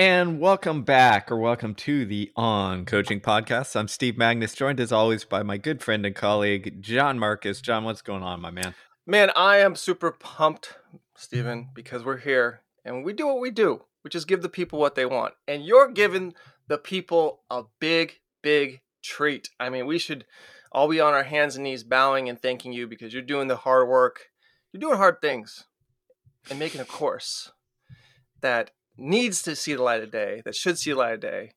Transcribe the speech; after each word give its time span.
And 0.00 0.40
welcome 0.40 0.82
back, 0.82 1.30
or 1.30 1.36
welcome 1.36 1.74
to 1.74 2.06
the 2.06 2.32
On 2.34 2.86
Coaching 2.86 3.20
Podcast. 3.20 3.76
I'm 3.76 3.86
Steve 3.86 4.14
Magness, 4.14 4.56
joined 4.56 4.80
as 4.80 4.92
always 4.92 5.26
by 5.26 5.42
my 5.42 5.58
good 5.58 5.82
friend 5.82 6.06
and 6.06 6.14
colleague, 6.14 6.80
John 6.80 7.18
Marcus. 7.18 7.60
John, 7.60 7.84
what's 7.84 8.00
going 8.00 8.22
on, 8.22 8.40
my 8.40 8.50
man? 8.50 8.74
Man, 9.06 9.30
I 9.36 9.58
am 9.58 9.76
super 9.76 10.10
pumped, 10.10 10.78
Stephen, 11.16 11.68
because 11.74 12.02
we're 12.02 12.16
here 12.16 12.62
and 12.82 13.04
we 13.04 13.12
do 13.12 13.26
what 13.26 13.40
we 13.40 13.50
do, 13.50 13.82
which 14.00 14.14
is 14.14 14.24
give 14.24 14.40
the 14.40 14.48
people 14.48 14.78
what 14.78 14.94
they 14.94 15.04
want. 15.04 15.34
And 15.46 15.66
you're 15.66 15.92
giving 15.92 16.32
the 16.66 16.78
people 16.78 17.42
a 17.50 17.64
big, 17.78 18.20
big 18.42 18.80
treat. 19.02 19.50
I 19.60 19.68
mean, 19.68 19.84
we 19.84 19.98
should 19.98 20.24
all 20.72 20.88
be 20.88 20.98
on 20.98 21.12
our 21.12 21.24
hands 21.24 21.56
and 21.56 21.64
knees 21.64 21.84
bowing 21.84 22.26
and 22.26 22.40
thanking 22.40 22.72
you 22.72 22.86
because 22.86 23.12
you're 23.12 23.20
doing 23.20 23.48
the 23.48 23.56
hard 23.56 23.86
work. 23.86 24.30
You're 24.72 24.80
doing 24.80 24.96
hard 24.96 25.20
things 25.20 25.66
and 26.48 26.58
making 26.58 26.80
a 26.80 26.86
course 26.86 27.52
that 28.40 28.70
needs 28.96 29.42
to 29.42 29.56
see 29.56 29.74
the 29.74 29.82
light 29.82 30.02
of 30.02 30.10
day, 30.10 30.42
that 30.44 30.54
should 30.54 30.78
see 30.78 30.92
the 30.92 30.98
light 30.98 31.14
of 31.14 31.20
day, 31.20 31.52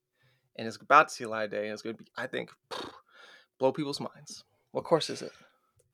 and 0.55 0.67
is 0.67 0.77
about 0.81 1.09
to 1.09 1.13
see 1.13 1.23
the 1.23 1.29
light 1.29 1.45
of 1.45 1.51
day, 1.51 1.65
and 1.65 1.73
is 1.73 1.81
going 1.81 1.97
to 1.97 2.03
be, 2.03 2.09
I 2.17 2.27
think, 2.27 2.51
blow 3.59 3.71
people's 3.71 3.99
minds. 3.99 4.43
What 4.71 4.83
course 4.83 5.09
is 5.09 5.21
it? 5.21 5.31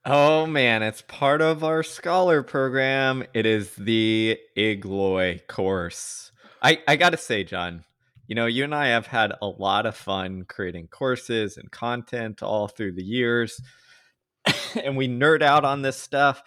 Oh 0.06 0.46
man, 0.46 0.82
it's 0.82 1.04
part 1.08 1.42
of 1.42 1.64
our 1.64 1.84
scholar 1.84 2.42
program. 2.42 3.26
It 3.34 3.46
is 3.46 3.76
the 3.76 4.40
Igloi 4.58 5.46
course. 5.48 6.32
I, 6.62 6.80
I 6.88 6.96
gotta 6.96 7.18
say, 7.18 7.44
John, 7.44 7.84
you 8.26 8.36
know, 8.36 8.46
you 8.46 8.64
and 8.64 8.74
I 8.74 8.88
have 8.88 9.08
had 9.08 9.34
a 9.42 9.48
lot 9.48 9.86
of 9.86 9.98
fun 9.98 10.46
creating 10.48 10.88
courses 10.88 11.58
and 11.58 11.70
content 11.70 12.42
all 12.42 12.70
through 12.70 12.94
the 12.94 13.04
years, 13.04 13.62
and 14.84 14.96
we 14.96 15.10
nerd 15.10 15.42
out 15.42 15.66
on 15.66 15.82
this 15.82 15.98
stuff. 15.98 16.42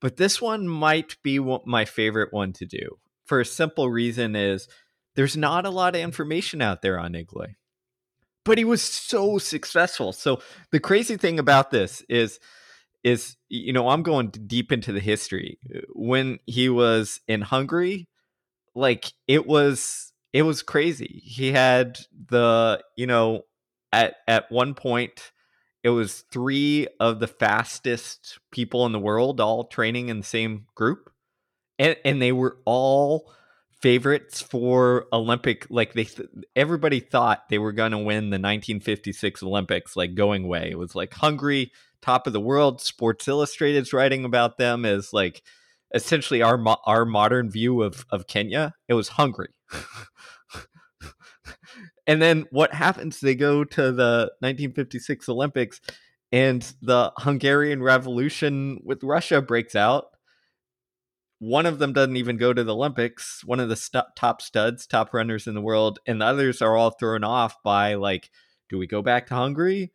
But 0.00 0.16
this 0.16 0.40
one 0.40 0.68
might 0.68 1.16
be 1.22 1.40
my 1.40 1.84
favorite 1.86 2.32
one 2.32 2.52
to 2.54 2.66
do 2.66 2.98
for 3.24 3.40
a 3.40 3.44
simple 3.44 3.90
reason 3.90 4.36
is 4.36 4.68
there's 5.14 5.36
not 5.36 5.66
a 5.66 5.70
lot 5.70 5.94
of 5.94 6.00
information 6.00 6.60
out 6.60 6.82
there 6.82 6.98
on 6.98 7.12
Igloi. 7.12 7.54
But 8.44 8.58
he 8.58 8.64
was 8.64 8.82
so 8.82 9.38
successful. 9.38 10.12
So 10.12 10.40
the 10.70 10.80
crazy 10.80 11.16
thing 11.16 11.38
about 11.38 11.70
this 11.70 12.02
is 12.08 12.38
is 13.02 13.36
you 13.48 13.72
know, 13.72 13.88
I'm 13.88 14.02
going 14.02 14.28
deep 14.28 14.72
into 14.72 14.92
the 14.92 15.00
history. 15.00 15.58
Uh, 15.74 15.80
when 15.92 16.38
he 16.46 16.68
was 16.68 17.20
in 17.28 17.42
Hungary, 17.42 18.08
like 18.74 19.12
it 19.28 19.46
was 19.46 20.12
it 20.32 20.42
was 20.42 20.62
crazy. 20.62 21.22
He 21.24 21.52
had 21.52 22.00
the, 22.28 22.82
you 22.96 23.06
know, 23.06 23.42
at 23.92 24.16
at 24.26 24.50
one 24.50 24.74
point 24.74 25.32
it 25.82 25.90
was 25.90 26.24
three 26.32 26.88
of 26.98 27.20
the 27.20 27.28
fastest 27.28 28.38
people 28.50 28.84
in 28.86 28.92
the 28.92 28.98
world 28.98 29.40
all 29.40 29.64
training 29.64 30.08
in 30.08 30.18
the 30.18 30.24
same 30.24 30.66
group 30.74 31.10
and 31.78 31.96
and 32.04 32.20
they 32.20 32.32
were 32.32 32.58
all 32.64 33.30
favorites 33.84 34.40
for 34.40 35.06
Olympic. 35.12 35.66
Like 35.68 35.92
they, 35.92 36.04
th- 36.04 36.28
everybody 36.56 37.00
thought 37.00 37.50
they 37.50 37.58
were 37.58 37.72
going 37.72 37.92
to 37.92 37.98
win 37.98 38.30
the 38.30 38.38
1956 38.38 39.42
Olympics, 39.42 39.94
like 39.94 40.14
going 40.14 40.44
away. 40.44 40.70
It 40.70 40.78
was 40.78 40.94
like 40.94 41.12
Hungary, 41.12 41.70
top 42.00 42.26
of 42.26 42.32
the 42.32 42.40
world. 42.40 42.80
Sports 42.80 43.28
Illustrated's 43.28 43.92
writing 43.92 44.24
about 44.24 44.56
them 44.56 44.86
as 44.86 45.12
like 45.12 45.42
essentially 45.94 46.40
our 46.40 46.58
our 46.86 47.04
modern 47.04 47.50
view 47.50 47.82
of 47.82 48.06
of 48.10 48.26
Kenya. 48.26 48.74
It 48.88 48.94
was 48.94 49.08
Hungary. 49.08 49.52
and 52.06 52.22
then 52.22 52.46
what 52.50 52.72
happens? 52.72 53.20
They 53.20 53.34
go 53.34 53.64
to 53.64 53.92
the 53.92 54.32
1956 54.40 55.28
Olympics, 55.28 55.82
and 56.32 56.62
the 56.80 57.12
Hungarian 57.18 57.82
Revolution 57.82 58.80
with 58.82 59.02
Russia 59.02 59.42
breaks 59.42 59.76
out 59.76 60.06
one 61.44 61.66
of 61.66 61.78
them 61.78 61.92
doesn't 61.92 62.16
even 62.16 62.38
go 62.38 62.54
to 62.54 62.64
the 62.64 62.74
Olympics, 62.74 63.44
one 63.44 63.60
of 63.60 63.68
the 63.68 63.76
st- 63.76 64.16
top 64.16 64.40
studs, 64.40 64.86
top 64.86 65.12
runners 65.12 65.46
in 65.46 65.54
the 65.54 65.60
world, 65.60 65.98
and 66.06 66.20
the 66.20 66.24
others 66.24 66.62
are 66.62 66.74
all 66.74 66.90
thrown 66.90 67.22
off 67.22 67.62
by 67.62 67.94
like, 67.94 68.30
do 68.70 68.78
we 68.78 68.86
go 68.86 69.02
back 69.02 69.26
to 69.26 69.34
Hungary? 69.34 69.92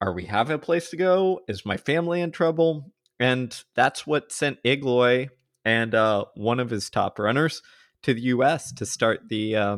Are 0.00 0.12
we 0.12 0.26
having 0.26 0.54
a 0.54 0.60
place 0.60 0.90
to 0.90 0.96
go? 0.96 1.40
Is 1.48 1.66
my 1.66 1.76
family 1.76 2.20
in 2.20 2.30
trouble? 2.30 2.92
And 3.18 3.60
that's 3.74 4.06
what 4.06 4.30
sent 4.30 4.62
Igloi 4.62 5.30
and 5.64 5.92
uh, 5.92 6.26
one 6.34 6.60
of 6.60 6.70
his 6.70 6.88
top 6.88 7.18
runners 7.18 7.62
to 8.02 8.14
the 8.14 8.20
U.S. 8.20 8.72
to 8.74 8.86
start 8.86 9.28
the 9.28 9.56
uh, 9.56 9.76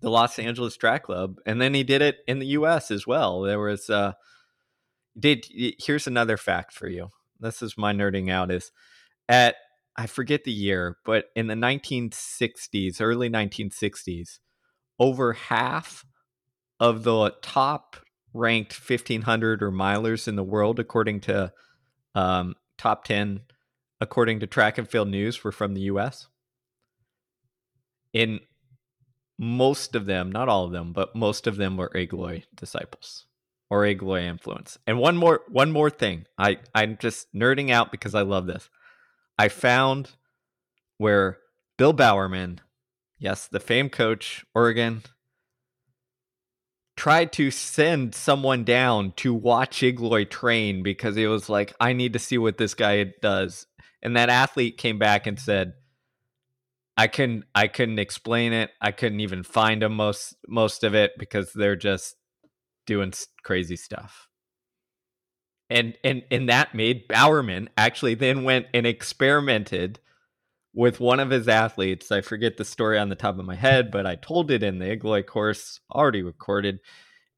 the 0.00 0.10
Los 0.10 0.38
Angeles 0.38 0.76
Track 0.76 1.04
Club, 1.04 1.38
and 1.44 1.60
then 1.60 1.74
he 1.74 1.82
did 1.82 2.02
it 2.02 2.18
in 2.28 2.38
the 2.38 2.46
U.S. 2.46 2.92
as 2.92 3.04
well. 3.06 3.40
There 3.42 3.58
was 3.58 3.90
uh, 3.90 4.12
did 5.18 5.46
here's 5.50 6.06
another 6.06 6.36
fact 6.36 6.72
for 6.72 6.88
you. 6.88 7.10
This 7.40 7.62
is 7.62 7.76
my 7.76 7.92
nerding 7.92 8.30
out 8.30 8.50
is 8.52 8.70
at 9.28 9.56
I 9.96 10.06
forget 10.06 10.44
the 10.44 10.52
year, 10.52 10.98
but 11.04 11.26
in 11.34 11.46
the 11.46 11.54
1960s, 11.54 13.00
early 13.00 13.30
1960s, 13.30 14.38
over 14.98 15.32
half 15.32 16.04
of 16.78 17.02
the 17.02 17.34
top 17.40 17.96
ranked 18.34 18.74
1500 18.74 19.62
or 19.62 19.72
milers 19.72 20.28
in 20.28 20.36
the 20.36 20.44
world, 20.44 20.78
according 20.78 21.20
to 21.20 21.52
um, 22.14 22.54
top 22.76 23.04
10, 23.04 23.40
according 24.00 24.40
to 24.40 24.46
Track 24.46 24.76
and 24.78 24.88
Field 24.88 25.08
News, 25.08 25.42
were 25.42 25.52
from 25.52 25.74
the 25.74 25.82
US. 25.82 26.28
In 28.12 28.40
most 29.38 29.94
of 29.94 30.06
them, 30.06 30.30
not 30.30 30.48
all 30.48 30.64
of 30.64 30.72
them, 30.72 30.92
but 30.92 31.14
most 31.14 31.46
of 31.46 31.56
them 31.56 31.76
were 31.76 31.90
Igloi 31.90 32.44
disciples 32.54 33.26
or 33.70 33.82
Igloi 33.82 34.22
influence. 34.24 34.78
And 34.86 34.98
one 34.98 35.16
more 35.16 35.42
one 35.48 35.70
more 35.70 35.90
thing. 35.90 36.26
I 36.38 36.58
I'm 36.74 36.96
just 36.98 37.32
nerding 37.34 37.70
out 37.70 37.90
because 37.90 38.14
I 38.14 38.22
love 38.22 38.46
this. 38.46 38.70
I 39.38 39.48
found 39.48 40.12
where 40.98 41.38
Bill 41.76 41.92
Bowerman, 41.92 42.60
yes, 43.18 43.48
the 43.48 43.60
famed 43.60 43.92
coach, 43.92 44.44
Oregon, 44.54 45.02
tried 46.96 47.32
to 47.32 47.50
send 47.50 48.14
someone 48.14 48.64
down 48.64 49.12
to 49.16 49.34
watch 49.34 49.80
Igloi 49.80 50.28
train 50.28 50.82
because 50.82 51.16
he 51.16 51.26
was 51.26 51.48
like, 51.48 51.74
I 51.78 51.92
need 51.92 52.14
to 52.14 52.18
see 52.18 52.38
what 52.38 52.56
this 52.56 52.74
guy 52.74 53.12
does. 53.20 53.66
And 54.02 54.16
that 54.16 54.30
athlete 54.30 54.78
came 54.78 54.98
back 54.98 55.26
and 55.26 55.38
said, 55.38 55.74
I 56.96 57.08
couldn't 57.08 57.44
I 57.54 57.66
couldn't 57.68 57.98
explain 57.98 58.54
it. 58.54 58.70
I 58.80 58.90
couldn't 58.90 59.20
even 59.20 59.42
find 59.42 59.82
them 59.82 59.96
most 59.96 60.34
most 60.48 60.82
of 60.82 60.94
it 60.94 61.12
because 61.18 61.52
they're 61.52 61.76
just 61.76 62.16
doing 62.86 63.12
crazy 63.42 63.76
stuff 63.76 64.28
and 65.68 65.96
and 66.04 66.22
and 66.30 66.48
that 66.48 66.74
made 66.74 67.08
Bowerman 67.08 67.68
actually 67.76 68.14
then 68.14 68.44
went 68.44 68.66
and 68.72 68.86
experimented 68.86 69.98
with 70.74 71.00
one 71.00 71.20
of 71.20 71.30
his 71.30 71.48
athletes. 71.48 72.12
I 72.12 72.20
forget 72.20 72.56
the 72.56 72.64
story 72.64 72.98
on 72.98 73.08
the 73.08 73.16
top 73.16 73.38
of 73.38 73.44
my 73.44 73.54
head, 73.54 73.90
but 73.90 74.06
I 74.06 74.16
told 74.16 74.50
it 74.50 74.62
in 74.62 74.78
the 74.78 74.96
Igloi 74.96 75.26
course 75.26 75.80
already 75.90 76.22
recorded. 76.22 76.80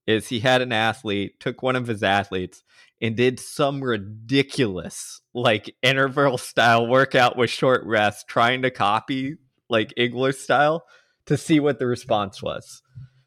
Is 0.07 0.29
he 0.29 0.41
had 0.41 0.63
an 0.63 0.73
athlete, 0.73 1.39
took 1.39 1.63
one 1.63 1.77
of 1.77 1.87
his 1.87 2.03
athletes, 2.03 2.65
and 3.01 3.17
did 3.17 3.39
some 3.39 3.85
ridiculous 3.85 5.21
like 5.35 5.75
interval 5.83 6.39
style 6.39 6.87
workout 6.87 7.37
with 7.37 7.51
short 7.51 7.85
rest, 7.85 8.27
trying 8.27 8.63
to 8.63 8.71
copy 8.71 9.37
like 9.69 9.95
Igloi 9.97 10.35
style 10.35 10.85
to 11.27 11.37
see 11.37 11.61
what 11.61 11.79
the 11.79 11.87
response 11.87 12.43
was. 12.43 12.83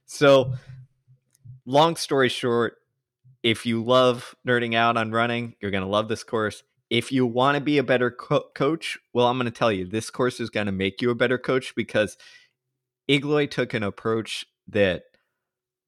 So, 0.06 0.56
long 1.66 1.96
story 1.96 2.30
short, 2.30 2.76
if 3.44 3.66
you 3.66 3.84
love 3.84 4.36
nerding 4.48 4.76
out 4.76 4.98
on 4.98 5.12
running, 5.12 5.56
you're 5.60 5.72
going 5.72 5.84
to 5.84 5.90
love 5.90 6.08
this 6.08 6.24
course. 6.24 6.64
If 6.90 7.12
you 7.12 7.26
want 7.26 7.56
to 7.56 7.62
be 7.62 7.78
a 7.78 7.84
better 7.84 8.12
co- 8.12 8.50
coach, 8.54 8.98
well, 9.14 9.28
I'm 9.28 9.38
going 9.38 9.46
to 9.46 9.52
tell 9.52 9.72
you, 9.72 9.86
this 9.86 10.10
course 10.10 10.40
is 10.40 10.50
going 10.50 10.66
to 10.66 10.72
make 10.72 11.02
you 11.02 11.10
a 11.10 11.16
better 11.16 11.38
coach 11.38 11.74
because 11.76 12.18
Igloi 13.10 13.50
took 13.50 13.74
an 13.74 13.84
approach 13.84 14.46
that 14.68 15.04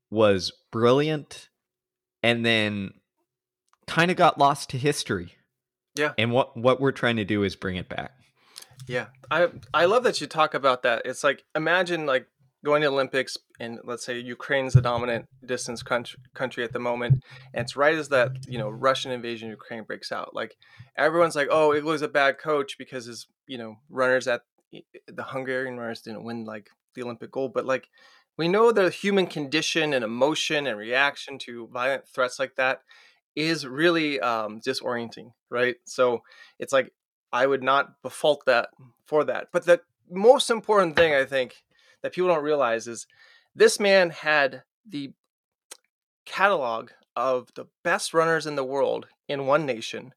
was 0.09 0.51
brilliant 0.71 1.49
and 2.21 2.45
then 2.45 2.93
kind 3.87 4.11
of 4.11 4.17
got 4.17 4.39
lost 4.39 4.69
to 4.69 4.77
history. 4.77 5.33
Yeah. 5.95 6.13
And 6.17 6.31
what 6.31 6.57
what 6.57 6.81
we're 6.81 6.91
trying 6.91 7.17
to 7.17 7.25
do 7.25 7.43
is 7.43 7.55
bring 7.55 7.75
it 7.75 7.89
back. 7.89 8.13
Yeah. 8.87 9.07
I 9.29 9.49
I 9.73 9.85
love 9.85 10.03
that 10.03 10.21
you 10.21 10.27
talk 10.27 10.53
about 10.53 10.83
that. 10.83 11.03
It's 11.05 11.23
like 11.23 11.43
imagine 11.55 12.05
like 12.05 12.27
going 12.63 12.81
to 12.81 12.87
Olympics 12.87 13.37
and 13.59 13.79
let's 13.83 14.05
say 14.05 14.19
Ukraine's 14.19 14.73
the 14.73 14.81
dominant 14.81 15.27
distance 15.45 15.83
country, 15.83 16.19
country 16.33 16.63
at 16.63 16.73
the 16.73 16.79
moment, 16.79 17.23
and 17.53 17.63
it's 17.63 17.75
right 17.75 17.95
as 17.95 18.09
that 18.09 18.31
you 18.47 18.57
know 18.57 18.69
Russian 18.69 19.11
invasion 19.11 19.49
of 19.49 19.53
Ukraine 19.53 19.83
breaks 19.83 20.11
out. 20.11 20.33
Like 20.33 20.55
everyone's 20.97 21.35
like, 21.35 21.49
oh, 21.51 21.73
Igloi's 21.73 22.01
a 22.01 22.07
bad 22.07 22.37
coach 22.37 22.77
because 22.77 23.05
his 23.05 23.27
you 23.47 23.57
know 23.57 23.77
runners 23.89 24.27
at 24.27 24.41
the 25.07 25.23
Hungarian 25.23 25.77
runners 25.77 26.01
didn't 26.01 26.23
win 26.23 26.45
like 26.45 26.69
the 26.95 27.03
Olympic 27.03 27.31
gold, 27.31 27.53
but 27.53 27.65
like 27.65 27.89
we 28.37 28.47
know 28.47 28.71
the 28.71 28.89
human 28.89 29.27
condition 29.27 29.93
and 29.93 30.03
emotion 30.03 30.65
and 30.65 30.77
reaction 30.77 31.37
to 31.39 31.67
violent 31.67 32.07
threats 32.07 32.39
like 32.39 32.55
that 32.55 32.81
is 33.35 33.65
really 33.65 34.19
um, 34.19 34.61
disorienting, 34.61 35.31
right? 35.49 35.75
So 35.85 36.23
it's 36.59 36.73
like 36.73 36.93
I 37.31 37.45
would 37.47 37.63
not 37.63 38.01
default 38.03 38.45
that 38.45 38.69
for 39.05 39.23
that. 39.25 39.47
But 39.51 39.65
the 39.65 39.81
most 40.09 40.49
important 40.49 40.95
thing 40.95 41.13
I 41.13 41.25
think 41.25 41.63
that 42.03 42.13
people 42.13 42.29
don't 42.29 42.43
realize 42.43 42.87
is 42.87 43.07
this 43.55 43.79
man 43.79 44.11
had 44.11 44.63
the 44.87 45.11
catalog 46.25 46.91
of 47.15 47.49
the 47.55 47.65
best 47.83 48.13
runners 48.13 48.45
in 48.45 48.55
the 48.55 48.63
world 48.63 49.07
in 49.27 49.47
one 49.47 49.65
nation. 49.65 50.13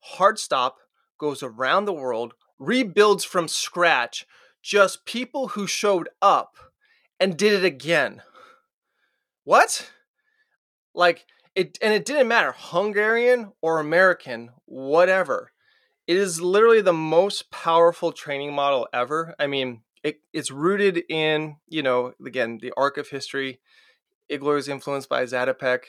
Hard 0.00 0.38
stop 0.38 0.78
goes 1.18 1.42
around 1.42 1.84
the 1.84 1.92
world, 1.92 2.34
rebuilds 2.58 3.24
from 3.24 3.48
scratch, 3.48 4.26
just 4.62 5.04
people 5.04 5.48
who 5.48 5.66
showed 5.66 6.08
up 6.22 6.56
and 7.20 7.36
did 7.36 7.52
it 7.52 7.64
again. 7.64 8.22
What? 9.44 9.90
Like 10.94 11.26
it 11.54 11.78
and 11.82 11.92
it 11.92 12.04
didn't 12.04 12.28
matter 12.28 12.54
Hungarian 12.56 13.52
or 13.60 13.80
American, 13.80 14.50
whatever. 14.64 15.52
It 16.06 16.16
is 16.16 16.40
literally 16.40 16.80
the 16.80 16.92
most 16.92 17.50
powerful 17.50 18.12
training 18.12 18.54
model 18.54 18.88
ever. 18.92 19.34
I 19.38 19.46
mean, 19.46 19.82
it, 20.02 20.20
it's 20.32 20.50
rooted 20.50 21.02
in, 21.08 21.56
you 21.68 21.82
know, 21.82 22.12
again, 22.24 22.58
the 22.60 22.72
arc 22.76 22.96
of 22.96 23.08
history. 23.08 23.60
Igloi 24.30 24.54
was 24.54 24.68
influenced 24.68 25.08
by 25.08 25.24
Zatopek. 25.24 25.80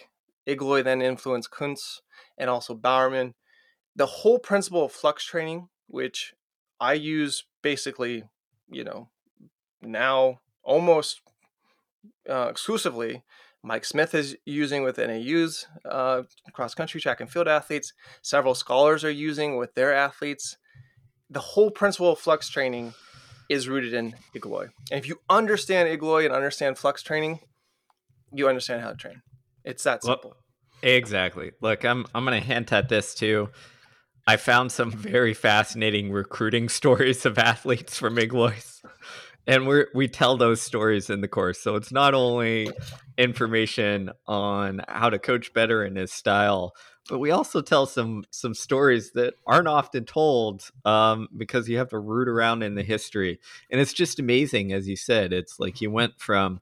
Igloi 0.48 0.84
then 0.84 1.02
influenced 1.02 1.52
Kuntz 1.52 2.02
and 2.38 2.50
also 2.50 2.74
Bowerman. 2.74 3.36
The 3.96 4.06
whole 4.06 4.40
principle 4.40 4.86
of 4.86 4.92
flux 4.92 5.26
training, 5.26 5.70
which 5.88 6.34
I 6.80 6.94
use 6.94 7.46
basically, 7.62 8.24
you 8.70 8.84
know, 8.84 9.10
now 9.82 10.40
almost 10.64 11.22
uh, 12.30 12.48
exclusively, 12.50 13.24
Mike 13.62 13.84
Smith 13.84 14.16
is 14.16 14.38
using 14.46 14.84
with 14.84 14.98
NAU's 14.98 15.68
uh, 15.84 16.24
cross 16.54 16.74
country 16.74 17.02
track 17.02 17.20
and 17.20 17.30
field 17.30 17.48
athletes. 17.48 17.94
Several 18.22 18.56
scholars 18.56 19.04
are 19.04 19.12
using 19.12 19.58
with 19.58 19.76
their 19.76 19.94
athletes. 19.94 20.58
The 21.30 21.42
whole 21.42 21.70
principle 21.70 22.14
of 22.14 22.20
flux 22.20 22.50
training 22.50 22.94
is 23.50 23.68
rooted 23.68 23.94
in 23.94 24.16
Igloi. 24.36 24.70
And 24.92 25.00
if 25.00 25.08
you 25.08 25.20
understand 25.30 25.90
Igloi 25.90 26.26
and 26.26 26.34
understand 26.34 26.78
flux 26.78 27.02
training, 27.02 27.40
you 28.32 28.48
understand 28.48 28.82
how 28.82 28.92
to 28.92 28.96
train. 28.96 29.22
It's 29.64 29.84
that 29.84 30.04
simple. 30.04 30.36
Well, 30.84 30.94
exactly. 30.94 31.52
Look, 31.62 31.84
I'm 31.84 32.06
I'm 32.14 32.26
going 32.26 32.40
to 32.40 32.46
hint 32.46 32.72
at 32.72 32.90
this 32.90 33.14
too. 33.14 33.50
I 34.28 34.38
found 34.38 34.72
some 34.72 34.92
very 34.92 35.34
fascinating 35.34 36.12
recruiting 36.12 36.70
stories 36.80 37.26
of 37.26 37.38
athletes 37.38 37.98
from 37.98 38.16
Igloi's. 38.16 38.82
And 39.48 39.68
we 39.68 39.86
we 39.96 40.08
tell 40.08 40.38
those 40.38 40.62
stories 40.62 41.10
in 41.10 41.22
the 41.22 41.28
course. 41.28 41.60
So 41.60 41.76
it's 41.76 41.92
not 41.92 42.14
only 42.14 42.70
information 43.18 44.12
on 44.28 44.82
how 44.88 45.10
to 45.10 45.18
coach 45.18 45.54
better 45.54 45.84
in 45.84 45.96
his 45.96 46.14
style, 46.14 46.74
but 47.08 47.20
we 47.20 47.32
also 47.32 47.62
tell 47.62 47.86
some 47.86 48.24
some 48.32 48.54
stories 48.54 49.12
that 49.14 49.34
aren't 49.46 49.68
often 49.68 50.06
told 50.06 50.70
um, 50.86 51.28
because 51.36 51.70
you 51.70 51.78
have 51.78 51.90
to 51.90 52.00
root 52.00 52.28
around 52.28 52.64
in 52.64 52.76
the 52.76 52.84
history 52.84 53.40
and 53.72 53.80
it's 53.80 53.94
just 53.94 54.20
amazing 54.20 54.72
as 54.74 54.88
you 54.88 54.96
said 54.96 55.34
it's 55.34 55.60
like 55.60 55.82
you 55.82 55.92
went 55.92 56.20
from 56.20 56.62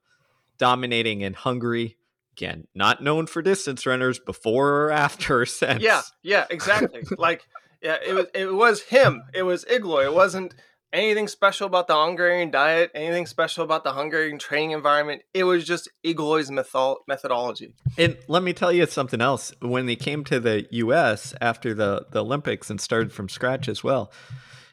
dominating 0.58 1.22
in 1.22 1.34
hungary 1.34 1.98
again 2.34 2.68
not 2.76 3.02
known 3.02 3.28
for 3.28 3.42
distance 3.42 3.86
runners 3.86 4.20
before 4.20 4.86
or 4.86 4.92
after 4.92 5.46
since. 5.46 5.82
yeah 5.82 6.02
yeah 6.24 6.46
exactly 6.50 7.04
like 7.18 7.48
yeah 7.82 7.98
it 8.06 8.14
was 8.14 8.26
it 8.34 8.54
was 8.54 8.82
him 8.84 9.24
it 9.34 9.44
was 9.44 9.66
igloi 9.66 10.06
it 10.06 10.14
wasn't 10.14 10.54
anything 10.94 11.28
special 11.28 11.68
about 11.68 11.88
the 11.88 11.96
Hungarian 11.96 12.52
diet, 12.52 12.92
anything 12.96 13.26
special 13.26 13.64
about 13.64 13.84
the 13.84 13.94
Hungarian 13.94 14.40
training 14.40 14.72
environment. 14.72 15.22
It 15.34 15.44
was 15.44 15.66
just 15.66 15.90
Igloi's 16.04 16.50
method- 16.50 16.98
methodology. 17.08 17.74
And 17.98 18.18
let 18.28 18.44
me 18.44 18.54
tell 18.54 18.72
you 18.72 18.86
something 18.86 19.22
else. 19.22 19.54
When 19.62 19.86
they 19.86 19.96
came 19.96 20.24
to 20.26 20.40
the 20.40 20.68
US 20.72 21.34
after 21.42 21.74
the, 21.74 22.06
the 22.12 22.24
Olympics 22.24 22.70
and 22.70 22.80
started 22.80 23.12
from 23.12 23.30
scratch 23.30 23.68
as 23.68 23.84
well, 23.84 24.12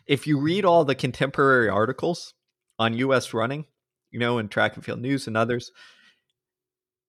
if 0.07 0.27
you 0.27 0.39
read 0.39 0.65
all 0.65 0.85
the 0.85 0.95
contemporary 0.95 1.69
articles 1.69 2.35
on 2.79 2.95
US 2.95 3.35
running, 3.35 3.67
you 4.11 4.19
know, 4.19 4.39
in 4.39 4.49
track 4.49 4.77
and 4.77 4.85
field 4.85 5.01
news 5.01 5.27
and 5.27 5.37
others, 5.37 5.71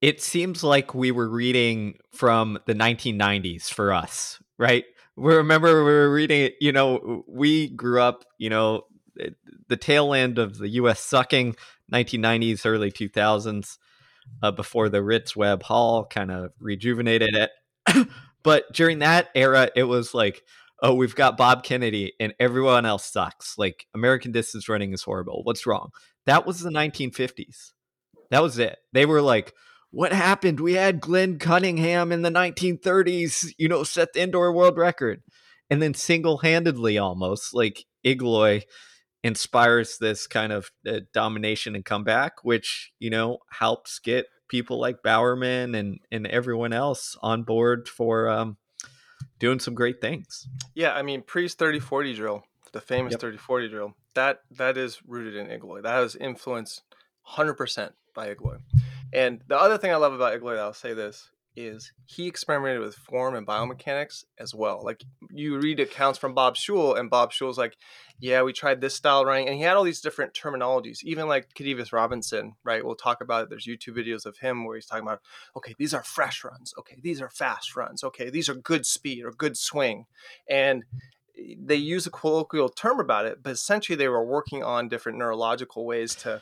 it 0.02 0.22
seems 0.22 0.64
like 0.64 0.94
we 0.94 1.12
were 1.12 1.30
reading 1.30 1.96
from 2.12 2.60
the 2.66 2.74
1990s 2.74 3.70
for 3.70 3.94
us, 3.94 4.40
right? 4.58 4.86
we 5.16 5.34
remember 5.34 5.84
we 5.84 5.92
were 5.92 6.12
reading 6.12 6.42
it 6.42 6.56
you 6.60 6.72
know 6.72 7.24
we 7.28 7.70
grew 7.70 8.02
up 8.02 8.26
you 8.38 8.50
know 8.50 8.84
the 9.68 9.78
tail 9.78 10.14
end 10.14 10.38
of 10.38 10.58
the 10.58 10.70
U.S. 10.70 11.00
sucking 11.00 11.56
1990s, 11.92 12.66
early 12.66 12.92
2000s, 12.92 13.78
uh, 14.42 14.52
before 14.52 14.90
the 14.90 15.04
Ritz 15.04 15.36
Webb 15.36 15.64
Hall 15.64 16.06
kind 16.06 16.32
of 16.32 16.52
rejuvenated 16.60 17.36
it. 17.36 18.08
but 18.44 18.72
during 18.74 19.00
that 19.00 19.30
era, 19.36 19.70
it 19.76 19.84
was 19.84 20.14
like, 20.14 20.44
oh, 20.82 20.94
we've 20.94 21.16
got 21.16 21.38
Bob 21.38 21.64
Kennedy 21.64 22.14
and 22.20 22.34
everyone 22.40 22.86
else 22.86 23.06
sucks. 23.06 23.58
Like 23.58 23.88
American 23.94 24.32
distance 24.32 24.68
running 24.68 24.94
is 24.94 25.04
horrible. 25.04 25.42
What's 25.44 25.66
wrong? 25.66 25.90
That 26.26 26.46
was 26.46 26.60
the 26.60 26.70
1950s. 26.70 27.72
That 28.32 28.44
was 28.44 28.58
it. 28.58 28.78
They 28.94 29.06
were 29.06 29.22
like, 29.22 29.54
what 29.92 30.12
happened? 30.12 30.60
We 30.60 30.74
had 30.74 31.00
Glenn 31.00 31.40
Cunningham 31.40 32.12
in 32.12 32.22
the 32.22 32.30
1930s, 32.30 33.54
you 33.58 33.70
know, 33.70 33.84
set 33.84 34.14
the 34.14 34.22
indoor 34.22 34.52
world 34.52 34.78
record. 34.78 35.22
And 35.70 35.82
then 35.82 35.94
single 35.94 36.40
handedly 36.40 36.98
almost, 36.98 37.54
like 37.54 37.86
Igloi 38.06 38.64
inspires 39.26 39.98
this 39.98 40.28
kind 40.28 40.54
of 40.54 40.70
uh, 40.88 41.00
domination 41.12 41.74
and 41.74 41.84
comeback, 41.84 42.44
which 42.44 42.92
you 43.00 43.10
know 43.10 43.40
helps 43.50 43.98
get 43.98 44.28
people 44.48 44.80
like 44.80 45.02
Bowerman 45.02 45.74
and 45.74 46.00
and 46.12 46.28
everyone 46.28 46.72
else 46.72 47.18
on 47.24 47.42
board 47.42 47.90
for 47.90 48.30
um, 48.30 48.58
doing 49.40 49.60
some 49.60 49.74
great 49.74 50.00
things. 50.00 50.48
Yeah, 50.76 50.94
I 50.94 51.02
mean, 51.02 51.24
Pre's 51.24 51.56
30-40 51.56 52.16
drill, 52.16 52.44
the 52.72 52.82
famous 52.82 53.14
yep. 53.14 53.22
30-40 53.22 53.70
drill, 53.72 53.94
that 54.14 54.42
that 54.52 54.78
is 54.78 55.02
rooted 55.08 55.36
in 55.36 55.48
Igloi. 55.48 55.82
That 55.82 56.04
is 56.04 56.16
influenced 56.16 56.84
100% 57.32 57.94
by 58.14 58.34
Igloi. 58.34 58.60
And 59.12 59.42
the 59.48 59.58
other 59.58 59.80
thing 59.80 59.92
I 59.92 59.96
love 59.96 60.14
about 60.14 60.40
Igloi, 60.40 60.60
I'll 60.60 60.74
say 60.74 60.94
this, 60.94 61.32
is 61.56 61.92
he 62.06 62.28
experimented 62.28 62.82
with 62.82 62.96
form 62.96 63.36
and 63.36 63.48
biomechanics 63.48 64.26
as 64.40 64.54
well. 64.54 64.82
Like 64.84 65.04
you 65.32 65.58
read 65.58 65.80
accounts 65.80 66.20
from 66.20 66.34
Bob 66.34 66.56
Schul, 66.56 66.98
and 66.98 67.10
Bob 67.10 67.32
Schul's 67.32 67.58
like, 67.58 67.78
"Yeah, 68.20 68.44
we 68.44 68.54
tried 68.54 68.82
this 68.82 68.96
style 68.96 69.26
running," 69.26 69.48
and 69.48 69.56
he 69.56 69.64
had 69.64 69.76
all 69.76 69.84
these 69.84 70.02
different 70.02 70.34
terminologies. 70.34 71.04
Even 71.04 71.28
like 71.28 71.54
Kedivas 71.54 71.94
Robinson, 71.94 72.54
right? 72.64 72.86
We'll 72.86 72.96
talk 72.96 73.22
about 73.22 73.44
it. 73.44 73.50
There's 73.50 73.66
YouTube 73.66 73.98
videos 73.98 74.26
of 74.26 74.38
him 74.38 74.66
where 74.66 74.76
he's 74.76 74.86
talking 74.86 75.04
about, 75.04 75.22
"Okay, 75.56 75.76
these 75.78 75.94
are 75.94 76.04
fresh 76.04 76.44
runs. 76.44 76.74
Okay, 76.78 76.98
these 77.02 77.22
are 77.22 77.30
fast 77.30 77.76
runs. 77.76 78.04
Okay, 78.04 78.30
these 78.30 78.50
are 78.50 78.56
good 78.56 78.86
speed 78.86 79.24
or 79.24 79.32
good 79.32 79.58
swing," 79.58 80.06
and 80.50 80.84
eh, 81.38 81.56
they 81.60 81.76
use 81.76 82.06
a 82.06 82.12
colloquial 82.12 82.70
term 82.70 83.00
about 83.00 83.26
it, 83.26 83.44
but 83.44 83.52
essentially 83.54 83.96
they 83.96 84.08
were 84.08 84.26
working 84.26 84.64
on 84.64 84.90
different 84.90 85.18
neurological 85.18 85.86
ways 85.86 86.16
to 86.16 86.42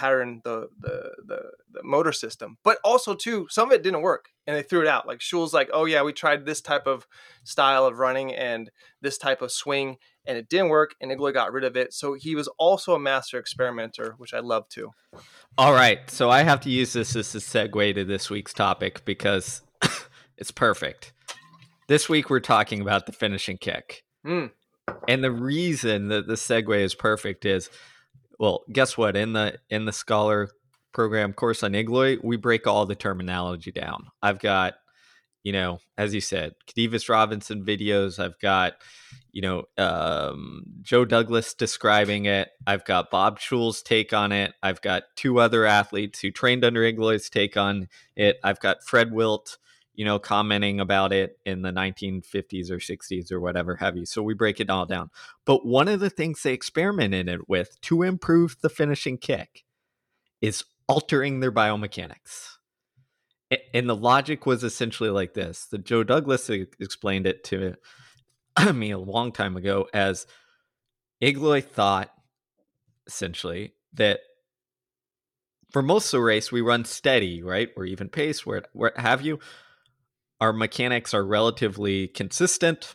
pattern 0.00 0.40
the, 0.44 0.68
the 0.78 1.12
the 1.26 1.42
the, 1.72 1.82
motor 1.82 2.12
system. 2.12 2.56
But 2.64 2.78
also 2.82 3.14
too, 3.14 3.46
some 3.50 3.68
of 3.68 3.74
it 3.74 3.82
didn't 3.82 4.00
work 4.00 4.30
and 4.46 4.56
they 4.56 4.62
threw 4.62 4.80
it 4.80 4.86
out. 4.86 5.06
Like 5.06 5.20
Schul's 5.20 5.52
like, 5.52 5.68
oh 5.72 5.84
yeah, 5.84 6.02
we 6.02 6.12
tried 6.12 6.46
this 6.46 6.62
type 6.62 6.86
of 6.86 7.06
style 7.44 7.84
of 7.84 7.98
running 7.98 8.34
and 8.34 8.70
this 9.02 9.18
type 9.18 9.42
of 9.42 9.52
swing 9.52 9.96
and 10.26 10.38
it 10.38 10.48
didn't 10.48 10.70
work 10.70 10.94
and 11.00 11.10
Igloi 11.10 11.34
got 11.34 11.52
rid 11.52 11.64
of 11.64 11.76
it. 11.76 11.92
So 11.92 12.14
he 12.14 12.34
was 12.34 12.48
also 12.58 12.94
a 12.94 12.98
master 12.98 13.38
experimenter, 13.38 14.14
which 14.16 14.32
I 14.32 14.40
love 14.40 14.68
too. 14.70 14.90
All 15.58 15.74
right. 15.74 16.10
So 16.10 16.30
I 16.30 16.44
have 16.44 16.60
to 16.62 16.70
use 16.70 16.94
this 16.94 17.14
as 17.14 17.34
a 17.34 17.38
segue 17.38 17.94
to 17.94 18.04
this 18.04 18.30
week's 18.30 18.54
topic 18.54 19.04
because 19.04 19.60
it's 20.38 20.50
perfect. 20.50 21.12
This 21.88 22.08
week 22.08 22.30
we're 22.30 22.40
talking 22.40 22.80
about 22.80 23.04
the 23.04 23.12
finishing 23.12 23.58
kick. 23.58 24.02
Mm. 24.26 24.50
And 25.08 25.22
the 25.22 25.30
reason 25.30 26.08
that 26.08 26.26
the 26.26 26.34
segue 26.34 26.78
is 26.78 26.94
perfect 26.94 27.44
is 27.44 27.68
well, 28.40 28.64
guess 28.72 28.96
what? 28.96 29.18
In 29.18 29.34
the 29.34 29.58
in 29.68 29.84
the 29.84 29.92
scholar 29.92 30.48
program 30.92 31.34
course 31.34 31.62
on 31.62 31.74
Igloy, 31.74 32.16
we 32.24 32.38
break 32.38 32.66
all 32.66 32.86
the 32.86 32.94
terminology 32.94 33.70
down. 33.70 34.06
I've 34.22 34.38
got, 34.38 34.74
you 35.42 35.52
know, 35.52 35.78
as 35.98 36.14
you 36.14 36.22
said, 36.22 36.54
Kedivas 36.66 37.10
Robinson 37.10 37.62
videos. 37.62 38.18
I've 38.18 38.38
got, 38.40 38.76
you 39.30 39.42
know, 39.42 39.64
um, 39.76 40.62
Joe 40.80 41.04
Douglas 41.04 41.52
describing 41.52 42.24
it. 42.24 42.48
I've 42.66 42.86
got 42.86 43.10
Bob 43.10 43.38
Schul's 43.38 43.82
take 43.82 44.14
on 44.14 44.32
it. 44.32 44.54
I've 44.62 44.80
got 44.80 45.02
two 45.16 45.38
other 45.38 45.66
athletes 45.66 46.20
who 46.20 46.30
trained 46.30 46.64
under 46.64 46.82
Igloy's 46.82 47.28
take 47.28 47.58
on 47.58 47.88
it. 48.16 48.40
I've 48.42 48.60
got 48.60 48.82
Fred 48.82 49.12
Wilt 49.12 49.58
you 49.94 50.04
know, 50.04 50.18
commenting 50.18 50.80
about 50.80 51.12
it 51.12 51.38
in 51.44 51.62
the 51.62 51.70
1950s 51.70 52.70
or 52.70 52.78
60s 52.78 53.32
or 53.32 53.40
whatever 53.40 53.76
have 53.76 53.96
you. 53.96 54.06
So 54.06 54.22
we 54.22 54.34
break 54.34 54.60
it 54.60 54.70
all 54.70 54.86
down. 54.86 55.10
But 55.44 55.66
one 55.66 55.88
of 55.88 56.00
the 56.00 56.10
things 56.10 56.42
they 56.42 56.52
experimented 56.52 57.28
it 57.28 57.48
with 57.48 57.80
to 57.82 58.02
improve 58.02 58.56
the 58.60 58.68
finishing 58.68 59.18
kick 59.18 59.64
is 60.40 60.64
altering 60.88 61.40
their 61.40 61.52
biomechanics. 61.52 62.56
And 63.74 63.88
the 63.88 63.96
logic 63.96 64.46
was 64.46 64.62
essentially 64.62 65.10
like 65.10 65.34
this. 65.34 65.66
The 65.66 65.78
Joe 65.78 66.04
Douglas 66.04 66.48
explained 66.48 67.26
it 67.26 67.42
to 67.44 67.74
me 68.72 68.92
a 68.92 68.98
long 68.98 69.32
time 69.32 69.56
ago 69.56 69.88
as 69.92 70.26
Igloi 71.20 71.64
thought 71.64 72.10
essentially 73.06 73.74
that 73.94 74.20
for 75.70 75.82
most 75.82 76.06
of 76.06 76.18
the 76.18 76.22
race 76.22 76.52
we 76.52 76.60
run 76.60 76.84
steady, 76.84 77.42
right? 77.42 77.70
Or 77.76 77.84
even 77.84 78.08
pace, 78.08 78.46
where 78.46 78.62
where 78.72 78.92
have 78.96 79.22
you 79.22 79.40
our 80.40 80.52
mechanics 80.52 81.12
are 81.12 81.24
relatively 81.24 82.08
consistent. 82.08 82.94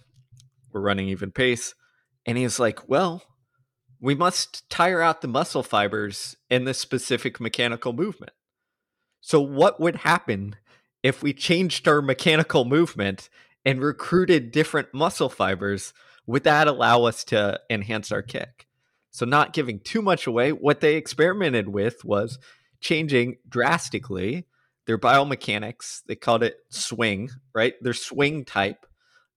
We're 0.74 0.82
running 0.82 1.10
even 1.10 1.32
pace. 1.32 1.76
And 2.26 2.38
he's 2.38 2.60
like, 2.60 2.90
well, 2.90 3.24
we 4.02 4.16
must 4.16 4.70
tire 4.70 5.02
out 5.02 5.22
the 5.22 5.28
muscle 5.28 5.64
fibers 5.64 6.36
in 6.50 6.66
this 6.66 6.80
specific 6.80 7.40
mechanical 7.40 7.94
movement. 7.94 8.34
So, 9.22 9.40
what 9.40 9.80
would 9.80 9.98
happen 9.98 10.56
if 11.02 11.24
we 11.24 11.34
changed 11.34 11.88
our 11.88 12.02
mechanical 12.02 12.66
movement 12.66 13.30
and 13.64 13.82
recruited 13.82 14.52
different 14.52 14.94
muscle 14.94 15.30
fibers? 15.30 15.94
Would 16.28 16.44
that 16.44 16.68
allow 16.68 17.04
us 17.04 17.24
to 17.26 17.60
enhance 17.70 18.12
our 18.12 18.22
kick? 18.22 18.68
So, 19.12 19.26
not 19.26 19.54
giving 19.54 19.80
too 19.80 20.02
much 20.02 20.28
away, 20.28 20.52
what 20.52 20.82
they 20.82 20.96
experimented 20.96 21.70
with 21.70 22.04
was 22.04 22.38
changing 22.82 23.38
drastically 23.48 24.46
their 24.86 24.98
biomechanics. 24.98 26.02
They 26.08 26.16
called 26.16 26.44
it 26.44 26.58
swing, 26.70 27.30
right? 27.54 27.74
Their 27.82 27.94
swing 27.94 28.46
type. 28.46 28.86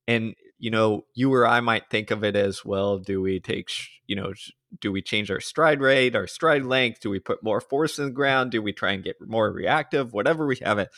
And, 0.07 0.35
you 0.59 0.71
know, 0.71 1.05
you 1.15 1.33
or 1.33 1.47
I 1.47 1.61
might 1.61 1.91
think 1.91 2.11
of 2.11 2.25
it 2.25 2.37
as 2.37 2.65
well, 2.65 2.99
do 2.99 3.21
we 3.21 3.41
take, 3.41 3.71
you 4.07 4.17
know, 4.17 4.33
do 4.81 4.93
we 4.93 5.03
change 5.03 5.31
our 5.31 5.41
stride 5.41 5.81
rate, 5.81 6.15
our 6.17 6.27
stride 6.27 6.65
length? 6.65 7.01
Do 7.01 7.11
we 7.11 7.19
put 7.19 7.43
more 7.43 7.61
force 7.61 7.99
in 7.99 8.07
the 8.07 8.11
ground? 8.11 8.51
Do 8.51 8.63
we 8.63 8.73
try 8.73 8.93
and 8.93 9.05
get 9.05 9.17
more 9.27 9.51
reactive? 9.51 10.13
Whatever 10.13 10.47
we 10.47 10.57
have 10.63 10.79
it. 10.79 10.91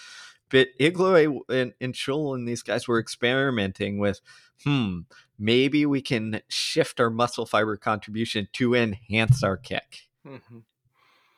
But 0.49 0.69
Igloi 0.81 1.39
and, 1.49 1.73
and 1.81 1.95
Schul 1.95 2.35
and 2.35 2.47
these 2.47 2.63
guys 2.63 2.89
were 2.89 2.99
experimenting 2.99 3.99
with, 3.99 4.21
hmm, 4.65 5.01
maybe 5.39 5.87
we 5.87 6.03
can 6.03 6.43
shift 6.49 7.01
our 7.01 7.11
muscle 7.11 7.47
fiber 7.47 7.77
contribution 7.77 8.49
to 8.55 8.75
enhance 8.75 9.45
our 9.45 9.57
kick. 9.57 10.09
Mm-hmm. 10.27 10.59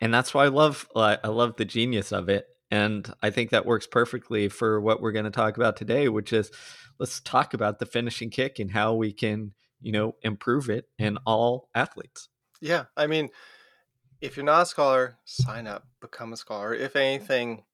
And 0.01 0.13
that's 0.13 0.35
why 0.35 0.47
I 0.47 0.49
love 0.49 0.89
uh, 0.97 1.19
I 1.23 1.29
love 1.29 1.57
the 1.57 1.65
genius 1.65 2.11
of 2.11 2.29
it. 2.29 2.47
And 2.73 3.13
I 3.23 3.29
think 3.29 3.51
that 3.51 3.67
works 3.67 3.87
perfectly 3.87 4.49
for 4.49 4.81
what 4.81 5.03
we're 5.03 5.13
going 5.13 5.27
to 5.27 5.31
talk 5.31 5.59
about 5.59 5.77
today, 5.77 6.09
which 6.09 6.33
is 6.33 6.51
let's 6.99 7.21
talk 7.21 7.53
about 7.53 7.79
the 7.79 7.85
finishing 7.85 8.31
kick 8.31 8.59
and 8.59 8.71
how 8.71 8.95
we 8.95 9.13
can, 9.13 9.53
you 9.83 9.93
know, 9.93 10.15
improve 10.23 10.71
it 10.71 10.87
in 10.99 11.19
all 11.27 11.69
athletes. 11.75 12.31
Yeah. 12.63 12.85
I 12.97 13.07
mean, 13.07 13.29
if 14.23 14.39
you're 14.39 14.47
not 14.47 14.63
a 14.63 14.67
scholar, 14.67 15.19
sign 15.27 15.67
up, 15.67 15.87
become 16.01 16.33
a 16.33 16.37
scholar. 16.39 16.73
If 16.73 16.97
anything, 16.97 17.65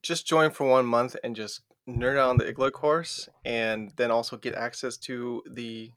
just 0.00 0.26
join 0.26 0.50
for 0.50 0.66
one 0.66 0.86
month 0.86 1.14
and 1.22 1.36
just 1.36 1.60
nerd 1.86 2.16
out 2.16 2.30
on 2.30 2.38
the 2.38 2.50
Igloi 2.50 2.72
course 2.72 3.28
and 3.44 3.92
then 3.96 4.10
also 4.10 4.38
get 4.38 4.54
access 4.54 4.96
to 4.96 5.42
the 5.52 5.90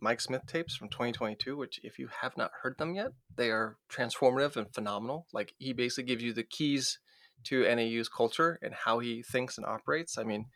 Mike 0.00 0.22
Smith 0.22 0.46
tapes 0.46 0.74
from 0.74 0.88
2022, 0.88 1.58
which 1.58 1.78
if 1.82 1.98
you 1.98 2.08
have 2.22 2.38
not 2.38 2.52
heard 2.62 2.78
them 2.78 2.94
yet, 2.94 3.12
they 3.36 3.50
are 3.50 3.76
transformative 3.92 4.56
and 4.56 4.72
phenomenal. 4.72 5.26
Like 5.34 5.52
he 5.58 5.74
basically 5.74 6.04
gives 6.04 6.22
you 6.22 6.32
the 6.32 6.42
keys 6.42 7.00
to 7.46 7.62
NAU's 7.62 8.08
culture 8.08 8.58
and 8.62 8.74
how 8.74 8.98
he 8.98 9.22
thinks 9.22 9.56
and 9.56 9.66
operates. 9.66 10.18
I 10.18 10.24
mean, 10.24 10.46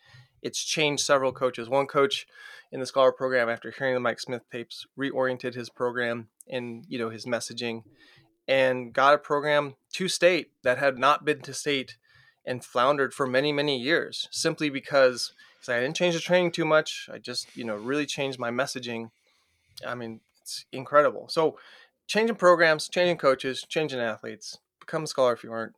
it's 0.42 0.62
changed 0.62 1.04
several 1.04 1.32
coaches. 1.32 1.68
One 1.68 1.86
coach 1.86 2.26
in 2.72 2.80
the 2.80 2.86
scholar 2.86 3.12
program, 3.12 3.48
after 3.48 3.70
hearing 3.70 3.94
the 3.94 4.00
Mike 4.00 4.20
Smith 4.20 4.42
tapes, 4.50 4.86
reoriented 4.98 5.54
his 5.54 5.68
program 5.68 6.28
and 6.48 6.84
you 6.88 6.98
know 6.98 7.10
his 7.10 7.26
messaging, 7.26 7.82
and 8.48 8.92
got 8.92 9.14
a 9.14 9.18
program 9.18 9.74
to 9.92 10.08
state 10.08 10.52
that 10.62 10.78
had 10.78 10.98
not 10.98 11.24
been 11.24 11.40
to 11.42 11.54
state 11.54 11.96
and 12.44 12.64
floundered 12.64 13.12
for 13.12 13.26
many 13.26 13.52
many 13.52 13.78
years 13.78 14.28
simply 14.30 14.70
because 14.70 15.32
I 15.68 15.80
didn't 15.80 15.96
change 15.96 16.14
the 16.14 16.20
training 16.20 16.52
too 16.52 16.64
much. 16.64 17.08
I 17.12 17.18
just 17.18 17.56
you 17.56 17.64
know 17.64 17.76
really 17.76 18.06
changed 18.06 18.38
my 18.38 18.50
messaging. 18.50 19.10
I 19.86 19.94
mean, 19.94 20.20
it's 20.42 20.64
incredible. 20.72 21.28
So, 21.28 21.58
changing 22.06 22.36
programs, 22.36 22.88
changing 22.88 23.18
coaches, 23.18 23.64
changing 23.68 24.00
athletes. 24.00 24.58
Become 24.80 25.04
a 25.04 25.06
scholar 25.06 25.32
if 25.32 25.44
you 25.44 25.52
aren't. 25.52 25.74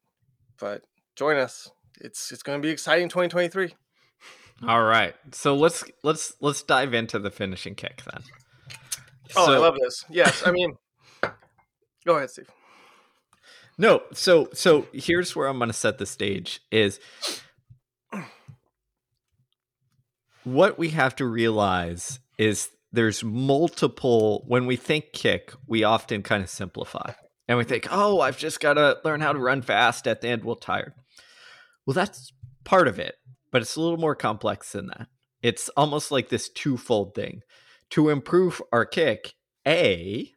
But 0.59 0.83
join 1.17 1.37
us. 1.37 1.71
It's 2.01 2.33
it's 2.33 2.43
going 2.43 2.61
to 2.61 2.67
be 2.67 2.73
exciting 2.73 3.09
2023. 3.09 3.75
All 4.67 4.83
right. 4.83 5.15
So 5.33 5.55
let's 5.55 5.85
let's 6.03 6.35
let's 6.41 6.63
dive 6.63 6.95
into 6.95 7.19
the 7.19 7.31
finishing 7.31 7.75
kick 7.75 8.03
then. 8.11 8.23
Oh, 9.37 9.47
so, 9.47 9.53
I 9.55 9.59
love 9.59 9.77
this. 9.81 10.05
Yes, 10.11 10.43
I 10.47 10.51
mean 10.51 10.77
Go 12.07 12.17
ahead, 12.17 12.31
Steve. 12.31 12.51
No, 13.79 14.03
so 14.13 14.49
so 14.53 14.87
here's 14.93 15.35
where 15.35 15.49
I'm 15.49 15.59
going 15.59 15.69
to 15.69 15.75
set 15.75 15.99
the 15.99 16.07
stage 16.07 16.61
is 16.71 17.01
what 20.45 20.79
we 20.79 20.91
have 20.91 21.17
to 21.17 21.25
realize 21.25 22.21
is 22.39 22.71
there's 22.93 23.25
multiple 23.25 24.45
when 24.47 24.67
we 24.67 24.77
think 24.77 25.13
kick, 25.13 25.53
we 25.67 25.85
often 25.85 26.23
kind 26.23 26.43
of 26.43 26.51
simplify. 26.51 27.13
And 27.49 27.59
we 27.59 27.65
think, 27.65 27.89
"Oh, 27.91 28.21
I've 28.21 28.39
just 28.39 28.61
got 28.61 28.75
to 28.75 28.99
learn 29.05 29.21
how 29.21 29.33
to 29.33 29.39
run 29.39 29.63
fast 29.63 30.07
at 30.07 30.21
the 30.21 30.29
end 30.29 30.45
we'll 30.45 30.57
tired." 30.57 30.93
Well, 31.87 31.95
that's 31.95 32.33
part 32.65 32.89
of 32.89 32.99
it, 32.99 33.17
but 33.51 33.63
it's 33.63 33.77
a 33.77 33.81
little 33.81 33.99
more 33.99 34.15
complex 34.15 34.73
than 34.73 34.87
that. 34.87 35.09
It's 35.43 35.69
almost 35.71 36.11
like 36.11 36.29
this 36.29 36.49
twofold 36.49 37.15
thing. 37.15 37.43
To 37.91 38.09
improve 38.09 38.63
our 38.73 38.87
kick, 38.87 39.35
A, 39.67 40.33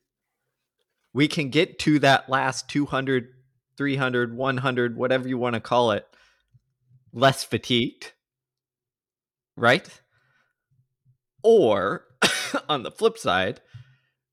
we 1.13 1.27
can 1.27 1.49
get 1.49 1.79
to 1.79 1.99
that 1.99 2.27
last 2.27 2.67
200, 2.69 3.27
300, 3.77 4.35
100, 4.35 4.97
whatever 4.97 5.27
you 5.27 5.37
want 5.37 5.53
to 5.53 5.61
call 5.61 5.91
it, 5.91 6.05
less 7.13 7.43
fatigued, 7.43 8.11
right? 9.55 9.87
Or 11.43 12.05
on 12.69 12.83
the 12.83 12.91
flip 12.91 13.17
side, 13.17 13.61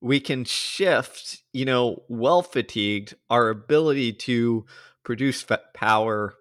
we 0.00 0.18
can 0.18 0.44
shift, 0.44 1.42
you 1.52 1.64
know, 1.64 2.02
well 2.08 2.42
fatigued, 2.42 3.14
our 3.30 3.50
ability 3.50 4.14
to 4.14 4.66
produce 5.04 5.44
power 5.74 6.34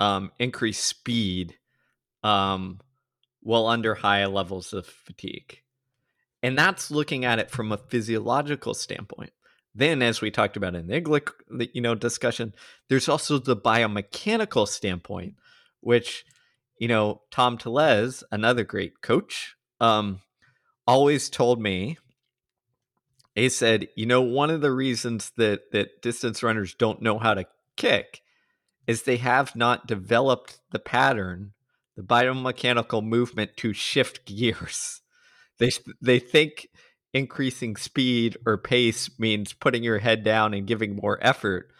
um, 0.00 0.32
increase 0.38 0.80
speed 0.80 1.56
um, 2.24 2.80
while 3.42 3.66
under 3.66 3.94
high 3.94 4.26
levels 4.26 4.72
of 4.72 4.86
fatigue. 4.86 5.60
And 6.42 6.58
that's 6.58 6.90
looking 6.90 7.24
at 7.24 7.38
it 7.38 7.50
from 7.50 7.70
a 7.70 7.76
physiological 7.76 8.74
standpoint. 8.74 9.32
Then, 9.74 10.02
as 10.02 10.20
we 10.20 10.30
talked 10.30 10.56
about 10.56 10.74
in 10.74 10.88
the 10.88 11.00
Igloi, 11.00 11.68
you 11.72 11.80
know, 11.80 11.94
discussion, 11.94 12.54
there's 12.88 13.08
also 13.08 13.38
the 13.38 13.56
biomechanical 13.56 14.66
standpoint, 14.66 15.34
which, 15.80 16.24
you 16.78 16.88
know, 16.88 17.20
Tom 17.30 17.56
Tellez, 17.56 18.24
another 18.32 18.64
great 18.64 19.00
coach, 19.00 19.54
um, 19.80 20.20
always 20.86 21.30
told 21.30 21.60
me. 21.60 21.98
He 23.36 23.48
said, 23.48 23.88
you 23.94 24.06
know, 24.06 24.22
one 24.22 24.50
of 24.50 24.60
the 24.60 24.72
reasons 24.72 25.30
that 25.36 25.70
that 25.70 26.02
distance 26.02 26.42
runners 26.42 26.74
don't 26.74 27.00
know 27.00 27.18
how 27.18 27.34
to 27.34 27.46
kick 27.76 28.22
is 28.90 29.02
they 29.02 29.18
have 29.18 29.54
not 29.54 29.86
developed 29.86 30.58
the 30.72 30.78
pattern, 30.80 31.52
the 31.96 32.02
biomechanical 32.02 33.00
movement 33.00 33.52
to 33.56 33.72
shift 33.72 34.26
gears. 34.26 35.00
They 35.58 35.70
they 36.02 36.18
think 36.18 36.66
increasing 37.14 37.76
speed 37.76 38.36
or 38.44 38.58
pace 38.58 39.10
means 39.16 39.52
putting 39.52 39.84
your 39.84 39.98
head 39.98 40.24
down 40.24 40.54
and 40.54 40.66
giving 40.66 40.96
more 40.96 41.18
effort, 41.20 41.70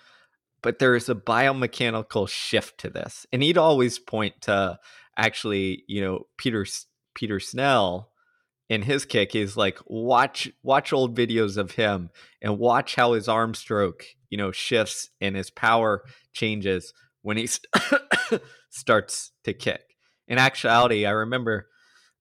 but 0.63 0.79
there 0.79 0.95
is 0.95 1.09
a 1.09 1.15
biomechanical 1.17 2.29
shift 2.29 2.79
to 2.79 2.91
this. 2.91 3.27
And 3.33 3.43
he'd 3.43 3.59
always 3.59 3.99
point 3.99 4.43
to 4.43 4.79
actually, 5.17 5.83
you 5.89 6.01
know, 6.01 6.27
Peter 6.37 6.65
Peter 7.15 7.41
Snell 7.41 8.10
in 8.71 8.83
his 8.83 9.05
kick 9.05 9.35
is 9.35 9.57
like 9.57 9.79
watch 9.85 10.51
watch 10.63 10.95
old 10.95 11.15
videos 11.15 11.59
of 11.59 11.73
him 11.73 12.09
and 12.41 12.59
watch 12.59 12.95
how 12.95 13.13
his 13.13 13.29
arm 13.29 13.53
stroke 13.53 14.05
you 14.31 14.39
know 14.39 14.53
shifts 14.53 15.11
and 15.21 15.37
his 15.37 15.51
power 15.51 16.03
changes 16.33 16.95
when 17.21 17.37
he 17.37 17.47
st- 17.47 17.67
starts 18.71 19.33
to 19.45 19.53
kick. 19.53 19.83
In 20.27 20.39
actuality 20.39 21.05
i 21.05 21.11
remember 21.11 21.67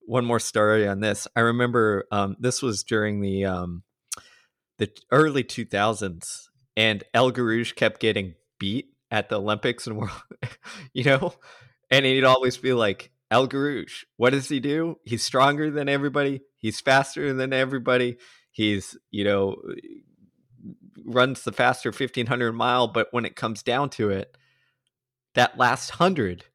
one 0.10 0.26
more 0.26 0.40
story 0.40 0.88
on 0.88 1.02
this. 1.02 1.28
I 1.36 1.42
remember 1.42 2.06
um, 2.12 2.36
this 2.40 2.64
was 2.64 2.84
during 2.84 3.22
the 3.22 3.46
um, 3.46 3.84
the 4.80 4.90
early 5.12 5.44
2000s 5.44 6.48
and 6.76 7.04
El 7.14 7.32
Guerrouj 7.32 7.76
kept 7.76 8.00
getting 8.00 8.34
beat 8.58 8.88
at 9.12 9.30
the 9.30 9.36
olympics 9.40 9.86
and 9.86 9.98
world 10.00 10.12
you 10.94 11.04
know? 11.04 11.34
And 11.92 12.06
he'd 12.06 12.24
always 12.24 12.58
be 12.58 12.74
like 12.74 13.12
El 13.32 13.48
Guerrouj. 13.48 14.06
What 14.18 14.32
does 14.32 14.50
he 14.50 14.60
do? 14.60 14.98
He's 15.04 15.24
stronger 15.24 15.70
than 15.70 15.88
everybody. 15.88 16.42
He's 16.58 16.82
faster 16.82 17.34
than 17.34 17.54
everybody. 17.54 18.18
He's, 18.52 18.98
you 19.12 19.24
know, 19.24 19.56
runs 21.06 21.44
the 21.44 21.52
faster 21.52 21.90
1500 21.90 22.52
mile. 22.54 22.88
But 22.88 23.08
when 23.12 23.26
it 23.26 23.36
comes 23.36 23.64
down 23.64 23.90
to 23.92 24.10
it, 24.10 24.36
that 25.36 25.58
last 25.58 25.92
hundred, 25.92 26.46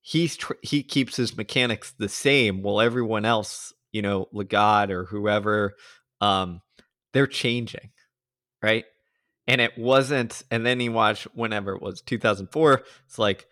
he's 0.00 0.36
tr- 0.36 0.52
he 0.62 0.82
keeps 0.82 1.16
his 1.16 1.36
mechanics 1.36 1.94
the 1.98 2.08
same 2.08 2.62
while 2.62 2.80
everyone 2.80 3.24
else, 3.24 3.72
you 3.92 4.02
know, 4.02 4.28
Lagat 4.34 4.90
or 4.90 5.06
whoever, 5.06 5.74
um, 6.20 6.60
they're 7.12 7.26
changing, 7.26 7.90
right? 8.62 8.84
And 9.46 9.60
it 9.60 9.78
wasn't. 9.78 10.42
And 10.50 10.64
then 10.66 10.80
he 10.80 10.88
watched 10.88 11.24
whenever 11.34 11.74
it 11.74 11.82
was 11.82 12.02
2004. 12.02 12.82
It's 13.06 13.18
like 13.18 13.46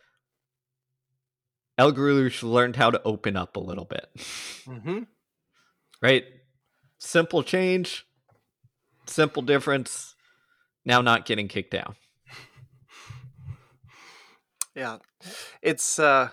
El 1.82 1.92
Guerrouj 1.92 2.44
learned 2.44 2.76
how 2.76 2.92
to 2.92 3.02
open 3.02 3.36
up 3.36 3.56
a 3.56 3.60
little 3.60 3.84
bit. 3.84 4.08
Mm-hmm. 4.66 5.00
Right? 6.00 6.24
Simple 6.98 7.42
change, 7.42 8.06
simple 9.06 9.42
difference. 9.42 10.14
Now 10.84 11.00
not 11.00 11.26
getting 11.26 11.48
kicked 11.48 11.72
down. 11.72 11.96
Yeah, 14.74 14.98
it's 15.60 15.98
uh, 15.98 16.30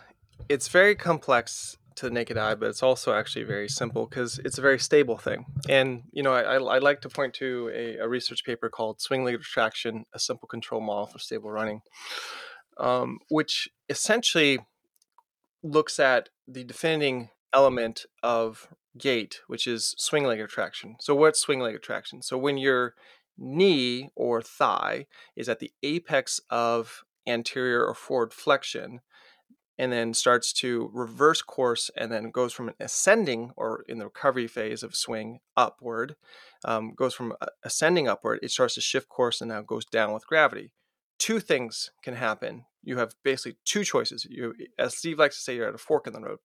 it's 0.48 0.70
very 0.70 0.96
complex 0.96 1.77
to 1.96 2.06
the 2.06 2.12
naked 2.12 2.38
eye, 2.38 2.56
but 2.56 2.70
it's 2.70 2.82
also 2.82 3.13
actually 3.13 3.44
very 3.44 3.68
simple 3.68 4.06
because 4.06 4.39
it's 4.46 4.58
a 4.58 4.62
very 4.62 4.79
stable 4.79 5.18
thing. 5.18 5.46
And 5.68 6.03
you 6.13 6.24
know, 6.24 6.32
I, 6.32 6.44
I, 6.44 6.56
I 6.56 6.77
like 6.77 7.01
to 7.01 7.10
point 7.10 7.34
to 7.34 7.70
a, 7.75 7.98
a, 7.98 8.08
research 8.08 8.46
paper 8.46 8.70
called 8.70 9.01
"Swing 9.01 9.25
Leg 9.25 9.36
Retraction: 9.36 10.06
A 10.13 10.20
Simple 10.20 10.48
Control 10.48 10.79
Model 10.79 11.08
for 11.08 11.20
Stable 11.20 11.51
Running," 11.51 11.82
um, 12.77 13.20
which 13.29 13.68
essentially 13.89 14.60
looks 15.63 16.00
at 16.00 16.30
the 16.48 16.63
defending 16.63 17.30
element 17.54 18.06
of 18.24 18.68
gait, 18.98 19.42
which 19.48 19.68
is 19.68 19.96
swing 19.98 20.24
leg 20.24 20.39
retraction. 20.39 20.96
So 21.00 21.16
what's 21.16 21.39
swing 21.39 21.60
leg 21.60 21.74
retraction? 21.74 22.22
So 22.22 22.38
when 22.38 22.58
you're 22.58 22.96
knee 23.38 24.10
or 24.16 24.42
thigh 24.42 25.06
is 25.36 25.50
at 25.50 25.60
the 25.60 25.72
apex 25.82 26.42
of 26.50 27.04
anterior 27.28 27.86
or 27.86 27.94
forward 27.94 28.34
flexion 28.34 29.00
and 29.78 29.94
then 29.94 30.13
starts 30.13 30.51
to 30.51 30.92
reverse 30.94 31.42
course 31.42 31.89
and 31.96 32.12
then 32.12 32.32
goes 32.32 32.51
from 32.51 32.68
an 32.68 32.75
ascending 32.82 33.51
or 33.56 33.86
in 33.88 33.98
the 33.98 34.06
recovery 34.06 34.48
phase 34.48 34.84
of 34.84 34.96
swing 34.96 35.39
upward 35.56 36.16
um, 36.66 36.94
goes 36.96 37.13
from 37.13 37.34
ascending 37.63 38.08
upward 38.08 38.39
it 38.44 38.51
starts 38.51 38.75
to 38.75 38.82
shift 38.82 39.08
course 39.08 39.39
and 39.39 39.50
now 39.50 39.62
goes 39.62 39.86
down 39.86 40.13
with 40.13 40.28
gravity 40.28 40.72
two 41.20 41.40
things 41.40 41.92
can 42.04 42.16
happen 42.16 42.66
you 42.82 42.98
have 42.98 43.14
basically 43.24 43.58
two 43.66 43.84
choices 43.84 44.26
you 44.30 44.54
as 44.78 44.98
steve 44.98 45.20
likes 45.20 45.36
to 45.36 45.42
say 45.42 45.56
you're 45.56 45.68
at 45.68 45.76
a 45.76 45.78
fork 45.78 46.08
in 46.08 46.14
the 46.14 46.22
road 46.22 46.40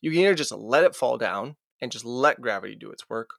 you 0.00 0.10
can 0.10 0.20
either 0.20 0.34
just 0.34 0.52
let 0.52 0.84
it 0.84 0.96
fall 0.96 1.16
down 1.16 1.56
and 1.80 1.92
just 1.92 2.04
let 2.04 2.40
gravity 2.40 2.74
do 2.74 2.90
its 2.90 3.08
work 3.08 3.30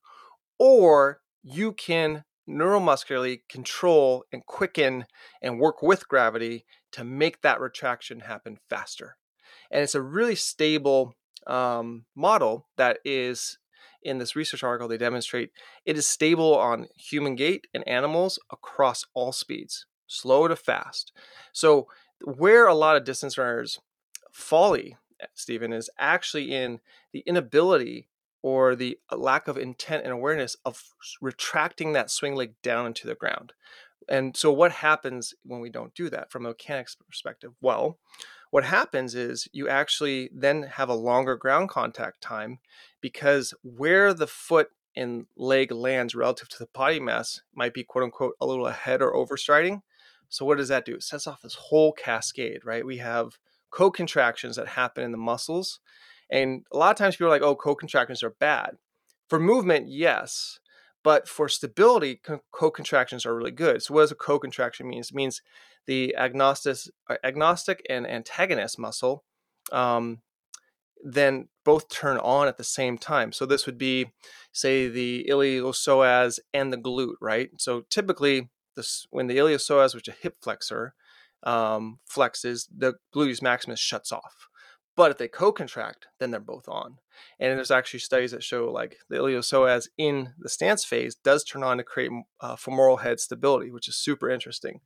or 0.57 1.21
you 1.43 1.71
can 1.71 2.23
neuromuscularly 2.49 3.41
control 3.47 4.25
and 4.33 4.45
quicken 4.45 5.05
and 5.41 5.59
work 5.59 5.81
with 5.81 6.07
gravity 6.07 6.65
to 6.91 7.03
make 7.03 7.41
that 7.41 7.59
retraction 7.59 8.21
happen 8.21 8.57
faster. 8.69 9.17
And 9.71 9.83
it's 9.83 9.95
a 9.95 10.01
really 10.01 10.35
stable 10.35 11.15
um, 11.45 12.05
model 12.15 12.67
that 12.77 12.99
is 13.05 13.59
in 14.01 14.17
this 14.17 14.35
research 14.35 14.63
article. 14.63 14.87
They 14.87 14.97
demonstrate 14.97 15.51
it 15.85 15.97
is 15.97 16.07
stable 16.07 16.57
on 16.57 16.87
human 16.95 17.35
gait 17.35 17.67
and 17.73 17.87
animals 17.87 18.39
across 18.51 19.05
all 19.13 19.31
speeds, 19.31 19.85
slow 20.09 20.47
to 20.47 20.55
fast. 20.55 21.13
So, 21.53 21.87
where 22.25 22.67
a 22.67 22.73
lot 22.73 22.97
of 22.97 23.05
distance 23.05 23.37
runners 23.37 23.79
folly, 24.31 24.97
Stephen, 25.33 25.71
is 25.71 25.89
actually 25.97 26.53
in 26.53 26.81
the 27.13 27.23
inability 27.25 28.09
or 28.41 28.75
the 28.75 28.97
uh, 29.11 29.17
lack 29.17 29.47
of 29.47 29.57
intent 29.57 30.03
and 30.03 30.11
awareness 30.11 30.57
of 30.65 30.83
retracting 31.21 31.93
that 31.93 32.11
swing 32.11 32.35
leg 32.35 32.53
down 32.61 32.85
into 32.85 33.07
the 33.07 33.15
ground. 33.15 33.53
And 34.09 34.35
so, 34.35 34.51
what 34.51 34.71
happens 34.71 35.33
when 35.43 35.61
we 35.61 35.69
don't 35.69 35.95
do 35.95 36.09
that 36.09 36.31
from 36.31 36.45
a 36.45 36.49
mechanics 36.49 36.95
perspective? 36.95 37.53
Well, 37.61 37.99
what 38.51 38.65
happens 38.65 39.13
is 39.13 39.47
you 39.51 39.69
actually 39.69 40.29
then 40.33 40.63
have 40.63 40.89
a 40.89 40.95
longer 40.95 41.35
ground 41.35 41.69
contact 41.69 42.21
time 42.21 42.59
because 42.99 43.53
where 43.61 44.13
the 44.13 44.27
foot 44.27 44.69
and 44.95 45.27
leg 45.37 45.71
lands 45.71 46.15
relative 46.15 46.49
to 46.49 46.59
the 46.59 46.69
body 46.73 46.99
mass 46.99 47.41
might 47.53 47.73
be 47.73 47.83
quote 47.83 48.03
unquote 48.03 48.33
a 48.41 48.45
little 48.45 48.67
ahead 48.67 49.01
or 49.01 49.13
overstriding. 49.13 49.81
So, 50.29 50.45
what 50.45 50.57
does 50.57 50.69
that 50.69 50.85
do? 50.85 50.95
It 50.95 51.03
sets 51.03 51.27
off 51.27 51.41
this 51.41 51.55
whole 51.55 51.91
cascade, 51.91 52.63
right? 52.63 52.85
We 52.85 52.97
have 52.97 53.37
co 53.71 53.91
contractions 53.91 54.55
that 54.55 54.67
happen 54.69 55.03
in 55.03 55.11
the 55.11 55.17
muscles 55.17 55.79
and 56.29 56.63
a 56.71 56.77
lot 56.77 56.91
of 56.91 56.97
times 56.97 57.15
people 57.15 57.27
are 57.27 57.31
like, 57.31 57.41
oh, 57.41 57.55
co-contractions 57.55 58.23
are 58.23 58.35
bad. 58.39 58.77
For 59.27 59.39
movement, 59.39 59.87
yes. 59.89 60.59
But 61.03 61.27
for 61.27 61.47
stability, 61.47 62.21
co-contractions 62.51 63.25
are 63.25 63.35
really 63.35 63.51
good. 63.51 63.81
So 63.81 63.93
what 63.93 64.01
does 64.01 64.11
a 64.11 64.15
co-contraction 64.15 64.87
mean? 64.87 64.99
It 64.99 65.13
means 65.13 65.41
the 65.87 66.15
agonist, 66.17 66.89
uh, 67.09 67.15
agonist 67.25 67.79
and 67.89 68.05
antagonist 68.05 68.77
muscle 68.77 69.23
um, 69.71 70.21
then 71.03 71.47
both 71.63 71.89
turn 71.89 72.17
on 72.17 72.47
at 72.47 72.57
the 72.57 72.63
same 72.63 72.97
time. 72.97 73.31
So 73.31 73.45
this 73.45 73.65
would 73.65 73.77
be, 73.77 74.07
say, 74.51 74.89
the 74.89 75.25
iliopsoas 75.29 76.39
and 76.53 76.73
the 76.73 76.77
glute, 76.77 77.15
right? 77.21 77.49
So 77.57 77.85
typically, 77.89 78.49
this 78.79 79.05
when 79.11 79.27
the 79.27 79.37
iliopsoas, 79.37 79.93
which 79.93 80.07
is 80.07 80.15
a 80.15 80.23
hip 80.23 80.37
flexor, 80.41 80.93
um, 81.43 81.99
flexes, 82.09 82.67
the 82.75 82.95
gluteus 83.13 83.41
maximus 83.41 83.79
shuts 83.79 84.11
off. 84.11 84.47
But 84.95 85.11
if 85.11 85.17
they 85.17 85.29
co-contract, 85.29 86.07
then 86.19 86.31
they're 86.31 86.41
both 86.41 86.67
on. 86.67 86.97
And 87.39 87.57
there's 87.57 87.71
actually 87.71 88.01
studies 88.01 88.31
that 88.31 88.43
show 88.43 88.69
like 88.71 88.97
the 89.09 89.17
iliopsoas 89.17 89.87
in 89.97 90.33
the 90.37 90.49
stance 90.49 90.83
phase 90.83 91.15
does 91.15 91.43
turn 91.43 91.63
on 91.63 91.77
to 91.77 91.83
create 91.83 92.11
uh, 92.41 92.55
femoral 92.55 92.97
head 92.97 93.19
stability, 93.19 93.71
which 93.71 93.87
is 93.87 93.95
super 93.95 94.29
interesting. 94.29 94.81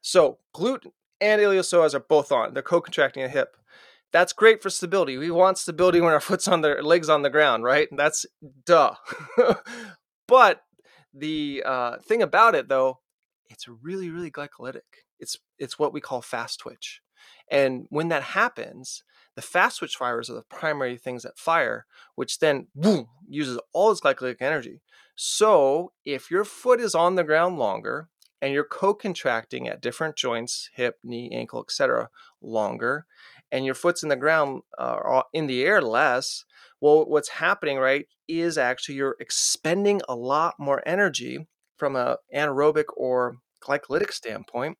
So 0.00 0.38
glute 0.54 0.86
and 1.20 1.42
iliopsoas 1.42 1.94
are 1.94 2.00
both 2.00 2.32
on. 2.32 2.54
They're 2.54 2.62
co-contracting 2.62 3.22
a 3.22 3.28
hip. 3.28 3.56
That's 4.12 4.32
great 4.32 4.62
for 4.62 4.70
stability. 4.70 5.18
We 5.18 5.30
want 5.30 5.58
stability 5.58 6.00
when 6.00 6.12
our 6.12 6.20
foot's 6.28 6.48
on 6.48 6.62
their 6.62 6.82
legs 6.82 7.08
on 7.08 7.22
the 7.22 7.30
ground, 7.30 7.64
right? 7.64 7.88
That's 7.92 8.24
duh. 8.64 8.94
but 10.26 10.62
the 11.12 11.62
uh, 11.66 11.98
thing 11.98 12.22
about 12.22 12.54
it, 12.54 12.68
though, 12.68 12.99
it's 13.50 13.68
really, 13.68 14.08
really 14.10 14.30
glycolytic. 14.30 15.04
It's 15.18 15.36
it's 15.58 15.78
what 15.78 15.92
we 15.92 16.00
call 16.00 16.22
fast 16.22 16.60
twitch, 16.60 17.02
and 17.50 17.86
when 17.90 18.08
that 18.08 18.22
happens, 18.22 19.02
the 19.36 19.42
fast 19.42 19.78
twitch 19.78 19.96
fibers 19.96 20.30
are 20.30 20.34
the 20.34 20.42
primary 20.42 20.96
things 20.96 21.22
that 21.22 21.38
fire, 21.38 21.86
which 22.14 22.38
then 22.38 22.68
boom 22.74 23.08
uses 23.28 23.58
all 23.72 23.90
its 23.90 24.00
glycolytic 24.00 24.40
energy. 24.40 24.80
So 25.14 25.92
if 26.04 26.30
your 26.30 26.44
foot 26.44 26.80
is 26.80 26.94
on 26.94 27.14
the 27.14 27.24
ground 27.24 27.58
longer 27.58 28.08
and 28.40 28.54
you're 28.54 28.64
co-contracting 28.64 29.68
at 29.68 29.82
different 29.82 30.16
joints, 30.16 30.70
hip, 30.74 30.98
knee, 31.04 31.30
ankle, 31.32 31.62
etc., 31.62 32.08
longer, 32.40 33.06
and 33.52 33.66
your 33.66 33.74
foot's 33.74 34.02
in 34.02 34.08
the 34.08 34.16
ground 34.16 34.62
uh, 34.78 35.22
in 35.32 35.46
the 35.46 35.62
air 35.62 35.82
less, 35.82 36.44
well, 36.80 37.04
what's 37.04 37.28
happening, 37.28 37.78
right, 37.78 38.06
is 38.28 38.56
actually 38.56 38.94
you're 38.94 39.16
expending 39.20 40.00
a 40.08 40.14
lot 40.14 40.54
more 40.58 40.82
energy 40.86 41.46
from 41.80 41.96
an 41.96 42.14
anaerobic 42.32 42.84
or 42.96 43.38
glycolytic 43.60 44.12
standpoint, 44.12 44.78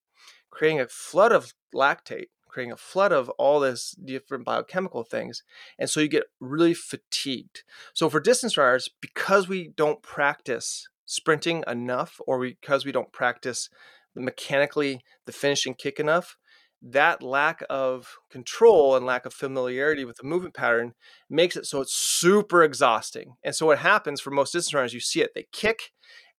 creating 0.51 0.81
a 0.81 0.87
flood 0.87 1.33
of 1.33 1.53
lactate 1.75 2.27
creating 2.51 2.73
a 2.73 2.77
flood 2.77 3.13
of 3.13 3.29
all 3.31 3.61
this 3.61 3.93
different 3.93 4.45
biochemical 4.45 5.05
things. 5.05 5.43
And 5.79 5.89
so 5.89 6.01
you 6.01 6.09
get 6.09 6.25
really 6.41 6.75
fatigued. 6.75 7.63
So 7.95 8.11
for 8.11 8.21
distance 8.21 8.57
runners, 8.57 8.91
because 9.01 9.49
we 9.49 9.69
don't 9.69 10.03
practice 10.03 10.89
sprinting 11.07 11.65
enough 11.67 12.21
or 12.27 12.41
because 12.41 12.85
we 12.85 12.93
don't 12.93 13.13
practice 13.13 13.71
mechanically 14.15 15.01
the 15.27 15.33
finishing 15.33 15.75
kick 15.75 16.01
enough, 16.01 16.37
that 16.83 17.23
lack 17.23 17.63
of 17.69 18.17
control 18.31 18.97
and 18.97 19.05
lack 19.05 19.27
of 19.27 19.35
familiarity 19.35 20.05
with 20.05 20.17
the 20.17 20.27
movement 20.27 20.55
pattern 20.55 20.95
makes 21.29 21.55
it 21.55 21.67
so 21.67 21.81
it's 21.81 21.95
super 21.95 22.63
exhausting. 22.63 23.35
And 23.45 23.55
so 23.55 23.67
what 23.67 23.79
happens 23.79 24.21
for 24.21 24.31
most 24.31 24.53
distance 24.53 24.75
runners, 24.75 24.95
you 24.95 25.01
see 25.01 25.21
it, 25.21 25.33
they 25.35 25.47
kick 25.53 25.93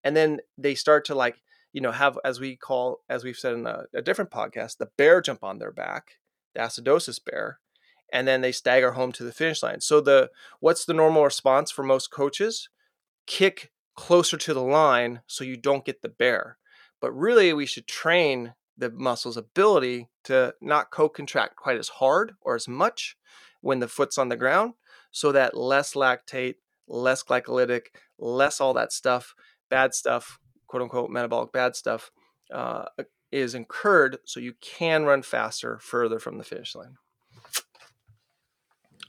and 0.04 0.16
then 0.16 0.40
they 0.58 0.76
start 0.76 1.06
to 1.06 1.16
like 1.16 1.42
you 1.74 1.82
know, 1.82 1.92
have 1.92 2.18
as 2.24 2.40
we 2.40 2.56
call, 2.56 3.00
as 3.10 3.24
we've 3.24 3.38
said 3.38 3.54
in 3.54 3.66
a, 3.66 3.84
a 3.94 4.02
different 4.02 4.32
podcast, 4.32 4.78
the 4.78 4.90
bear 4.98 5.22
jump 5.22 5.44
on 5.44 5.60
their 5.60 5.72
back, 5.72 6.20
the 6.54 6.62
acidosis 6.62 7.24
bear, 7.24 7.60
and 8.12 8.28
then 8.28 8.42
they 8.42 8.52
stagger 8.52 8.92
home 8.92 9.12
to 9.14 9.24
the 9.24 9.32
finish 9.32 9.64
line. 9.64 9.82
So 9.82 10.02
the 10.02 10.30
what's 10.60 10.86
the 10.86 10.94
normal 10.94 11.24
response 11.24 11.72
for 11.72 11.84
most 11.84 12.12
coaches? 12.12 12.70
Kick 13.26 13.72
closer 13.96 14.38
to 14.38 14.54
the 14.54 14.64
line 14.64 15.22
so 15.28 15.44
you 15.44 15.56
don't 15.58 15.86
get 15.86 16.02
the 16.02 16.10
bear. 16.10 16.58
But 17.00 17.14
really, 17.14 17.54
we 17.54 17.66
should 17.66 17.88
train 17.88 18.54
the 18.78 18.90
muscle's 18.90 19.38
ability 19.38 20.10
to 20.26 20.54
not 20.62 20.92
co-contract 20.92 21.56
quite 21.56 21.78
as 21.78 21.90
hard 21.90 22.34
or 22.42 22.56
as 22.56 22.68
much 22.68 23.18
when 23.62 23.80
the 23.80 23.88
foot's 23.88 24.18
on 24.18 24.30
the 24.30 24.36
ground, 24.36 24.74
so 25.12 25.32
that 25.32 25.56
less 25.56 25.94
lactate, 25.94 26.56
less 26.88 27.24
glycolytic, 27.24 27.88
less 28.18 28.60
all 28.60 28.74
that 28.74 28.92
stuff, 28.92 29.36
bad 29.72 29.96
stuff 29.96 30.38
quote 30.72 30.84
unquote 30.84 31.10
metabolic 31.10 31.52
bad 31.52 31.76
stuff 31.76 32.12
uh, 32.54 32.86
is 33.32 33.54
incurred 33.56 34.18
so 34.26 34.40
you 34.40 34.54
can 34.62 35.04
run 35.04 35.22
faster 35.22 35.80
further 35.80 36.20
from 36.20 36.38
the 36.38 36.44
finish 36.44 36.76
line. 36.76 36.96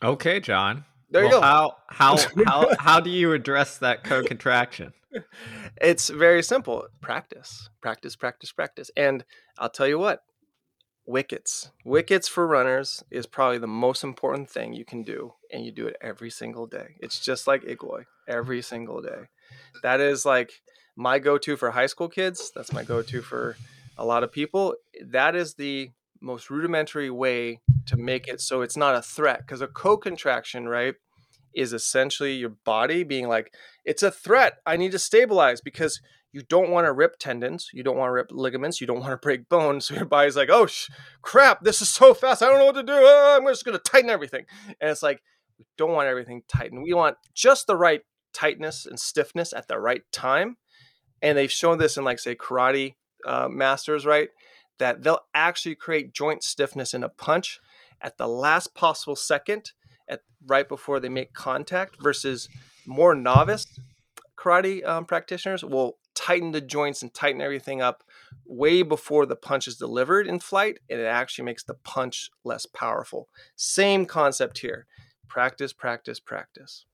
Okay, 0.02 0.40
John. 0.40 0.84
There 1.10 1.22
well, 1.22 1.30
you 1.30 1.36
go. 1.36 1.40
How 1.40 1.76
how 1.88 2.16
how 2.46 2.76
how 2.78 3.00
do 3.00 3.10
you 3.10 3.32
address 3.32 3.78
that 3.78 4.02
co-contraction? 4.02 4.92
It's 5.80 6.08
very 6.08 6.42
simple. 6.42 6.86
Practice, 7.00 7.68
practice, 7.80 8.16
practice, 8.16 8.50
practice. 8.50 8.90
And 8.96 9.24
I'll 9.58 9.68
tell 9.68 9.86
you 9.86 9.98
what, 9.98 10.22
wickets. 11.06 11.70
Wickets 11.84 12.28
for 12.28 12.46
runners 12.46 13.04
is 13.10 13.26
probably 13.26 13.58
the 13.58 13.66
most 13.66 14.02
important 14.02 14.50
thing 14.50 14.72
you 14.72 14.84
can 14.84 15.02
do, 15.02 15.34
and 15.52 15.64
you 15.64 15.70
do 15.70 15.86
it 15.86 15.96
every 16.00 16.30
single 16.30 16.66
day. 16.66 16.96
It's 17.00 17.20
just 17.20 17.46
like 17.46 17.62
Igloi, 17.62 18.04
every 18.26 18.62
single 18.62 19.02
day. 19.02 19.28
That 19.82 20.00
is 20.00 20.24
like 20.24 20.52
my 20.96 21.18
go-to 21.18 21.56
for 21.56 21.70
high 21.70 21.86
school 21.86 22.08
kids. 22.08 22.52
That's 22.54 22.72
my 22.72 22.84
go-to 22.84 23.22
for 23.22 23.56
a 23.98 24.04
lot 24.04 24.22
of 24.22 24.32
people. 24.32 24.74
That 25.04 25.34
is 25.34 25.54
the 25.54 25.90
most 26.20 26.50
rudimentary 26.50 27.10
way 27.10 27.60
to 27.86 27.96
make 27.96 28.28
it 28.28 28.40
so 28.40 28.62
it's 28.62 28.76
not 28.76 28.94
a 28.94 29.02
threat 29.02 29.40
because 29.40 29.60
a 29.60 29.66
co-contraction, 29.66 30.68
right, 30.68 30.94
is 31.54 31.72
essentially 31.72 32.34
your 32.34 32.54
body 32.64 33.02
being 33.02 33.28
like, 33.28 33.52
it's 33.84 34.02
a 34.02 34.10
threat. 34.10 34.54
I 34.64 34.76
need 34.76 34.92
to 34.92 34.98
stabilize 34.98 35.60
because 35.60 36.00
you 36.32 36.42
don't 36.48 36.70
want 36.70 36.86
to 36.86 36.92
rip 36.92 37.18
tendons, 37.18 37.68
you 37.74 37.82
don't 37.82 37.96
want 37.96 38.08
to 38.08 38.12
rip 38.12 38.30
ligaments, 38.30 38.80
you 38.80 38.86
don't 38.86 39.00
want 39.00 39.12
to 39.12 39.16
break 39.18 39.48
bones. 39.48 39.86
So 39.92 39.94
your 39.94 40.04
body's 40.04 40.36
like, 40.36 40.48
oh 40.50 40.66
sh- 40.66 40.88
crap, 41.20 41.62
this 41.62 41.82
is 41.82 41.88
so 41.88 42.14
fast. 42.14 42.42
I 42.42 42.48
don't 42.48 42.58
know 42.58 42.66
what 42.66 42.76
to 42.76 42.82
do. 42.82 42.92
Oh, 42.94 43.36
I'm 43.38 43.46
just 43.46 43.64
going 43.64 43.76
to 43.76 43.82
tighten 43.82 44.08
everything. 44.08 44.46
And 44.80 44.90
it's 44.90 45.02
like, 45.02 45.22
we 45.58 45.66
don't 45.76 45.92
want 45.92 46.08
everything 46.08 46.42
tightened. 46.48 46.82
We 46.82 46.94
want 46.94 47.16
just 47.34 47.66
the 47.66 47.76
right 47.76 48.02
tightness 48.32 48.86
and 48.86 48.98
stiffness 48.98 49.52
at 49.52 49.68
the 49.68 49.78
right 49.78 50.02
time 50.12 50.56
and 51.20 51.36
they've 51.36 51.52
shown 51.52 51.78
this 51.78 51.96
in 51.96 52.04
like 52.04 52.18
say 52.18 52.34
karate 52.34 52.94
uh, 53.26 53.48
masters 53.48 54.04
right 54.06 54.30
that 54.78 55.02
they'll 55.02 55.20
actually 55.34 55.74
create 55.74 56.12
joint 56.12 56.42
stiffness 56.42 56.94
in 56.94 57.04
a 57.04 57.08
punch 57.08 57.60
at 58.00 58.18
the 58.18 58.26
last 58.26 58.74
possible 58.74 59.16
second 59.16 59.72
at 60.08 60.20
right 60.46 60.68
before 60.68 60.98
they 60.98 61.08
make 61.08 61.32
contact 61.32 61.96
versus 62.02 62.48
more 62.86 63.14
novice 63.14 63.66
karate 64.36 64.84
um, 64.86 65.04
practitioners 65.04 65.64
will 65.64 65.98
tighten 66.14 66.52
the 66.52 66.60
joints 66.60 67.02
and 67.02 67.14
tighten 67.14 67.40
everything 67.40 67.80
up 67.80 68.04
way 68.44 68.82
before 68.82 69.26
the 69.26 69.36
punch 69.36 69.66
is 69.66 69.76
delivered 69.76 70.26
in 70.26 70.38
flight, 70.38 70.78
and 70.90 71.00
it 71.00 71.06
actually 71.06 71.44
makes 71.44 71.64
the 71.64 71.74
punch 71.74 72.30
less 72.44 72.66
powerful. 72.66 73.28
Same 73.56 74.06
concept 74.06 74.58
here. 74.58 74.86
Practice, 75.28 75.72
practice, 75.72 76.20
practice. 76.20 76.84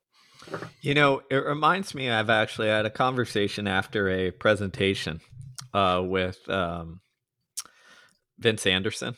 You 0.80 0.94
know, 0.94 1.22
it 1.30 1.44
reminds 1.44 1.94
me 1.94 2.10
I've 2.10 2.30
actually 2.30 2.68
had 2.68 2.86
a 2.86 2.90
conversation 2.90 3.66
after 3.66 4.08
a 4.08 4.30
presentation 4.30 5.20
uh, 5.74 6.02
with 6.04 6.38
um, 6.48 7.00
Vince 8.38 8.66
Anderson, 8.66 9.14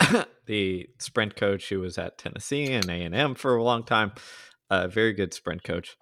the 0.46 0.88
sprint 0.98 1.36
coach 1.36 1.68
who 1.68 1.80
was 1.80 1.98
at 1.98 2.18
Tennessee 2.18 2.72
and 2.72 2.88
A&M 2.88 3.34
for 3.34 3.56
a 3.56 3.62
long 3.62 3.84
time, 3.84 4.12
a 4.70 4.88
very 4.88 5.12
good 5.12 5.34
sprint 5.34 5.62
coach. 5.62 5.96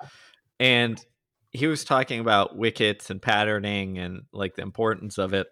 And 0.59 1.05
he 1.51 1.67
was 1.67 1.85
talking 1.85 2.21
about 2.21 2.57
wickets 2.57 3.11
and 3.11 3.21
patterning 3.21 3.99
and 3.99 4.23
like 4.33 4.55
the 4.55 4.63
importance 4.63 5.19
of 5.19 5.35
it. 5.35 5.49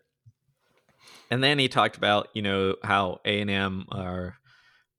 And 1.31 1.43
then 1.45 1.59
he 1.59 1.69
talked 1.69 1.97
about, 1.97 2.29
you 2.35 2.43
know, 2.43 2.77
how 2.83 3.19
A&M 3.25 3.85
our 3.91 4.37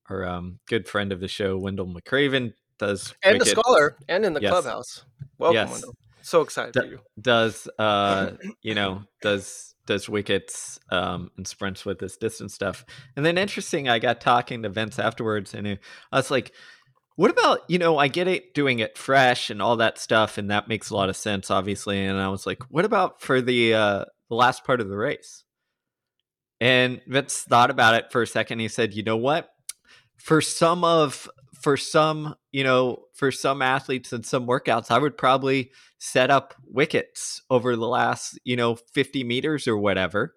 our 0.10 0.26
um, 0.26 0.60
good 0.67 0.88
friend 0.88 1.13
of 1.13 1.21
the 1.21 1.28
show, 1.28 1.58
Wendell 1.58 1.88
McCraven, 1.88 2.54
does 2.81 3.13
and 3.23 3.39
the 3.39 3.45
scholar 3.45 3.95
and 4.09 4.25
in 4.25 4.33
the 4.33 4.41
yes. 4.41 4.51
clubhouse. 4.51 5.05
Welcome, 5.37 5.55
yes. 5.55 5.71
Wendell. 5.71 5.95
So 6.23 6.41
excited 6.41 6.73
D- 6.73 6.79
for 6.81 6.85
you. 6.87 6.99
Does 7.19 7.69
uh, 7.79 8.31
you 8.61 8.75
know, 8.75 9.03
does 9.21 9.75
does 9.85 10.09
wickets 10.09 10.79
um, 10.89 11.31
and 11.37 11.47
sprints 11.47 11.85
with 11.85 11.99
this 11.99 12.17
distance 12.17 12.53
stuff. 12.53 12.85
And 13.15 13.25
then 13.25 13.37
interesting, 13.37 13.89
I 13.89 13.99
got 13.99 14.21
talking 14.21 14.63
to 14.63 14.69
Vince 14.69 14.99
afterwards, 14.99 15.53
and 15.53 15.67
I 15.67 15.77
was 16.11 16.31
like, 16.31 16.53
"What 17.15 17.31
about 17.31 17.61
you 17.67 17.77
know? 17.77 17.97
I 17.97 18.07
get 18.07 18.27
it 18.27 18.53
doing 18.53 18.79
it 18.79 18.97
fresh 18.97 19.49
and 19.49 19.61
all 19.61 19.77
that 19.77 19.97
stuff, 19.97 20.37
and 20.37 20.49
that 20.49 20.67
makes 20.67 20.89
a 20.89 20.95
lot 20.95 21.09
of 21.09 21.15
sense, 21.15 21.51
obviously." 21.51 22.03
And 22.03 22.19
I 22.19 22.29
was 22.29 22.45
like, 22.45 22.63
"What 22.69 22.85
about 22.85 23.21
for 23.21 23.41
the 23.41 23.73
uh, 23.73 24.05
the 24.29 24.35
last 24.35 24.63
part 24.63 24.81
of 24.81 24.89
the 24.89 24.97
race?" 24.97 25.43
And 26.59 27.01
Vince 27.07 27.41
thought 27.41 27.71
about 27.71 27.95
it 27.95 28.11
for 28.11 28.21
a 28.21 28.27
second. 28.27 28.59
He 28.59 28.67
said, 28.67 28.93
"You 28.93 29.03
know 29.03 29.17
what? 29.17 29.49
For 30.17 30.41
some 30.41 30.83
of 30.83 31.27
for 31.62 31.78
some, 31.78 32.36
you 32.52 32.63
know, 32.63 33.04
for 33.13 33.32
some 33.32 33.62
athletes 33.62 34.12
and 34.12 34.26
some 34.26 34.47
workouts, 34.47 34.89
I 34.89 34.97
would 34.97 35.17
probably 35.17 35.71
set 36.00 36.32
up 36.32 36.56
wickets 36.65 37.41
over 37.50 37.76
the 37.76 37.88
last, 37.88 38.39
you 38.43 38.56
know, 38.56 38.76
50 38.93 39.24
meters 39.24 39.67
or 39.67 39.78
whatever. 39.78 40.36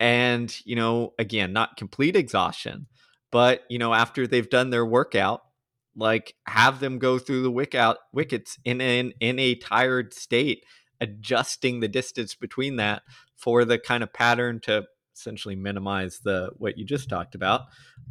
And, 0.00 0.54
you 0.64 0.74
know, 0.74 1.12
again, 1.18 1.52
not 1.52 1.76
complete 1.76 2.16
exhaustion, 2.16 2.86
but, 3.30 3.62
you 3.68 3.78
know, 3.78 3.94
after 3.94 4.26
they've 4.26 4.48
done 4.48 4.70
their 4.70 4.86
workout, 4.86 5.42
like 5.96 6.34
have 6.46 6.80
them 6.80 6.98
go 6.98 7.18
through 7.18 7.42
the 7.42 7.50
wick 7.50 7.74
out, 7.74 7.98
wickets 8.12 8.58
in 8.64 8.80
an 8.80 9.12
in 9.20 9.38
a 9.38 9.54
tired 9.54 10.12
state, 10.12 10.64
adjusting 11.00 11.80
the 11.80 11.88
distance 11.88 12.34
between 12.34 12.76
that 12.76 13.02
for 13.36 13.64
the 13.64 13.78
kind 13.78 14.02
of 14.02 14.12
pattern 14.12 14.60
to 14.60 14.84
essentially 15.14 15.56
minimize 15.56 16.20
the 16.20 16.50
what 16.56 16.76
you 16.76 16.84
just 16.84 17.08
talked 17.08 17.34
about 17.34 17.62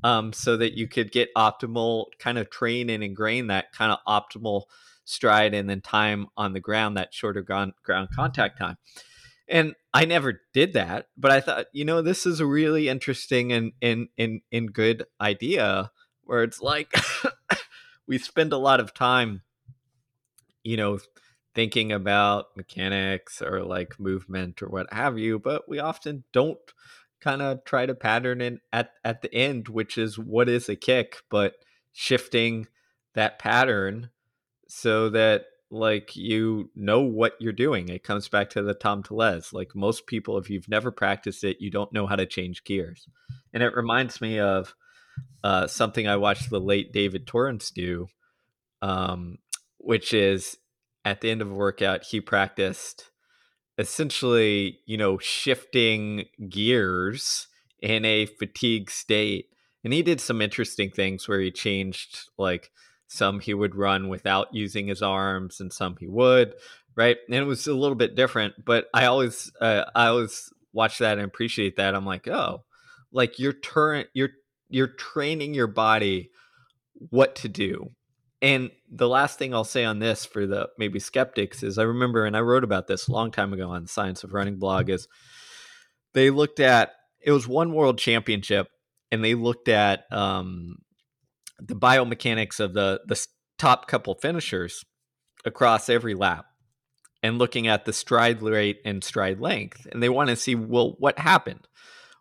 um, 0.03 0.33
so 0.33 0.57
that 0.57 0.73
you 0.73 0.87
could 0.87 1.11
get 1.11 1.33
optimal 1.35 2.05
kind 2.19 2.37
of 2.37 2.49
train 2.49 2.89
and 2.89 3.03
ingrain 3.03 3.47
that 3.47 3.71
kind 3.73 3.91
of 3.91 3.99
optimal 4.07 4.63
stride 5.05 5.53
and 5.53 5.69
then 5.69 5.81
time 5.81 6.27
on 6.37 6.53
the 6.53 6.59
ground 6.59 6.95
that 6.95 7.13
shorter 7.13 7.41
ground, 7.41 7.73
ground 7.83 8.09
contact 8.15 8.57
time. 8.57 8.77
And 9.47 9.75
i 9.93 10.05
never 10.05 10.41
did 10.53 10.73
that 10.73 11.07
but 11.17 11.29
i 11.29 11.39
thought 11.39 11.65
you 11.73 11.85
know 11.85 12.01
this 12.01 12.25
is 12.25 12.39
a 12.39 12.45
really 12.45 12.89
interesting 12.89 13.51
and 13.51 13.73
and 13.81 14.07
and, 14.17 14.41
and 14.51 14.73
good 14.73 15.05
idea 15.21 15.91
where 16.23 16.43
it's 16.43 16.61
like 16.61 16.91
we 18.07 18.17
spend 18.17 18.53
a 18.53 18.57
lot 18.57 18.79
of 18.79 18.93
time 18.93 19.41
you 20.63 20.77
know 20.77 20.99
thinking 21.55 21.91
about 21.91 22.55
mechanics 22.55 23.41
or 23.41 23.63
like 23.63 23.99
movement 23.99 24.61
or 24.61 24.67
what 24.67 24.91
have 24.91 25.17
you, 25.17 25.39
but 25.39 25.67
we 25.67 25.79
often 25.79 26.23
don't 26.33 26.59
kind 27.21 27.41
of 27.41 27.63
try 27.63 27.85
to 27.85 27.95
pattern 27.95 28.41
in 28.41 28.59
at 28.71 28.91
at 29.03 29.21
the 29.21 29.33
end, 29.33 29.69
which 29.69 29.97
is 29.97 30.19
what 30.19 30.49
is 30.49 30.67
a 30.67 30.75
kick, 30.75 31.17
but 31.29 31.53
shifting 31.91 32.67
that 33.13 33.39
pattern 33.39 34.09
so 34.67 35.09
that 35.09 35.45
like 35.69 36.15
you 36.15 36.69
know 36.75 37.01
what 37.01 37.33
you're 37.39 37.51
doing. 37.53 37.89
It 37.89 38.03
comes 38.03 38.29
back 38.29 38.49
to 38.51 38.61
the 38.61 38.73
Tom 38.73 39.03
Tellez. 39.03 39.53
Like 39.53 39.75
most 39.75 40.05
people, 40.05 40.37
if 40.37 40.49
you've 40.49 40.69
never 40.69 40.91
practiced 40.91 41.43
it, 41.43 41.57
you 41.59 41.71
don't 41.71 41.93
know 41.93 42.05
how 42.05 42.15
to 42.15 42.25
change 42.25 42.63
gears. 42.63 43.07
And 43.53 43.63
it 43.63 43.75
reminds 43.75 44.21
me 44.21 44.39
of 44.39 44.75
uh, 45.43 45.67
something 45.67 46.07
I 46.07 46.17
watched 46.17 46.49
the 46.49 46.59
late 46.59 46.93
David 46.93 47.25
Torrance 47.27 47.71
do, 47.71 48.07
um, 48.81 49.37
which 49.77 50.13
is 50.13 50.57
at 51.05 51.21
the 51.21 51.29
end 51.29 51.41
of 51.41 51.51
a 51.51 51.55
workout, 51.55 52.03
he 52.03 52.21
practiced 52.21 53.11
essentially, 53.77 54.79
you 54.85 54.97
know, 54.97 55.17
shifting 55.17 56.25
gears 56.49 57.47
in 57.81 58.05
a 58.05 58.25
fatigue 58.25 58.89
state. 58.89 59.47
And 59.83 59.91
he 59.91 60.01
did 60.01 60.21
some 60.21 60.41
interesting 60.41 60.89
things 60.91 61.27
where 61.27 61.39
he 61.39 61.51
changed, 61.51 62.29
like, 62.37 62.71
some 63.07 63.39
he 63.39 63.53
would 63.53 63.75
run 63.75 64.07
without 64.07 64.53
using 64.53 64.87
his 64.87 65.01
arms 65.01 65.59
and 65.59 65.73
some 65.73 65.97
he 65.99 66.07
would, 66.07 66.53
right? 66.95 67.17
And 67.27 67.35
it 67.35 67.43
was 67.43 67.67
a 67.67 67.73
little 67.73 67.95
bit 67.95 68.15
different, 68.15 68.53
but 68.63 68.87
I 68.93 69.05
always, 69.05 69.51
uh, 69.59 69.85
I 69.93 70.07
always 70.07 70.51
watch 70.71 70.99
that 70.99 71.17
and 71.17 71.25
appreciate 71.25 71.75
that. 71.75 71.95
I'm 71.95 72.05
like, 72.05 72.27
oh, 72.27 72.63
like 73.11 73.39
you're 73.39 73.53
turn, 73.53 74.05
you're, 74.13 74.31
you're 74.69 74.87
training 74.87 75.53
your 75.53 75.67
body 75.67 76.31
what 77.09 77.35
to 77.35 77.49
do 77.49 77.91
and 78.43 78.71
the 78.91 79.07
last 79.07 79.39
thing 79.39 79.53
I'll 79.53 79.63
say 79.63 79.85
on 79.85 79.99
this 79.99 80.25
for 80.25 80.45
the 80.45 80.67
maybe 80.77 80.99
skeptics 80.99 81.63
is 81.63 81.77
I 81.77 81.83
remember, 81.83 82.25
and 82.25 82.35
I 82.35 82.41
wrote 82.41 82.65
about 82.65 82.87
this 82.87 83.07
a 83.07 83.11
long 83.13 83.31
time 83.31 83.53
ago 83.53 83.69
on 83.69 83.83
the 83.83 83.87
Science 83.87 84.25
of 84.25 84.33
Running 84.33 84.59
blog, 84.59 84.89
is 84.89 85.07
they 86.13 86.29
looked 86.29 86.59
at 86.59 86.91
it 87.21 87.31
was 87.31 87.47
one 87.47 87.73
world 87.73 87.97
championship, 87.97 88.67
and 89.11 89.23
they 89.23 89.33
looked 89.33 89.69
at 89.69 90.11
um, 90.11 90.75
the 91.57 91.73
biomechanics 91.73 92.59
of 92.59 92.73
the 92.73 92.99
the 93.07 93.25
top 93.57 93.87
couple 93.87 94.13
finishers 94.15 94.83
across 95.45 95.87
every 95.87 96.13
lap, 96.13 96.45
and 97.23 97.39
looking 97.39 97.69
at 97.69 97.85
the 97.85 97.93
stride 97.93 98.41
rate 98.41 98.79
and 98.83 99.05
stride 99.05 99.39
length, 99.39 99.87
and 99.89 100.03
they 100.03 100.09
want 100.09 100.29
to 100.29 100.35
see 100.35 100.53
well 100.53 100.95
what 100.99 101.17
happened. 101.17 101.65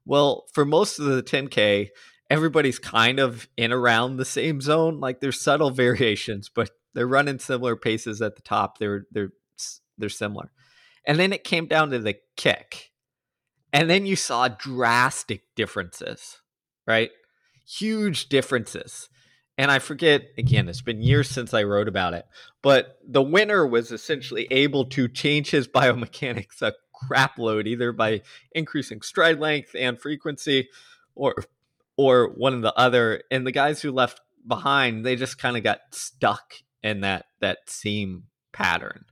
Well, 0.07 0.47
for 0.53 0.65
most 0.65 1.01
of 1.01 1.07
the 1.07 1.23
10K, 1.23 1.89
everybody's 2.33 2.79
kind 2.79 3.21
of 3.21 3.47
in 3.59 3.73
around 3.73 4.17
the 4.17 4.25
same 4.25 4.63
zone. 4.63 5.01
Like 5.01 5.21
there's 5.21 5.41
subtle 5.41 5.71
variations, 5.71 6.49
but 6.49 6.71
they're 6.95 7.07
running 7.07 7.39
similar 7.39 7.77
paces 7.77 8.23
at 8.23 8.37
the 8.37 8.43
top. 8.43 8.79
They're 8.79 9.07
they're 9.11 9.33
they're 9.99 10.09
similar. 10.09 10.51
And 11.07 11.19
then 11.19 11.33
it 11.33 11.45
came 11.45 11.67
down 11.67 11.91
to 11.91 11.99
the 11.99 12.17
kick. 12.37 12.91
And 13.73 13.89
then 13.91 14.07
you 14.07 14.17
saw 14.17 14.49
drastic 14.49 15.43
differences, 15.57 16.41
right? 16.87 17.11
Huge 17.67 18.29
differences. 18.29 19.09
And 19.59 19.71
I 19.71 19.79
forget, 19.79 20.23
again, 20.39 20.69
it's 20.69 20.81
been 20.81 21.03
years 21.03 21.29
since 21.29 21.53
I 21.53 21.65
wrote 21.65 21.89
about 21.89 22.15
it, 22.15 22.25
but 22.63 22.99
the 23.07 23.23
winner 23.23 23.67
was 23.67 23.93
essentially 23.93 24.47
able 24.51 24.87
to 24.87 25.09
change 25.09 25.51
his 25.51 25.69
biomechanics 25.69 26.63
a 26.63 26.73
crap 26.95 27.39
load, 27.39 27.67
either 27.67 27.93
by 27.93 28.23
increasing 28.53 29.03
stride 29.03 29.39
length 29.39 29.75
and 29.79 30.01
frequency 30.01 30.69
or 31.15 31.35
or 31.97 32.29
one 32.29 32.55
of 32.55 32.63
the 32.63 32.75
other. 32.75 33.23
And 33.31 33.47
the 33.47 33.53
guys 33.53 33.83
who 33.83 33.91
left 33.93 34.21
behind, 34.47 35.05
they 35.05 35.17
just 35.17 35.39
kind 35.39 35.57
of 35.57 35.63
got 35.63 35.81
stuck 35.93 36.55
in 36.83 37.01
that 37.01 37.27
that 37.41 37.59
same 37.67 38.25
pattern. 38.53 39.05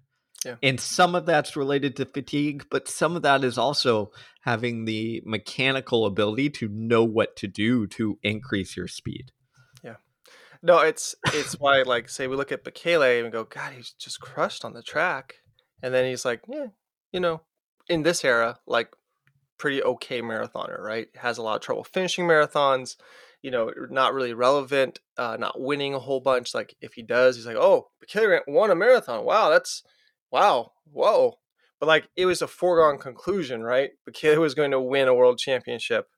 Yeah. 0.45 0.57
And 0.63 0.81
some 0.81 1.15
of 1.15 1.27
that's 1.27 1.55
related 1.55 1.97
to 1.97 2.07
fatigue, 2.07 2.67
but 2.71 2.89
some 2.89 3.15
of 3.15 3.23
that 3.23 3.45
is 3.45 3.59
also 3.59 4.11
having 4.43 4.87
the 4.87 5.23
mechanical 5.27 6.07
ability 6.07 6.49
to 6.51 6.69
know 6.69 7.05
what 7.05 7.37
to 7.37 7.47
do 7.47 7.87
to 7.89 8.19
increase 8.23 8.75
your 8.75 8.89
speed. 8.89 9.33
Yeah. 9.85 9.97
No, 10.63 10.79
it's 10.79 11.15
it's 11.27 11.61
why 11.61 11.83
like 11.83 12.09
say 12.09 12.27
we 12.27 12.37
look 12.37 12.53
at 12.53 12.65
Bekele 12.65 13.23
and 13.23 13.33
go, 13.33 13.45
God, 13.45 13.75
he's 13.75 13.93
just 13.93 14.21
crushed 14.21 14.65
on 14.65 14.73
the 14.73 14.83
track. 14.83 15.37
And 15.83 15.93
then 15.93 16.07
he's 16.07 16.25
like, 16.25 16.41
Yeah, 16.49 16.69
you 17.13 17.21
know, 17.21 17.43
in 17.89 18.03
this 18.03 18.25
era, 18.25 18.59
like 18.67 18.89
pretty 19.61 19.83
okay 19.83 20.23
marathoner, 20.23 20.81
right? 20.81 21.09
Has 21.15 21.37
a 21.39 21.43
lot 21.43 21.57
of 21.57 21.63
trouble 21.63 21.85
finishing 21.85 22.25
marathons, 22.25 22.97
you 23.43 23.51
know, 23.51 23.71
not 23.91 24.15
really 24.15 24.33
relevant, 24.33 24.99
uh, 25.19 25.37
not 25.39 25.61
winning 25.61 25.95
a 25.95 25.99
whole 25.99 26.21
bunch. 26.21 26.55
Like 26.55 26.75
if 26.81 26.95
he 26.95 27.03
does, 27.03 27.37
he's 27.37 27.47
like, 27.47 27.57
oh, 27.57 27.91
Bekele 28.03 28.41
won 28.49 28.71
a 28.71 28.75
marathon. 28.75 29.25
Wow, 29.25 29.51
that's 29.51 29.83
wow, 30.33 30.73
whoa. 30.91 31.35
But 31.79 31.87
like 31.87 32.09
it 32.17 32.25
was 32.25 32.41
a 32.41 32.49
foregone 32.49 32.99
conclusion, 32.99 33.63
right? 33.63 33.91
Bekele 34.09 34.39
was 34.39 34.55
going 34.55 34.71
to 34.71 34.81
win 34.81 35.09
a 35.09 35.15
world 35.15 35.39
championship 35.39 36.09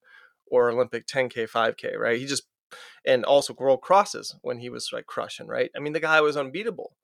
or 0.47 0.71
Olympic 0.71 1.07
10K, 1.07 1.51
5K, 1.51 1.99
right? 1.99 2.19
He 2.19 2.27
just 2.27 2.45
and 3.05 3.25
also 3.25 3.55
world 3.59 3.83
crosses 3.83 4.37
when 4.43 4.59
he 4.59 4.71
was 4.71 4.91
like 4.93 5.07
crushing, 5.07 5.49
right? 5.49 5.71
I 5.77 5.81
mean, 5.81 5.93
the 5.93 6.01
guy 6.01 6.21
was 6.21 6.37
unbeatable. 6.37 6.95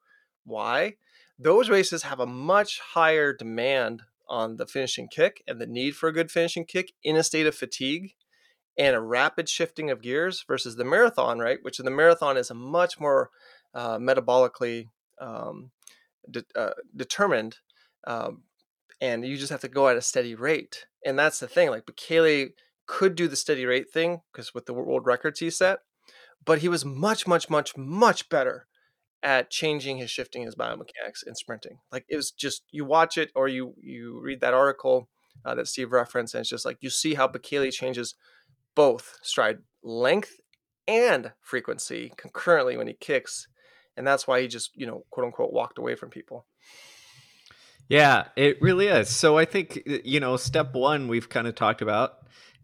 Why? 0.45 0.95
Those 1.37 1.69
races 1.69 2.05
have 2.05 2.21
a 2.21 2.27
much 2.27 2.81
higher 2.81 3.33
demand 3.33 4.03
on 4.29 4.57
the 4.57 4.67
finishing 4.67 5.09
kick 5.09 5.43
and 5.47 5.61
the 5.61 5.67
need 5.67 5.97
for 5.97 6.09
a 6.09 6.13
good 6.13 6.31
finishing 6.31 6.65
kick 6.65 6.93
in 7.03 7.17
a 7.17 7.23
state 7.23 7.47
of 7.47 7.55
fatigue 7.55 8.13
and 8.77 8.95
a 8.95 9.01
rapid 9.01 9.49
shifting 9.49 9.91
of 9.91 10.03
gears 10.03 10.45
versus 10.47 10.77
the 10.77 10.85
marathon, 10.85 11.39
right? 11.39 11.59
Which 11.63 11.79
in 11.79 11.85
the 11.85 11.91
marathon 11.91 12.37
is 12.37 12.51
a 12.51 12.55
much 12.55 13.01
more 13.01 13.31
uh, 13.75 13.99
metabolically 13.99 14.89
um, 15.21 15.71
de- 16.31 16.45
uh, 16.55 16.75
determined 16.95 17.57
um, 18.07 18.43
and 19.01 19.25
you 19.25 19.37
just 19.37 19.51
have 19.53 19.61
to 19.61 19.69
go 19.69 19.89
at 19.89 19.97
a 19.97 20.03
steady 20.03 20.35
rate. 20.35 20.87
And 21.05 21.19
that's 21.19 21.41
the 21.41 21.49
thing. 21.49 21.71
Like 21.71 21.87
Bekele 21.87 22.51
could 22.87 23.15
do 23.15 23.29
the 23.29 23.37
steady 23.37 23.67
rate 23.67 23.91
thing 23.91 24.23
because 24.33 24.55
with 24.55 24.67
the 24.67 24.75
world 24.75 25.07
records 25.07 25.41
he 25.41 25.51
set, 25.51 25.81
but 26.45 26.59
he 26.59 26.69
was 26.69 26.85
much, 26.85 27.27
much, 27.27 27.51
much, 27.51 27.77
much 27.77 28.29
better 28.29 28.67
at 29.23 29.51
changing 29.51 29.99
his 29.99 30.11
shifting, 30.11 30.43
his 30.43 30.55
biomechanics 30.55 31.27
in 31.27 31.35
sprinting. 31.35 31.79
Like 31.91 32.05
it 32.09 32.17
was 32.17 32.31
just 32.31 32.63
you 32.71 32.85
watch 32.85 33.19
it 33.19 33.31
or 33.35 33.49
you 33.49 33.75
you 33.81 34.21
read 34.21 34.41
that 34.41 34.55
article 34.55 35.09
uh, 35.45 35.55
that 35.55 35.69
Steve 35.69 35.93
referenced, 35.93 36.35
and 36.35 36.41
it's 36.41 36.51
just 36.51 36.65
like 36.65 36.79
you 36.81 36.91
see 36.91 37.15
how 37.15 37.29
Bekele 37.29 37.73
changes 37.73 38.15
both 38.75 39.19
stride 39.23 39.59
length 39.83 40.41
and 40.87 41.33
frequency 41.41 42.13
concurrently 42.17 42.77
when 42.77 42.87
he 42.87 42.95
kicks, 42.95 43.49
and 43.97 44.07
that's 44.07 44.27
why 44.27 44.41
he 44.41 44.49
just 44.49 44.71
you 44.75 44.87
know 44.87 45.05
quote 45.11 45.27
unquote 45.27 45.53
walked 45.53 45.79
away 45.79 45.95
from 45.95 46.11
people. 46.11 46.47
Yeah, 47.89 48.27
it 48.37 48.61
really 48.61 48.87
is. 48.87 49.09
So 49.09 49.39
I 49.39 49.47
think 49.47 49.83
you 50.05 50.21
know, 50.21 50.37
step 50.37 50.75
one 50.75 51.09
we've 51.09 51.29
kind 51.29 51.47
of 51.47 51.55
talked 51.55 51.83
about 51.83 52.15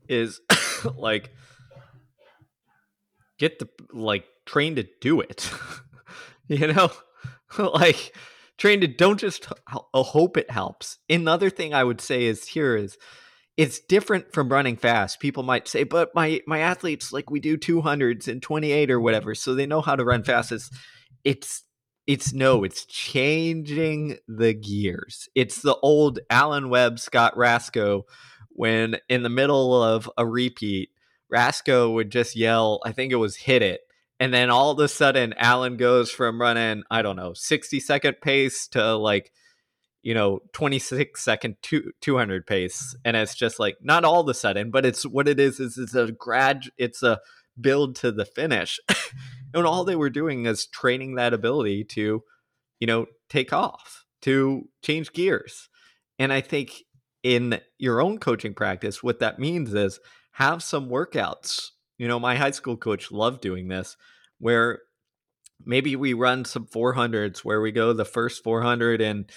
is 0.08 0.40
like 0.96 1.34
get 3.38 3.58
the 3.58 3.68
like 3.92 4.24
train 4.46 4.76
to 4.76 4.86
do 5.00 5.20
it. 5.20 5.50
you 6.48 6.72
know, 6.72 6.90
like 7.58 8.14
train 8.58 8.80
to 8.80 8.86
don't 8.86 9.20
just 9.20 9.48
oh, 9.92 10.02
hope 10.02 10.36
it 10.36 10.50
helps. 10.50 10.98
Another 11.08 11.50
thing 11.50 11.74
I 11.74 11.84
would 11.84 12.00
say 12.00 12.24
is 12.24 12.46
here 12.46 12.76
is 12.76 12.96
it's 13.56 13.78
different 13.78 14.32
from 14.32 14.48
running 14.48 14.76
fast. 14.76 15.20
People 15.20 15.42
might 15.42 15.68
say, 15.68 15.84
but 15.84 16.14
my 16.14 16.40
my 16.46 16.60
athletes 16.60 17.12
like 17.12 17.30
we 17.30 17.40
do 17.40 17.56
200s 17.56 18.28
and 18.28 18.42
28 18.42 18.90
or 18.90 19.00
whatever, 19.00 19.34
so 19.34 19.54
they 19.54 19.66
know 19.66 19.80
how 19.80 19.96
to 19.96 20.04
run 20.04 20.24
fast. 20.24 20.52
It's 20.52 20.70
it's 21.24 21.62
it's 22.06 22.32
no, 22.34 22.64
it's 22.64 22.84
changing 22.84 24.18
the 24.28 24.52
gears. 24.52 25.28
It's 25.34 25.62
the 25.62 25.76
old 25.76 26.18
Alan 26.30 26.68
Webb, 26.68 26.98
Scott 26.98 27.34
Raczko 27.36 28.02
when 28.54 28.96
in 29.08 29.22
the 29.22 29.28
middle 29.28 29.82
of 29.82 30.10
a 30.16 30.26
repeat, 30.26 30.90
Raczko 31.32 31.92
would 31.92 32.10
just 32.10 32.36
yell, 32.36 32.80
I 32.84 32.92
think 32.92 33.12
it 33.12 33.16
was 33.16 33.36
hit 33.36 33.62
it. 33.62 33.80
And 34.20 34.32
then 34.32 34.50
all 34.50 34.70
of 34.70 34.78
a 34.78 34.88
sudden, 34.88 35.34
Alan 35.36 35.76
goes 35.76 36.10
from 36.10 36.40
running, 36.40 36.84
I 36.90 37.02
don't 37.02 37.16
know, 37.16 37.32
60 37.34 37.80
second 37.80 38.16
pace 38.22 38.68
to 38.68 38.94
like, 38.96 39.32
you 40.02 40.14
know, 40.14 40.40
26 40.52 41.20
second 41.20 41.56
two, 41.62 41.92
200 42.00 42.46
pace. 42.46 42.76
Mm-hmm. 42.80 43.00
And 43.06 43.16
it's 43.16 43.34
just 43.34 43.58
like, 43.58 43.76
not 43.82 44.04
all 44.04 44.20
of 44.20 44.28
a 44.28 44.34
sudden, 44.34 44.70
but 44.70 44.86
it's 44.86 45.04
what 45.04 45.28
it 45.28 45.40
is, 45.40 45.58
is 45.58 45.78
it's 45.78 45.94
a 45.94 46.12
grad, 46.12 46.64
it's 46.78 47.02
a 47.02 47.20
build 47.60 47.96
to 47.96 48.12
the 48.12 48.24
finish. 48.24 48.78
and 49.54 49.66
all 49.66 49.84
they 49.84 49.96
were 49.96 50.10
doing 50.10 50.46
is 50.46 50.66
training 50.66 51.16
that 51.16 51.34
ability 51.34 51.84
to, 51.84 52.22
you 52.80 52.86
know, 52.86 53.06
take 53.28 53.52
off, 53.52 54.04
to 54.22 54.68
change 54.82 55.12
gears. 55.12 55.68
And 56.18 56.32
I 56.32 56.40
think 56.40 56.84
in 57.22 57.60
your 57.78 58.00
own 58.00 58.18
coaching 58.18 58.54
practice, 58.54 59.02
what 59.02 59.18
that 59.20 59.38
means 59.38 59.74
is 59.74 59.98
have 60.32 60.62
some 60.62 60.88
workouts. 60.88 61.70
You 61.98 62.08
know, 62.08 62.18
my 62.18 62.36
high 62.36 62.50
school 62.50 62.76
coach 62.76 63.12
loved 63.12 63.40
doing 63.40 63.68
this 63.68 63.96
where 64.38 64.80
maybe 65.64 65.96
we 65.96 66.12
run 66.12 66.44
some 66.44 66.66
400s 66.66 67.38
where 67.38 67.60
we 67.60 67.72
go 67.72 67.92
the 67.92 68.04
first 68.04 68.42
400 68.42 69.00
and 69.00 69.30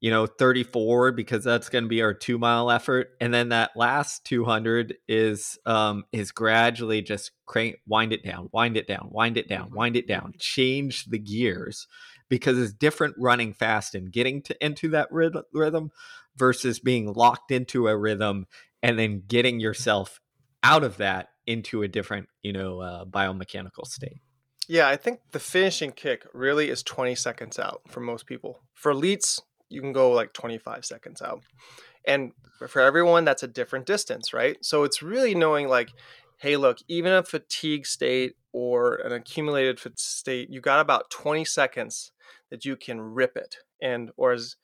you 0.00 0.10
know 0.10 0.26
34 0.26 1.12
because 1.12 1.42
that's 1.42 1.68
going 1.68 1.84
to 1.84 1.88
be 1.88 2.02
our 2.02 2.12
two 2.12 2.38
mile 2.38 2.70
effort 2.70 3.10
and 3.20 3.32
then 3.32 3.48
that 3.48 3.70
last 3.76 4.24
200 4.26 4.96
is 5.08 5.58
um 5.64 6.04
is 6.12 6.32
gradually 6.32 7.00
just 7.00 7.32
crank 7.46 7.76
wind 7.86 8.12
it 8.12 8.22
down 8.22 8.48
wind 8.52 8.76
it 8.76 8.86
down 8.86 9.08
wind 9.10 9.36
it 9.36 9.48
down 9.48 9.70
wind 9.72 9.96
it 9.96 10.06
down 10.06 10.34
change 10.38 11.06
the 11.06 11.18
gears 11.18 11.86
because 12.28 12.58
it's 12.58 12.72
different 12.72 13.14
running 13.18 13.54
fast 13.54 13.94
and 13.94 14.12
getting 14.12 14.42
to 14.42 14.64
into 14.64 14.88
that 14.88 15.08
rhythm 15.10 15.90
versus 16.36 16.78
being 16.78 17.12
locked 17.12 17.50
into 17.50 17.88
a 17.88 17.96
rhythm 17.96 18.46
and 18.82 18.98
then 18.98 19.22
getting 19.26 19.58
yourself 19.60 20.20
out 20.62 20.84
of 20.84 20.98
that 20.98 21.28
into 21.46 21.82
a 21.82 21.88
different 21.88 22.28
you 22.42 22.52
know 22.52 22.80
uh, 22.80 23.04
biomechanical 23.04 23.86
state 23.86 24.20
yeah 24.68 24.88
i 24.88 24.96
think 24.96 25.20
the 25.32 25.38
finishing 25.38 25.92
kick 25.92 26.26
really 26.32 26.70
is 26.70 26.82
20 26.82 27.14
seconds 27.14 27.58
out 27.58 27.82
for 27.88 28.00
most 28.00 28.26
people 28.26 28.60
for 28.74 28.92
elites 28.92 29.40
you 29.68 29.80
can 29.80 29.92
go 29.92 30.12
like 30.12 30.32
25 30.32 30.84
seconds 30.84 31.22
out. 31.22 31.42
And 32.06 32.32
for 32.68 32.80
everyone, 32.80 33.24
that's 33.24 33.42
a 33.42 33.48
different 33.48 33.86
distance, 33.86 34.32
right? 34.32 34.56
So 34.62 34.84
it's 34.84 35.02
really 35.02 35.34
knowing 35.34 35.68
like, 35.68 35.90
hey, 36.38 36.56
look, 36.56 36.78
even 36.88 37.12
a 37.12 37.22
fatigue 37.22 37.86
state 37.86 38.34
or 38.52 38.96
an 38.96 39.12
accumulated 39.12 39.80
state, 39.98 40.50
you 40.50 40.60
got 40.60 40.80
about 40.80 41.10
20 41.10 41.44
seconds 41.44 42.12
that 42.50 42.64
you 42.64 42.76
can 42.76 43.00
rip 43.00 43.36
it. 43.36 43.56
And, 43.82 44.10
or 44.16 44.32
as 44.32 44.56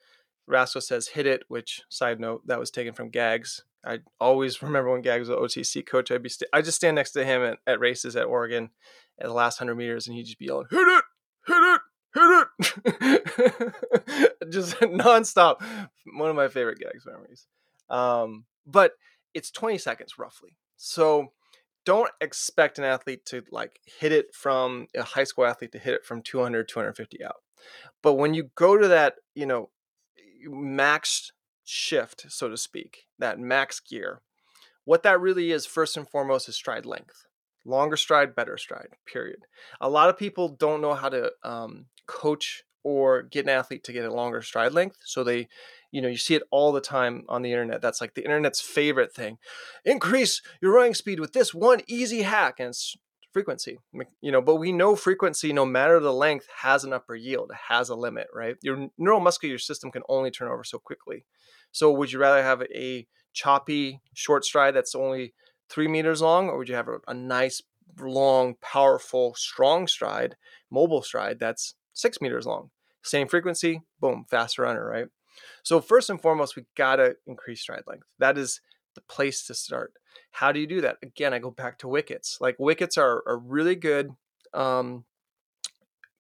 Raczko 0.50 0.83
says, 0.83 1.09
hit 1.09 1.26
it, 1.26 1.44
which 1.48 1.83
side 1.88 2.20
note, 2.20 2.46
that 2.46 2.59
was 2.59 2.70
taken 2.70 2.94
from 2.94 3.11
Gags. 3.11 3.64
I 3.85 4.00
always 4.20 4.62
remember 4.62 4.90
when 4.90 5.02
Gags 5.02 5.28
was 5.28 5.38
OTC 5.57 5.87
coach. 5.87 6.11
I'd 6.11 6.22
be, 6.22 6.28
st- 6.28 6.50
I 6.52 6.62
just 6.62 6.76
stand 6.76 6.94
next 6.94 7.12
to 7.12 7.24
him 7.24 7.42
at, 7.42 7.59
at 7.66 7.81
races 7.81 8.16
at 8.16 8.26
Oregon 8.26 8.70
at 9.18 9.26
the 9.26 9.33
last 9.33 9.61
100 9.61 9.74
meters 9.74 10.07
and 10.07 10.16
he'd 10.16 10.24
just 10.24 10.38
be 10.38 10.46
yelling, 10.46 10.66
hit 10.70 10.78
it, 10.78 11.05
hit 11.46 11.57
it, 11.57 11.81
hit 12.14 12.46
it! 12.46 13.74
Just 14.50 14.76
nonstop. 14.81 15.62
One 16.14 16.31
of 16.31 16.37
my 16.37 16.48
favorite 16.48 16.78
gags 16.78 17.07
memories. 17.07 17.46
Um, 17.88 18.44
but 18.66 18.92
it's 19.35 19.50
20 19.50 19.78
seconds 19.78 20.18
roughly. 20.18 20.57
So 20.76 21.33
don't 21.85 22.11
expect 22.20 22.78
an 22.78 22.85
athlete 22.85 23.24
to 23.26 23.42
like 23.50 23.81
hit 23.85 24.12
it 24.12 24.35
from 24.35 24.87
a 24.96 25.02
high 25.02 25.24
school 25.24 25.46
athlete 25.46 25.72
to 25.72 25.78
hit 25.78 25.94
it 25.94 26.05
from 26.05 26.22
200 26.22 26.68
250 26.68 27.24
out. 27.24 27.37
But 28.02 28.14
when 28.14 28.35
you 28.35 28.50
go 28.55 28.76
to 28.76 28.88
that 28.88 29.14
you 29.35 29.46
know 29.46 29.70
max 30.44 31.33
shift 31.64 32.26
so 32.28 32.48
to 32.48 32.57
speak 32.57 33.05
that 33.18 33.38
max 33.38 33.81
gear 33.81 34.20
what 34.85 35.02
that 35.05 35.20
really 35.20 35.52
is 35.52 35.66
first 35.66 35.96
and 35.96 36.09
foremost 36.09 36.48
is 36.48 36.57
stride 36.57 36.87
length. 36.87 37.26
Longer 37.64 37.96
stride 37.96 38.35
better 38.35 38.59
stride 38.59 38.88
period. 39.07 39.46
A 39.81 39.88
lot 39.88 40.09
of 40.09 40.18
people 40.18 40.48
don't 40.48 40.81
know 40.81 40.94
how 40.94 41.09
to 41.09 41.33
um, 41.44 41.87
coach 42.07 42.64
or 42.83 43.22
get 43.22 43.44
an 43.44 43.50
athlete 43.50 43.85
to 43.85 43.92
get 43.92 44.05
a 44.05 44.12
longer 44.12 44.42
stride 44.42 44.72
length 44.72 44.96
so 45.05 45.22
they 45.22 45.46
you 45.92 46.02
know 46.02 46.09
you 46.09 46.16
see 46.16 46.35
it 46.35 46.42
all 46.50 46.72
the 46.72 46.81
time 46.81 47.22
on 47.28 47.42
the 47.42 47.52
internet 47.52 47.81
that's 47.81 48.00
like 48.00 48.14
the 48.14 48.24
internet's 48.24 48.61
favorite 48.61 49.14
thing. 49.14 49.38
Increase 49.85 50.42
your 50.61 50.74
running 50.74 50.94
speed 50.94 51.20
with 51.20 51.33
this 51.33 51.55
one 51.55 51.83
easy 51.87 52.22
hack 52.22 52.57
and 52.59 52.70
it's 52.70 52.96
frequency 53.33 53.79
you 54.21 54.31
know 54.31 54.42
but 54.42 54.57
we 54.57 54.73
know 54.73 54.95
frequency 54.95 55.53
no 55.53 55.64
matter 55.64 55.99
the 55.99 56.12
length 56.12 56.47
has 56.61 56.85
an 56.85 56.92
upper 56.92 57.14
yield 57.14 57.51
has 57.68 57.88
a 57.88 57.95
limit 57.95 58.27
right 58.35 58.57
your 58.62 58.88
neuromuscular 59.01 59.61
system 59.61 59.90
can 59.90 60.03
only 60.09 60.31
turn 60.31 60.49
over 60.49 60.64
so 60.64 60.79
quickly 60.79 61.25
so 61.71 61.90
would 61.90 62.12
you 62.12 62.18
rather 62.18 62.42
have 62.42 62.62
a 62.75 63.07
choppy 63.33 64.01
short 64.12 64.45
stride 64.45 64.75
that's 64.75 64.95
only 64.95 65.33
three 65.71 65.88
meters 65.88 66.21
long 66.21 66.49
or 66.49 66.59
would 66.59 66.68
you 66.68 66.75
have 66.75 66.88
a, 66.88 66.99
a 67.09 67.14
nice 67.14 67.62
long 67.99 68.55
powerful 68.61 69.35
strong 69.35 69.87
stride 69.87 70.37
mobile 70.71 71.03
stride 71.03 71.38
that's 71.38 71.75
six 71.92 72.21
meters 72.21 72.47
long. 72.47 72.71
Same 73.03 73.29
frequency, 73.29 73.83
boom, 74.01 74.25
faster 74.29 74.62
runner, 74.62 74.87
right? 74.87 75.07
So 75.62 75.81
first 75.81 76.11
and 76.11 76.21
foremost, 76.21 76.57
we 76.57 76.66
gotta 76.77 77.16
increase 77.27 77.61
stride 77.61 77.85
length. 77.87 78.07
That 78.18 78.38
is 78.38 78.61
the 78.95 79.01
place 79.03 79.47
to 79.47 79.55
start. 79.55 79.92
How 80.33 80.53
do 80.53 80.61
you 80.61 80.66
do 80.66 80.81
that? 80.81 80.96
Again, 81.03 81.35
I 81.35 81.38
go 81.38 81.51
back 81.51 81.79
to 81.79 81.88
wickets. 81.88 82.38
Like 82.40 82.57
wickets 82.59 82.96
are 82.96 83.22
a 83.27 83.37
really 83.37 83.75
good 83.75 84.11
um, 84.55 85.05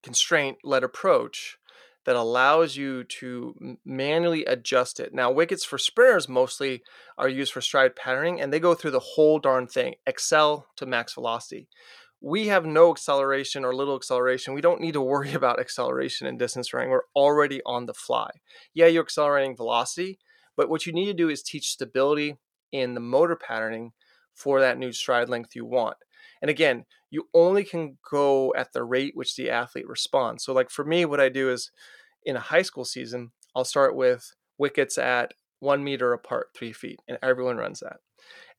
constraint-led 0.02 0.84
approach 0.84 1.58
that 2.04 2.16
allows 2.16 2.76
you 2.76 3.04
to 3.04 3.76
manually 3.84 4.44
adjust 4.44 4.98
it. 4.98 5.14
Now, 5.14 5.30
wickets 5.30 5.64
for 5.64 5.78
sprinters 5.78 6.28
mostly 6.28 6.82
are 7.16 7.28
used 7.28 7.52
for 7.52 7.60
stride 7.60 7.94
patterning, 7.94 8.40
and 8.40 8.52
they 8.52 8.58
go 8.58 8.74
through 8.74 8.90
the 8.90 8.98
whole 8.98 9.38
darn 9.38 9.68
thing, 9.68 9.94
excel 10.04 10.66
to 10.76 10.84
max 10.84 11.14
velocity 11.14 11.68
we 12.22 12.46
have 12.46 12.64
no 12.64 12.92
acceleration 12.92 13.64
or 13.64 13.74
little 13.74 13.96
acceleration. 13.96 14.54
We 14.54 14.60
don't 14.60 14.80
need 14.80 14.92
to 14.92 15.00
worry 15.00 15.32
about 15.34 15.60
acceleration 15.60 16.26
in 16.26 16.38
distance 16.38 16.72
running. 16.72 16.90
We're 16.90 17.02
already 17.16 17.60
on 17.66 17.86
the 17.86 17.94
fly. 17.94 18.30
Yeah, 18.72 18.86
you're 18.86 19.02
accelerating 19.02 19.56
velocity, 19.56 20.18
but 20.56 20.70
what 20.70 20.86
you 20.86 20.92
need 20.92 21.06
to 21.06 21.14
do 21.14 21.28
is 21.28 21.42
teach 21.42 21.68
stability 21.68 22.36
in 22.72 22.94
the 22.94 23.00
motor 23.00 23.36
patterning 23.36 23.92
for 24.34 24.60
that 24.60 24.78
new 24.78 24.92
stride 24.92 25.28
length 25.28 25.54
you 25.54 25.64
want. 25.64 25.96
And 26.40 26.50
again, 26.50 26.84
you 27.10 27.28
only 27.34 27.64
can 27.64 27.98
go 28.10 28.52
at 28.56 28.72
the 28.72 28.82
rate 28.82 29.12
which 29.14 29.36
the 29.36 29.50
athlete 29.50 29.88
responds. 29.88 30.44
So, 30.44 30.52
like 30.52 30.70
for 30.70 30.84
me, 30.84 31.04
what 31.04 31.20
I 31.20 31.28
do 31.28 31.50
is 31.50 31.70
in 32.24 32.36
a 32.36 32.40
high 32.40 32.62
school 32.62 32.84
season, 32.84 33.32
I'll 33.54 33.64
start 33.64 33.94
with 33.94 34.32
wickets 34.58 34.98
at 34.98 35.34
one 35.60 35.84
meter 35.84 36.12
apart, 36.12 36.48
three 36.56 36.72
feet, 36.72 37.00
and 37.06 37.18
everyone 37.22 37.58
runs 37.58 37.80
that 37.80 37.98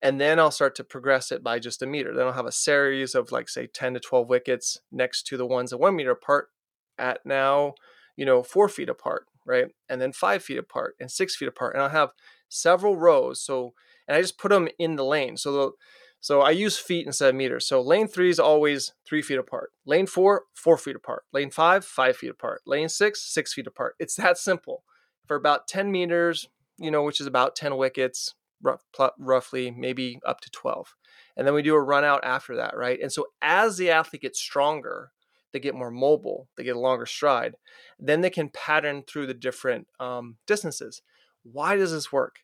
and 0.03 0.19
then 0.19 0.37
I'll 0.37 0.51
start 0.51 0.75
to 0.75 0.83
progress 0.83 1.31
it 1.31 1.43
by 1.43 1.59
just 1.59 1.81
a 1.81 1.87
meter. 1.87 2.13
Then 2.13 2.27
I'll 2.27 2.33
have 2.33 2.45
a 2.45 2.51
series 2.51 3.15
of 3.15 3.31
like 3.31 3.47
say 3.47 3.67
10 3.67 3.93
to 3.95 3.99
12 3.99 4.27
wickets 4.27 4.79
next 4.91 5.23
to 5.27 5.37
the 5.37 5.45
ones 5.45 5.71
at 5.71 5.79
one 5.79 5.95
meter 5.95 6.11
apart 6.11 6.49
at 6.97 7.25
now, 7.25 7.73
you 8.17 8.25
know, 8.25 8.43
four 8.43 8.67
feet 8.67 8.89
apart, 8.89 9.25
right? 9.45 9.67
And 9.89 10.01
then 10.01 10.11
five 10.11 10.43
feet 10.43 10.57
apart 10.57 10.95
and 10.99 11.09
six 11.09 11.37
feet 11.37 11.47
apart. 11.47 11.73
And 11.73 11.81
I'll 11.81 11.89
have 11.89 12.11
several 12.49 12.97
rows. 12.97 13.41
So, 13.41 13.73
and 14.07 14.17
I 14.17 14.21
just 14.21 14.37
put 14.37 14.49
them 14.49 14.67
in 14.79 14.95
the 14.95 15.05
lane. 15.05 15.37
So 15.37 15.51
the, 15.51 15.71
so 16.19 16.41
I 16.41 16.51
use 16.51 16.77
feet 16.77 17.05
instead 17.05 17.29
of 17.29 17.35
meters. 17.35 17.67
So 17.67 17.81
lane 17.81 18.07
three 18.07 18.29
is 18.29 18.39
always 18.39 18.93
three 19.05 19.21
feet 19.21 19.37
apart. 19.37 19.71
Lane 19.85 20.05
four, 20.05 20.43
four 20.53 20.77
feet 20.77 20.95
apart. 20.95 21.23
Lane 21.33 21.49
five, 21.49 21.83
five 21.83 22.15
feet 22.15 22.31
apart. 22.31 22.61
Lane 22.65 22.89
six, 22.89 23.21
six 23.21 23.53
feet 23.53 23.67
apart. 23.67 23.95
It's 23.99 24.15
that 24.15 24.37
simple. 24.37 24.83
For 25.27 25.35
about 25.35 25.67
10 25.67 25.91
meters, 25.91 26.47
you 26.77 26.91
know, 26.91 27.03
which 27.03 27.19
is 27.19 27.27
about 27.27 27.55
10 27.55 27.77
wickets, 27.77 28.35
rough, 28.61 28.81
roughly, 29.19 29.71
maybe 29.71 30.19
up 30.25 30.39
to 30.41 30.49
12. 30.49 30.95
And 31.35 31.45
then 31.45 31.53
we 31.53 31.61
do 31.61 31.75
a 31.75 31.81
run 31.81 32.03
out 32.03 32.23
after 32.23 32.55
that, 32.55 32.75
right? 32.75 32.99
And 33.01 33.11
so 33.11 33.27
as 33.41 33.77
the 33.77 33.91
athlete 33.91 34.21
gets 34.21 34.39
stronger, 34.39 35.11
they 35.51 35.59
get 35.59 35.75
more 35.75 35.91
mobile, 35.91 36.49
they 36.57 36.63
get 36.63 36.75
a 36.75 36.79
longer 36.79 37.05
stride, 37.05 37.55
then 37.99 38.21
they 38.21 38.29
can 38.29 38.49
pattern 38.49 39.03
through 39.07 39.27
the 39.27 39.33
different 39.33 39.87
um, 39.99 40.37
distances. 40.47 41.01
Why 41.43 41.75
does 41.75 41.91
this 41.91 42.11
work? 42.11 42.37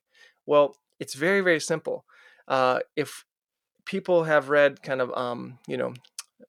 Well, 0.46 0.76
it's 1.00 1.14
very, 1.14 1.42
very 1.42 1.60
simple. 1.60 2.06
Uh, 2.48 2.80
if 2.96 3.26
people 3.86 4.24
have 4.26 4.50
read 4.50 4.82
kind 4.82 5.02
of, 5.02 5.12
um, 5.16 5.60
you 5.68 5.78
know, 5.78 5.94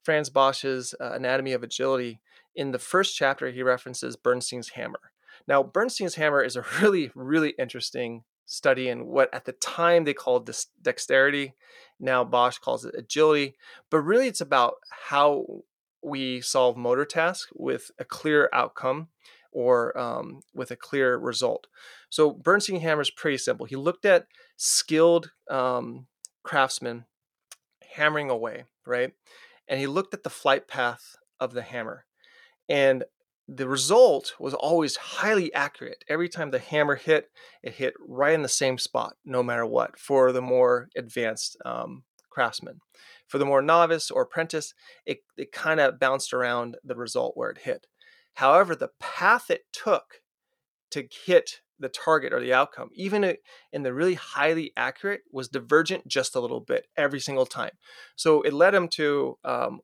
Frans 0.03 0.31
Bosch's 0.31 0.95
uh, 1.01 1.13
Anatomy 1.13 1.53
of 1.53 1.63
Agility, 1.63 2.21
in 2.55 2.73
the 2.73 2.79
first 2.79 3.17
chapter, 3.17 3.51
he 3.51 3.63
references 3.63 4.17
Bernstein's 4.17 4.71
hammer. 4.71 5.01
Now, 5.47 5.63
Bernstein's 5.63 6.17
hammer 6.17 6.43
is 6.43 6.57
a 6.57 6.65
really, 6.81 7.11
really 7.15 7.55
interesting 7.59 8.25
study 8.51 8.89
in 8.89 9.07
what 9.07 9.33
at 9.33 9.45
the 9.45 9.53
time 9.53 10.05
they 10.05 10.13
called 10.13 10.51
dexterity. 10.83 11.55
Now 12.01 12.25
Bosch 12.25 12.59
calls 12.59 12.85
it 12.85 12.95
agility. 12.97 13.57
But 13.91 14.01
really, 14.01 14.27
it's 14.27 14.41
about 14.41 14.75
how 15.09 15.63
we 16.03 16.41
solve 16.41 16.77
motor 16.77 17.05
tasks 17.05 17.53
with 17.55 17.91
a 17.99 18.05
clear 18.05 18.49
outcome 18.53 19.09
or 19.53 19.97
um, 19.99 20.41
with 20.55 20.71
a 20.71 20.77
clear 20.77 21.17
result. 21.17 21.67
So 22.09 22.31
Bernstein 22.33 22.81
hammer 22.81 23.03
is 23.03 23.11
pretty 23.11 23.39
simple. 23.39 23.67
He 23.67 23.77
looked 23.77 24.05
at 24.05 24.27
skilled 24.57 25.31
um, 25.51 26.07
craftsmen 26.43 27.05
hammering 27.95 28.31
away, 28.31 28.65
right? 28.87 29.13
And 29.69 29.81
he 29.81 29.87
looked 29.87 30.15
at 30.15 30.23
the 30.23 30.31
flight 30.31 30.69
path 30.69 31.17
of 31.39 31.53
the 31.53 31.63
hammer. 31.63 32.05
And 32.69 33.05
the 33.49 33.69
result 33.69 34.35
was 34.39 34.55
always 34.55 34.97
highly 34.97 35.53
accurate. 35.53 36.05
Every 36.09 36.29
time 36.29 36.51
the 36.51 36.61
hammer 36.61 36.95
hit, 36.95 37.31
it 37.63 37.75
hit 37.75 37.95
right 37.99 38.35
in 38.35 38.43
the 38.43 38.49
same 38.49 38.79
spot, 38.79 39.17
no 39.25 39.43
matter 39.43 39.67
what, 39.67 39.99
for 39.99 40.31
the 40.31 40.43
more 40.43 40.89
advanced 40.97 41.57
um, 41.65 42.05
craftsman. 42.31 42.81
For 43.27 43.39
the 43.39 43.45
more 43.45 43.61
novice 43.61 44.11
or 44.11 44.23
apprentice, 44.23 44.73
it, 45.05 45.21
it 45.37 45.51
kind 45.51 45.81
of 45.81 45.99
bounced 45.99 46.33
around 46.33 46.77
the 46.85 46.95
result 46.95 47.37
where 47.37 47.51
it 47.51 47.59
hit. 47.59 47.87
However, 48.35 48.75
the 48.75 48.91
path 48.99 49.51
it 49.51 49.65
took 49.73 50.23
to 50.91 51.09
hit 51.27 51.61
the 51.79 51.89
target 51.89 52.33
or 52.33 52.41
the 52.41 52.53
outcome, 52.53 52.91
even 52.95 53.37
in 53.73 53.83
the 53.83 53.95
really 53.95 54.15
highly 54.15 54.73
accurate, 54.77 55.23
was 55.33 55.49
divergent 55.49 56.07
just 56.07 56.35
a 56.35 56.41
little 56.41 56.61
bit 56.61 56.87
every 56.97 57.21
single 57.21 57.47
time. 57.47 57.73
So 58.17 58.43
it 58.43 58.53
led 58.53 58.75
him 58.75 58.89
to, 58.89 59.39
um, 59.45 59.81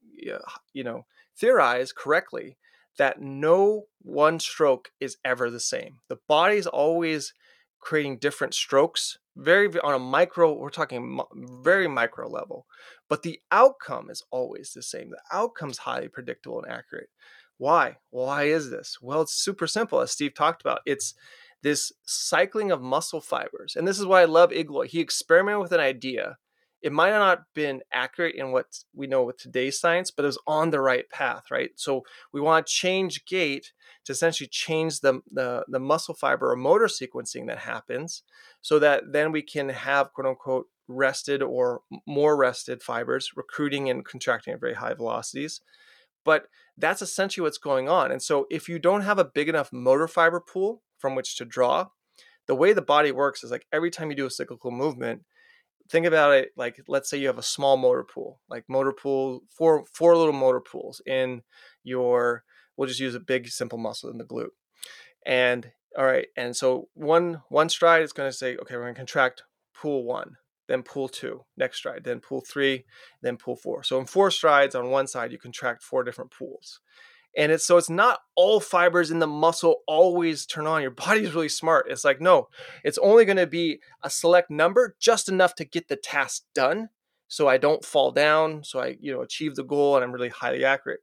you 0.74 0.84
know, 0.84 1.06
theorize 1.38 1.92
correctly 1.92 2.58
that 2.98 3.20
no 3.20 3.84
one 4.02 4.40
stroke 4.40 4.90
is 5.00 5.16
ever 5.24 5.50
the 5.50 5.60
same. 5.60 5.98
The 6.08 6.18
body 6.28 6.56
is 6.56 6.66
always 6.66 7.32
creating 7.80 8.18
different 8.18 8.54
strokes, 8.54 9.18
very 9.36 9.68
on 9.80 9.94
a 9.94 9.98
micro, 9.98 10.52
we're 10.52 10.70
talking 10.70 11.20
very 11.62 11.86
micro 11.86 12.28
level, 12.28 12.66
but 13.08 13.22
the 13.22 13.38
outcome 13.52 14.10
is 14.10 14.22
always 14.30 14.72
the 14.74 14.82
same. 14.82 15.10
The 15.10 15.20
outcome's 15.30 15.78
highly 15.78 16.08
predictable 16.08 16.62
and 16.62 16.72
accurate. 16.72 17.10
Why? 17.58 17.96
Why 18.10 18.44
is 18.44 18.70
this? 18.70 18.98
Well, 19.00 19.22
it's 19.22 19.34
super 19.34 19.66
simple, 19.66 20.00
as 20.00 20.12
Steve 20.12 20.34
talked 20.34 20.62
about. 20.62 20.80
It's 20.86 21.14
this 21.62 21.92
cycling 22.04 22.70
of 22.70 22.82
muscle 22.82 23.20
fibers. 23.20 23.76
And 23.76 23.88
this 23.88 23.98
is 23.98 24.06
why 24.06 24.22
I 24.22 24.26
love 24.26 24.50
Igloi. 24.50 24.86
He 24.86 25.00
experimented 25.00 25.62
with 25.62 25.72
an 25.72 25.80
idea 25.80 26.36
it 26.82 26.92
might 26.92 27.08
have 27.08 27.20
not 27.20 27.42
been 27.54 27.80
accurate 27.92 28.36
in 28.36 28.52
what 28.52 28.66
we 28.94 29.06
know 29.06 29.24
with 29.24 29.38
today's 29.38 29.80
science, 29.80 30.12
but 30.12 30.24
it 30.24 30.26
was 30.26 30.38
on 30.46 30.70
the 30.70 30.80
right 30.80 31.08
path, 31.10 31.50
right? 31.50 31.70
So 31.74 32.04
we 32.32 32.40
want 32.40 32.66
to 32.66 32.72
change 32.72 33.24
gait 33.24 33.72
to 34.04 34.12
essentially 34.12 34.46
change 34.46 35.00
the, 35.00 35.20
the, 35.30 35.64
the 35.68 35.80
muscle 35.80 36.14
fiber 36.14 36.52
or 36.52 36.56
motor 36.56 36.86
sequencing 36.86 37.48
that 37.48 37.58
happens 37.58 38.22
so 38.60 38.78
that 38.78 39.04
then 39.10 39.32
we 39.32 39.42
can 39.42 39.70
have 39.70 40.12
quote 40.12 40.28
unquote 40.28 40.66
rested 40.86 41.42
or 41.42 41.80
more 42.06 42.36
rested 42.36 42.82
fibers 42.82 43.32
recruiting 43.34 43.90
and 43.90 44.04
contracting 44.04 44.54
at 44.54 44.60
very 44.60 44.74
high 44.74 44.94
velocities. 44.94 45.62
But 46.26 46.48
that's 46.76 47.00
essentially 47.00 47.42
what's 47.42 47.56
going 47.56 47.88
on. 47.88 48.12
And 48.12 48.22
so 48.22 48.46
if 48.50 48.68
you 48.68 48.78
don't 48.78 49.00
have 49.00 49.18
a 49.18 49.24
big 49.24 49.48
enough 49.48 49.72
motor 49.72 50.06
fiber 50.06 50.40
pool 50.40 50.82
from 50.98 51.14
which 51.14 51.36
to 51.36 51.46
draw, 51.46 51.86
the 52.46 52.54
way 52.54 52.74
the 52.74 52.82
body 52.82 53.12
works 53.12 53.42
is 53.42 53.50
like 53.50 53.66
every 53.72 53.90
time 53.90 54.10
you 54.10 54.16
do 54.16 54.26
a 54.26 54.30
cyclical 54.30 54.70
movement, 54.70 55.22
think 55.90 56.06
about 56.06 56.32
it 56.32 56.50
like 56.56 56.80
let's 56.88 57.08
say 57.08 57.16
you 57.16 57.26
have 57.26 57.38
a 57.38 57.42
small 57.42 57.76
motor 57.76 58.04
pool 58.04 58.40
like 58.48 58.64
motor 58.68 58.92
pool 58.92 59.42
four 59.48 59.84
four 59.92 60.16
little 60.16 60.32
motor 60.32 60.60
pools 60.60 61.00
in 61.06 61.42
your 61.84 62.42
we'll 62.76 62.88
just 62.88 63.00
use 63.00 63.14
a 63.14 63.20
big 63.20 63.48
simple 63.48 63.78
muscle 63.78 64.10
in 64.10 64.18
the 64.18 64.24
glute 64.24 64.48
and 65.24 65.70
all 65.96 66.04
right 66.04 66.26
and 66.36 66.56
so 66.56 66.88
one 66.94 67.42
one 67.48 67.68
stride 67.68 68.02
is 68.02 68.12
going 68.12 68.28
to 68.28 68.36
say 68.36 68.56
okay 68.56 68.74
we're 68.74 68.82
going 68.82 68.94
to 68.94 68.98
contract 68.98 69.44
pool 69.74 70.04
one 70.04 70.36
then 70.68 70.82
pull 70.82 71.08
two 71.08 71.44
next 71.56 71.78
stride 71.78 72.02
then 72.04 72.20
pull 72.20 72.40
three 72.40 72.84
then 73.22 73.36
pull 73.36 73.56
four. 73.56 73.82
So 73.82 73.98
in 73.98 74.06
four 74.06 74.30
strides 74.30 74.74
on 74.74 74.90
one 74.90 75.06
side 75.06 75.32
you 75.32 75.38
contract 75.38 75.82
four 75.82 76.04
different 76.04 76.30
pools. 76.30 76.80
And 77.36 77.52
it's 77.52 77.66
so 77.66 77.76
it's 77.76 77.90
not 77.90 78.20
all 78.34 78.60
fibers 78.60 79.10
in 79.10 79.18
the 79.18 79.26
muscle 79.26 79.82
always 79.86 80.46
turn 80.46 80.66
on. 80.66 80.80
Your 80.80 80.90
body's 80.90 81.34
really 81.34 81.48
smart. 81.48 81.86
It's 81.90 82.04
like 82.04 82.20
no 82.20 82.48
it's 82.84 82.98
only 82.98 83.24
going 83.24 83.36
to 83.36 83.46
be 83.46 83.80
a 84.02 84.10
select 84.10 84.50
number 84.50 84.96
just 85.00 85.28
enough 85.28 85.54
to 85.56 85.64
get 85.64 85.88
the 85.88 85.96
task 85.96 86.44
done 86.54 86.88
so 87.28 87.48
i 87.48 87.56
don't 87.58 87.84
fall 87.84 88.12
down 88.12 88.62
so 88.62 88.78
i 88.78 88.96
you 89.00 89.12
know 89.12 89.20
achieve 89.20 89.56
the 89.56 89.64
goal 89.64 89.96
and 89.96 90.04
i'm 90.04 90.12
really 90.12 90.28
highly 90.28 90.64
accurate. 90.64 91.00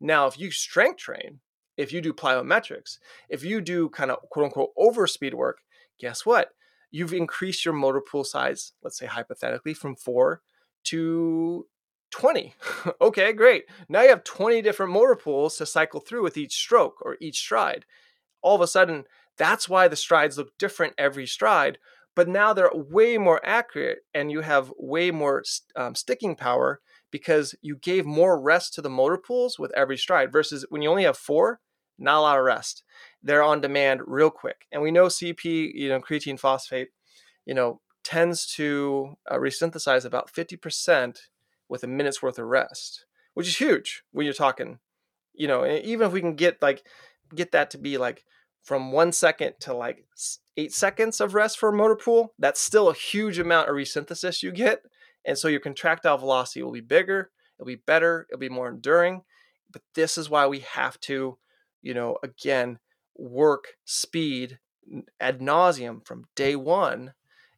Now 0.00 0.26
if 0.26 0.38
you 0.38 0.50
strength 0.50 0.98
train 0.98 1.40
if 1.76 1.92
you 1.92 2.00
do 2.00 2.12
plyometrics 2.12 2.98
if 3.28 3.44
you 3.44 3.60
do 3.60 3.88
kind 3.88 4.10
of 4.10 4.18
quote 4.30 4.46
unquote 4.46 4.70
over 4.76 5.06
speed 5.06 5.34
work 5.34 5.58
guess 5.98 6.26
what 6.26 6.50
you've 6.92 7.12
increased 7.12 7.64
your 7.64 7.74
motor 7.74 8.00
pool 8.00 8.22
size 8.22 8.72
let's 8.82 8.96
say 8.98 9.06
hypothetically 9.06 9.74
from 9.74 9.96
4 9.96 10.40
to 10.84 11.66
20. 12.12 12.54
okay, 13.00 13.32
great. 13.32 13.64
Now 13.88 14.02
you 14.02 14.10
have 14.10 14.22
20 14.22 14.62
different 14.62 14.92
motor 14.92 15.16
pools 15.16 15.56
to 15.56 15.66
cycle 15.66 16.00
through 16.00 16.22
with 16.22 16.36
each 16.36 16.54
stroke 16.54 16.98
or 17.02 17.16
each 17.20 17.38
stride. 17.38 17.84
All 18.42 18.54
of 18.54 18.60
a 18.60 18.66
sudden, 18.66 19.04
that's 19.36 19.68
why 19.68 19.88
the 19.88 19.96
strides 19.96 20.38
look 20.38 20.56
different 20.58 20.94
every 20.98 21.26
stride, 21.26 21.78
but 22.14 22.28
now 22.28 22.52
they're 22.52 22.70
way 22.72 23.16
more 23.18 23.40
accurate 23.44 24.00
and 24.12 24.30
you 24.30 24.42
have 24.42 24.72
way 24.76 25.10
more 25.10 25.42
um, 25.74 25.94
sticking 25.94 26.36
power 26.36 26.80
because 27.10 27.54
you 27.62 27.76
gave 27.76 28.04
more 28.04 28.40
rest 28.40 28.74
to 28.74 28.82
the 28.82 28.90
motor 28.90 29.18
pools 29.18 29.58
with 29.58 29.72
every 29.74 29.96
stride 29.96 30.30
versus 30.30 30.66
when 30.68 30.82
you 30.82 30.90
only 30.90 31.04
have 31.04 31.16
four, 31.16 31.60
not 31.98 32.18
a 32.18 32.20
lot 32.20 32.38
of 32.38 32.44
rest. 32.44 32.84
They're 33.22 33.42
on 33.42 33.60
demand 33.60 34.00
real 34.06 34.30
quick. 34.30 34.66
And 34.72 34.82
we 34.82 34.90
know 34.90 35.06
CP, 35.06 35.72
you 35.74 35.88
know, 35.88 36.00
creatine 36.00 36.38
phosphate, 36.38 36.88
you 37.46 37.54
know, 37.54 37.80
tends 38.04 38.46
to 38.54 39.16
uh, 39.30 39.36
resynthesize 39.36 40.04
about 40.04 40.32
50% 40.32 41.18
with 41.68 41.84
a 41.84 41.86
minute's 41.86 42.22
worth 42.22 42.38
of 42.38 42.46
rest, 42.46 43.06
which 43.34 43.46
is 43.46 43.56
huge 43.56 44.02
when 44.12 44.24
you're 44.24 44.34
talking, 44.34 44.78
you 45.34 45.46
know, 45.46 45.64
even 45.66 46.06
if 46.06 46.12
we 46.12 46.20
can 46.20 46.34
get 46.34 46.60
like 46.60 46.84
get 47.34 47.52
that 47.52 47.70
to 47.70 47.78
be 47.78 47.96
like 47.96 48.24
from 48.62 48.92
one 48.92 49.12
second 49.12 49.54
to 49.60 49.74
like 49.74 50.04
eight 50.56 50.72
seconds 50.72 51.20
of 51.20 51.34
rest 51.34 51.58
for 51.58 51.70
a 51.70 51.72
motor 51.72 51.96
pool, 51.96 52.34
that's 52.38 52.60
still 52.60 52.88
a 52.88 52.94
huge 52.94 53.38
amount 53.38 53.68
of 53.68 53.74
resynthesis 53.74 54.42
you 54.42 54.52
get. 54.52 54.82
And 55.24 55.38
so 55.38 55.48
your 55.48 55.60
contractile 55.60 56.18
velocity 56.18 56.62
will 56.62 56.72
be 56.72 56.80
bigger, 56.80 57.30
it'll 57.58 57.66
be 57.66 57.76
better, 57.76 58.26
it'll 58.30 58.40
be 58.40 58.48
more 58.48 58.68
enduring. 58.68 59.22
But 59.70 59.82
this 59.94 60.18
is 60.18 60.28
why 60.28 60.46
we 60.46 60.60
have 60.60 61.00
to, 61.00 61.38
you 61.82 61.94
know, 61.94 62.16
again, 62.22 62.78
work 63.16 63.74
speed 63.84 64.58
ad 65.20 65.40
nauseum 65.40 66.04
from 66.06 66.24
day 66.34 66.56
one 66.56 67.12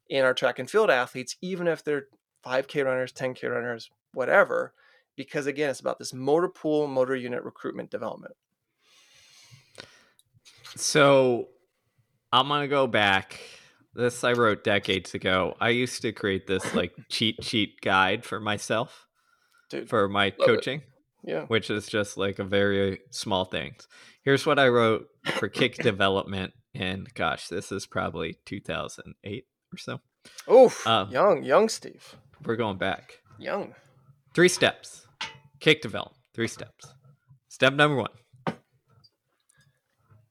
in 0.09 0.25
our 0.25 0.35
track 0.35 0.59
and 0.59 0.71
field 0.71 0.91
athletes, 0.91 1.37
even 1.41 1.67
if 1.67 1.85
they're 1.85 2.07
5K 2.45 2.85
runners, 2.85 3.13
10K 3.13 3.51
runners, 3.51 3.91
whatever, 4.13 4.75
because 5.17 5.47
again, 5.47 5.71
it's 5.71 5.81
about 5.81 5.99
this 5.99 6.13
motor 6.13 6.49
pool, 6.49 6.87
motor 6.87 7.17
unit 7.17 7.43
recruitment 7.43 7.91
development. 7.91 8.35
So 10.77 11.49
I'm 12.33 12.49
going 12.49 12.63
to 12.63 12.69
go 12.69 12.87
back. 12.87 13.41
This 13.95 14.25
I 14.25 14.33
wrote 14.33 14.65
decades 14.65 15.15
ago. 15.15 15.55
I 15.61 15.69
used 15.69 16.03
to 16.03 16.13
create 16.13 16.47
this 16.49 16.75
like 16.75 16.93
cheat 17.09 17.45
sheet 17.45 17.81
guide 17.81 18.25
for 18.25 18.41
myself 18.41 19.07
Dude, 19.71 19.89
for 19.89 20.09
my 20.09 20.31
coaching. 20.31 20.81
It. 20.81 21.31
Yeah. 21.31 21.47
Which 21.47 21.71
is 21.71 21.87
just 21.87 22.19
like 22.19 22.39
a 22.39 22.45
very 22.45 23.01
small 23.11 23.45
things. 23.45 23.87
Here's 24.25 24.47
what 24.47 24.59
I 24.59 24.69
wrote 24.69 25.07
for 25.35 25.49
kick 25.49 25.77
development 25.77 26.55
and 26.75 27.13
gosh, 27.15 27.49
this 27.49 27.71
is 27.71 27.87
probably 27.87 28.39
2008 28.47 29.45
or 29.73 29.77
so. 29.77 30.01
Oof, 30.51 30.87
um, 30.87 31.11
young, 31.11 31.45
young 31.45 31.69
Steve. 31.69 32.17
We're 32.45 32.57
going 32.57 32.79
back. 32.79 33.21
Young. 33.39 33.75
Three 34.35 34.49
steps. 34.49 35.07
Kick 35.61 35.83
develop. 35.83 36.15
Three 36.35 36.49
steps. 36.49 36.93
Step 37.49 37.75
number 37.75 37.97
one 37.97 38.11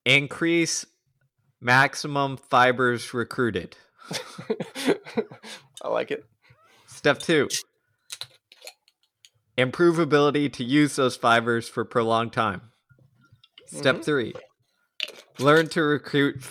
increase 0.06 0.86
maximum 1.62 2.36
fibers 2.38 3.14
recruited. 3.14 3.78
I 5.82 5.88
like 5.88 6.12
it. 6.12 6.26
Step 6.88 7.20
two 7.20 7.48
improve 9.56 10.00
ability 10.00 10.50
to 10.50 10.64
use 10.64 10.96
those 10.96 11.16
fibers 11.16 11.70
for 11.70 11.86
prolonged 11.86 12.34
time. 12.34 12.73
Step 13.74 13.96
mm-hmm. 13.96 14.04
three 14.04 14.34
learn 15.40 15.68
to 15.70 15.82
recruit 15.82 16.44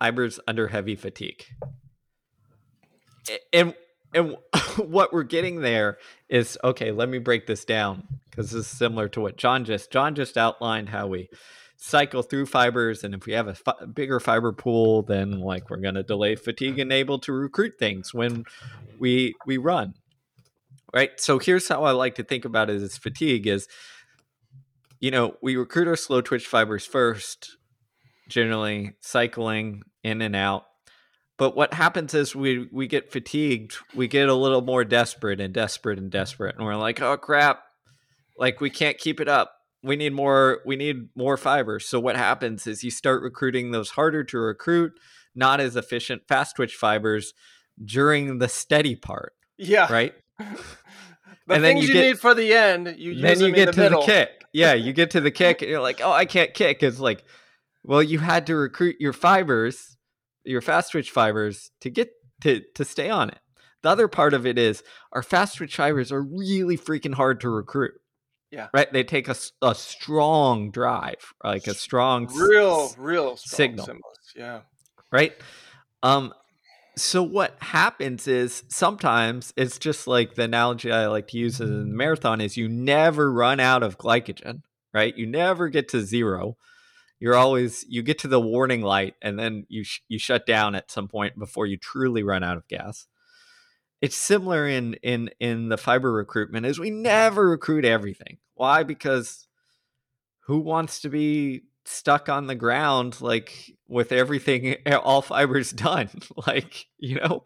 fibers 0.00 0.40
under 0.46 0.68
heavy 0.68 0.96
fatigue. 0.96 1.44
And 3.52 3.74
and 4.14 4.36
what 4.76 5.12
we're 5.12 5.22
getting 5.22 5.60
there 5.60 5.98
is 6.28 6.58
okay, 6.64 6.92
let 6.92 7.08
me 7.08 7.18
break 7.18 7.46
this 7.46 7.64
down 7.64 8.06
because 8.30 8.50
this 8.50 8.66
is 8.66 8.66
similar 8.66 9.08
to 9.10 9.20
what 9.20 9.36
John 9.36 9.64
just 9.64 9.90
John 9.90 10.14
just 10.14 10.36
outlined 10.36 10.88
how 10.88 11.06
we 11.06 11.28
cycle 11.80 12.22
through 12.22 12.44
fibers 12.44 13.04
and 13.04 13.14
if 13.14 13.24
we 13.24 13.32
have 13.32 13.46
a 13.46 13.54
fi- 13.54 13.84
bigger 13.94 14.18
fiber 14.18 14.52
pool 14.52 15.02
then 15.02 15.38
like 15.38 15.70
we're 15.70 15.76
going 15.76 15.94
to 15.94 16.02
delay 16.02 16.34
fatigue 16.34 16.76
and 16.80 16.92
able 16.92 17.20
to 17.20 17.32
recruit 17.32 17.72
things 17.78 18.12
when 18.12 18.42
we 18.98 19.32
we 19.46 19.56
run 19.58 19.94
right 20.92 21.20
so 21.20 21.38
here's 21.38 21.68
how 21.68 21.84
i 21.84 21.92
like 21.92 22.16
to 22.16 22.24
think 22.24 22.44
about 22.44 22.68
it 22.68 22.82
as 22.82 22.98
fatigue 22.98 23.46
is 23.46 23.68
you 25.00 25.10
know 25.10 25.36
we 25.42 25.56
recruit 25.56 25.88
our 25.88 25.96
slow 25.96 26.20
twitch 26.20 26.46
fibers 26.46 26.86
first 26.86 27.56
generally 28.28 28.92
cycling 29.00 29.82
in 30.04 30.20
and 30.20 30.36
out. 30.36 30.64
But 31.38 31.56
what 31.56 31.72
happens 31.72 32.14
is 32.14 32.34
we 32.34 32.68
we 32.72 32.86
get 32.86 33.12
fatigued 33.12 33.76
we 33.94 34.08
get 34.08 34.28
a 34.28 34.34
little 34.34 34.62
more 34.62 34.84
desperate 34.84 35.40
and 35.40 35.54
desperate 35.54 35.98
and 35.98 36.10
desperate 36.10 36.56
and 36.56 36.64
we're 36.64 36.76
like 36.76 37.00
oh 37.00 37.16
crap. 37.16 37.60
Like 38.36 38.60
we 38.60 38.70
can't 38.70 38.98
keep 38.98 39.20
it 39.20 39.28
up. 39.28 39.52
We 39.82 39.96
need 39.96 40.12
more 40.12 40.60
we 40.66 40.76
need 40.76 41.08
more 41.16 41.36
fibers. 41.36 41.86
So 41.86 42.00
what 42.00 42.16
happens 42.16 42.66
is 42.66 42.84
you 42.84 42.90
start 42.90 43.22
recruiting 43.22 43.70
those 43.70 43.90
harder 43.90 44.24
to 44.24 44.38
recruit 44.38 44.92
not 45.34 45.60
as 45.60 45.76
efficient 45.76 46.22
fast 46.26 46.56
twitch 46.56 46.74
fibers 46.74 47.32
during 47.84 48.38
the 48.38 48.48
steady 48.48 48.96
part 48.96 49.34
yeah. 49.56 49.90
right 49.90 50.14
the 51.48 51.54
and 51.54 51.62
things 51.62 51.86
you, 51.86 51.92
get, 51.92 52.02
need 52.02 52.18
for 52.20 52.34
the 52.34 52.52
end 52.52 52.94
you 52.98 53.20
then 53.20 53.40
you 53.40 53.52
get 53.52 53.66
the 53.66 53.72
to 53.72 53.80
middle. 53.80 54.00
the 54.00 54.06
kick 54.06 54.44
yeah 54.52 54.74
you 54.74 54.92
get 54.92 55.10
to 55.10 55.20
the 55.20 55.30
kick 55.42 55.62
and 55.62 55.70
you're 55.70 55.80
like 55.80 56.00
oh 56.02 56.12
i 56.12 56.24
can't 56.24 56.54
kick 56.54 56.82
it's 56.82 57.00
like 57.00 57.24
well 57.84 58.02
you 58.02 58.18
had 58.18 58.46
to 58.46 58.54
recruit 58.54 58.96
your 59.00 59.12
fibers 59.12 59.96
your 60.44 60.60
fast 60.60 60.92
twitch 60.92 61.10
fibers 61.10 61.70
to 61.80 61.90
get 61.90 62.10
to 62.42 62.62
to 62.74 62.84
stay 62.84 63.10
on 63.10 63.28
it 63.30 63.38
the 63.82 63.88
other 63.88 64.08
part 64.08 64.34
of 64.34 64.46
it 64.46 64.58
is 64.58 64.82
our 65.12 65.22
fast 65.22 65.56
twitch 65.56 65.76
fibers 65.76 66.12
are 66.12 66.22
really 66.22 66.78
freaking 66.78 67.14
hard 67.14 67.40
to 67.40 67.48
recruit 67.48 67.94
yeah. 68.50 68.68
Right. 68.72 68.90
They 68.92 69.04
take 69.04 69.28
a, 69.28 69.36
a 69.60 69.74
strong 69.74 70.70
drive, 70.70 71.34
like 71.44 71.66
a 71.66 71.74
strong, 71.74 72.28
real, 72.34 72.88
s- 72.90 72.98
real 72.98 73.36
signal. 73.36 73.84
Symbols. 73.84 74.18
Yeah. 74.34 74.60
Right. 75.12 75.34
Um. 76.02 76.32
So 77.00 77.22
what 77.22 77.56
happens 77.60 78.26
is 78.26 78.64
sometimes 78.68 79.52
it's 79.56 79.78
just 79.78 80.06
like 80.06 80.34
the 80.34 80.44
analogy 80.44 80.90
I 80.90 81.06
like 81.06 81.28
to 81.28 81.38
use 81.38 81.60
in 81.60 81.68
mm-hmm. 81.68 81.90
the 81.90 81.96
marathon 81.96 82.40
is 82.40 82.56
you 82.56 82.68
never 82.68 83.32
run 83.32 83.60
out 83.60 83.82
of 83.82 83.98
glycogen. 83.98 84.62
Right. 84.92 85.16
You 85.16 85.26
never 85.26 85.68
get 85.68 85.88
to 85.90 86.00
zero. 86.00 86.56
You're 87.20 87.34
always 87.34 87.84
you 87.88 88.02
get 88.02 88.18
to 88.20 88.28
the 88.28 88.40
warning 88.40 88.82
light 88.82 89.14
and 89.20 89.38
then 89.38 89.66
you 89.68 89.84
sh- 89.84 90.02
you 90.08 90.18
shut 90.18 90.46
down 90.46 90.74
at 90.74 90.90
some 90.90 91.08
point 91.08 91.38
before 91.38 91.66
you 91.66 91.76
truly 91.76 92.22
run 92.22 92.42
out 92.42 92.56
of 92.56 92.68
gas 92.68 93.06
it's 94.00 94.16
similar 94.16 94.66
in 94.66 94.94
in 95.02 95.30
in 95.40 95.68
the 95.68 95.76
fiber 95.76 96.12
recruitment 96.12 96.66
is 96.66 96.78
we 96.78 96.90
never 96.90 97.50
recruit 97.50 97.84
everything 97.84 98.38
why 98.54 98.82
because 98.82 99.46
who 100.46 100.58
wants 100.58 101.00
to 101.00 101.08
be 101.08 101.62
stuck 101.84 102.28
on 102.28 102.46
the 102.46 102.54
ground 102.54 103.20
like 103.20 103.72
with 103.88 104.12
everything 104.12 104.76
all 105.02 105.22
fibers 105.22 105.72
done 105.72 106.08
like 106.46 106.86
you 106.98 107.16
know 107.16 107.42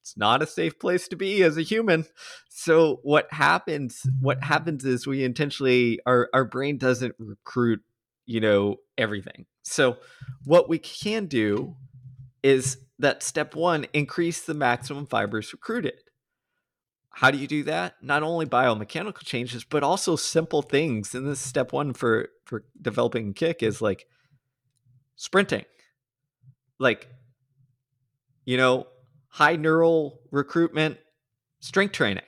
it's 0.00 0.16
not 0.16 0.42
a 0.42 0.46
safe 0.46 0.78
place 0.78 1.08
to 1.08 1.16
be 1.16 1.42
as 1.42 1.56
a 1.56 1.62
human 1.62 2.04
so 2.48 3.00
what 3.02 3.26
happens 3.32 4.06
what 4.20 4.42
happens 4.42 4.84
is 4.84 5.06
we 5.06 5.24
intentionally 5.24 5.98
our 6.06 6.28
our 6.32 6.44
brain 6.44 6.78
doesn't 6.78 7.14
recruit 7.18 7.80
you 8.26 8.40
know 8.40 8.76
everything 8.96 9.46
so 9.62 9.98
what 10.44 10.68
we 10.68 10.78
can 10.78 11.26
do 11.26 11.76
is 12.42 12.78
that 12.98 13.22
step 13.22 13.54
one, 13.54 13.86
increase 13.92 14.40
the 14.40 14.54
maximum 14.54 15.06
fibers 15.06 15.52
recruited. 15.52 16.00
How 17.10 17.30
do 17.30 17.38
you 17.38 17.46
do 17.46 17.64
that? 17.64 17.94
Not 18.00 18.22
only 18.22 18.46
biomechanical 18.46 19.24
changes, 19.24 19.64
but 19.64 19.82
also 19.82 20.16
simple 20.16 20.62
things. 20.62 21.14
And 21.14 21.26
this 21.26 21.40
step 21.40 21.72
one 21.72 21.92
for 21.92 22.28
for 22.44 22.64
developing 22.80 23.34
kick 23.34 23.62
is 23.62 23.82
like 23.82 24.06
sprinting, 25.16 25.64
like 26.78 27.08
you 28.44 28.56
know, 28.56 28.86
high 29.28 29.56
neural 29.56 30.20
recruitment, 30.30 30.96
strength 31.60 31.92
training. 31.92 32.24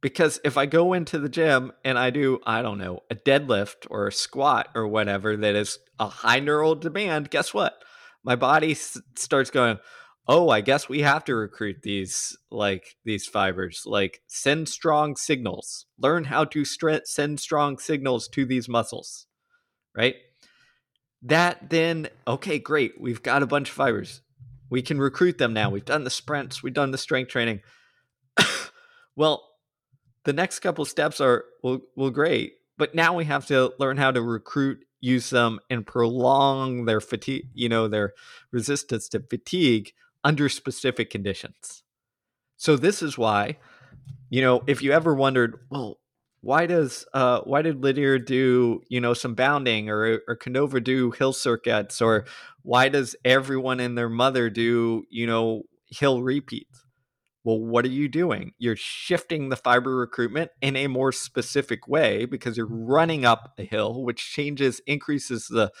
Because 0.00 0.40
if 0.44 0.56
I 0.56 0.66
go 0.66 0.94
into 0.94 1.18
the 1.18 1.28
gym 1.28 1.72
and 1.84 1.98
I 1.98 2.10
do, 2.10 2.40
I 2.44 2.62
don't 2.62 2.78
know, 2.78 3.00
a 3.10 3.14
deadlift 3.14 3.86
or 3.90 4.08
a 4.08 4.12
squat 4.12 4.68
or 4.74 4.88
whatever 4.88 5.36
that 5.36 5.54
is 5.54 5.78
a 6.00 6.08
high 6.08 6.40
neural 6.40 6.74
demand, 6.74 7.30
guess 7.30 7.54
what? 7.54 7.82
my 8.24 8.36
body 8.36 8.72
s- 8.72 9.00
starts 9.16 9.50
going 9.50 9.78
oh 10.28 10.48
i 10.48 10.60
guess 10.60 10.88
we 10.88 11.00
have 11.00 11.24
to 11.24 11.34
recruit 11.34 11.76
these 11.82 12.36
like 12.50 12.96
these 13.04 13.26
fibers 13.26 13.82
like 13.84 14.20
send 14.28 14.68
strong 14.68 15.16
signals 15.16 15.86
learn 15.98 16.24
how 16.24 16.44
to 16.44 16.62
stre- 16.62 17.04
send 17.04 17.40
strong 17.40 17.78
signals 17.78 18.28
to 18.28 18.44
these 18.44 18.68
muscles 18.68 19.26
right 19.96 20.14
that 21.22 21.70
then 21.70 22.08
okay 22.26 22.58
great 22.58 23.00
we've 23.00 23.22
got 23.22 23.42
a 23.42 23.46
bunch 23.46 23.68
of 23.68 23.74
fibers. 23.74 24.20
We 24.70 24.82
can 24.82 24.98
recruit 24.98 25.38
them 25.38 25.52
now. 25.52 25.70
We've 25.70 25.84
done 25.84 26.04
the 26.04 26.10
sprints. 26.10 26.62
We've 26.62 26.72
done 26.72 26.90
the 26.90 26.98
strength 26.98 27.30
training. 27.30 27.60
Well 29.14 29.46
the 30.24 30.32
next 30.32 30.60
couple 30.60 30.86
steps 30.86 31.20
are 31.20 31.44
well, 31.62 31.80
well 31.96 32.08
great 32.08 32.54
but 32.78 32.94
now 32.94 33.14
we 33.14 33.26
have 33.26 33.46
to 33.46 33.74
learn 33.78 33.98
how 33.98 34.10
to 34.10 34.22
recruit 34.22 34.84
use 35.02 35.30
them 35.30 35.58
and 35.68 35.86
prolong 35.86 36.86
their 36.86 37.00
fatigue, 37.00 37.48
you 37.52 37.68
know, 37.68 37.88
their 37.88 38.14
resistance 38.52 39.08
to 39.10 39.20
fatigue 39.20 39.92
under 40.24 40.48
specific 40.48 41.10
conditions. 41.10 41.82
So 42.56 42.76
this 42.76 43.02
is 43.02 43.18
why, 43.18 43.58
you 44.30 44.40
know, 44.40 44.62
if 44.66 44.80
you 44.80 44.92
ever 44.92 45.14
wondered, 45.14 45.58
well, 45.70 45.98
why 46.42 46.66
does 46.66 47.06
uh 47.14 47.40
why 47.44 47.62
did 47.62 47.82
Lydiard 47.82 48.26
do, 48.26 48.82
you 48.88 49.00
know, 49.00 49.14
some 49.14 49.34
bounding 49.34 49.88
or 49.88 50.20
or 50.28 50.36
Canova 50.36 50.80
do 50.80 51.12
hill 51.12 51.32
circuits 51.32 52.02
or 52.02 52.26
why 52.62 52.88
does 52.88 53.16
everyone 53.24 53.80
and 53.80 53.96
their 53.96 54.08
mother 54.08 54.50
do, 54.50 55.04
you 55.08 55.26
know, 55.26 55.62
hill 55.86 56.22
repeats? 56.22 56.84
Well, 57.44 57.58
what 57.58 57.84
are 57.84 57.88
you 57.88 58.08
doing? 58.08 58.52
You're 58.58 58.76
shifting 58.76 59.48
the 59.48 59.56
fiber 59.56 59.96
recruitment 59.96 60.50
in 60.60 60.76
a 60.76 60.86
more 60.86 61.10
specific 61.10 61.88
way 61.88 62.24
because 62.24 62.56
you're 62.56 62.66
running 62.66 63.24
up 63.24 63.54
a 63.58 63.64
hill, 63.64 64.04
which 64.04 64.30
changes, 64.32 64.80
increases 64.86 65.46
the 65.48 65.72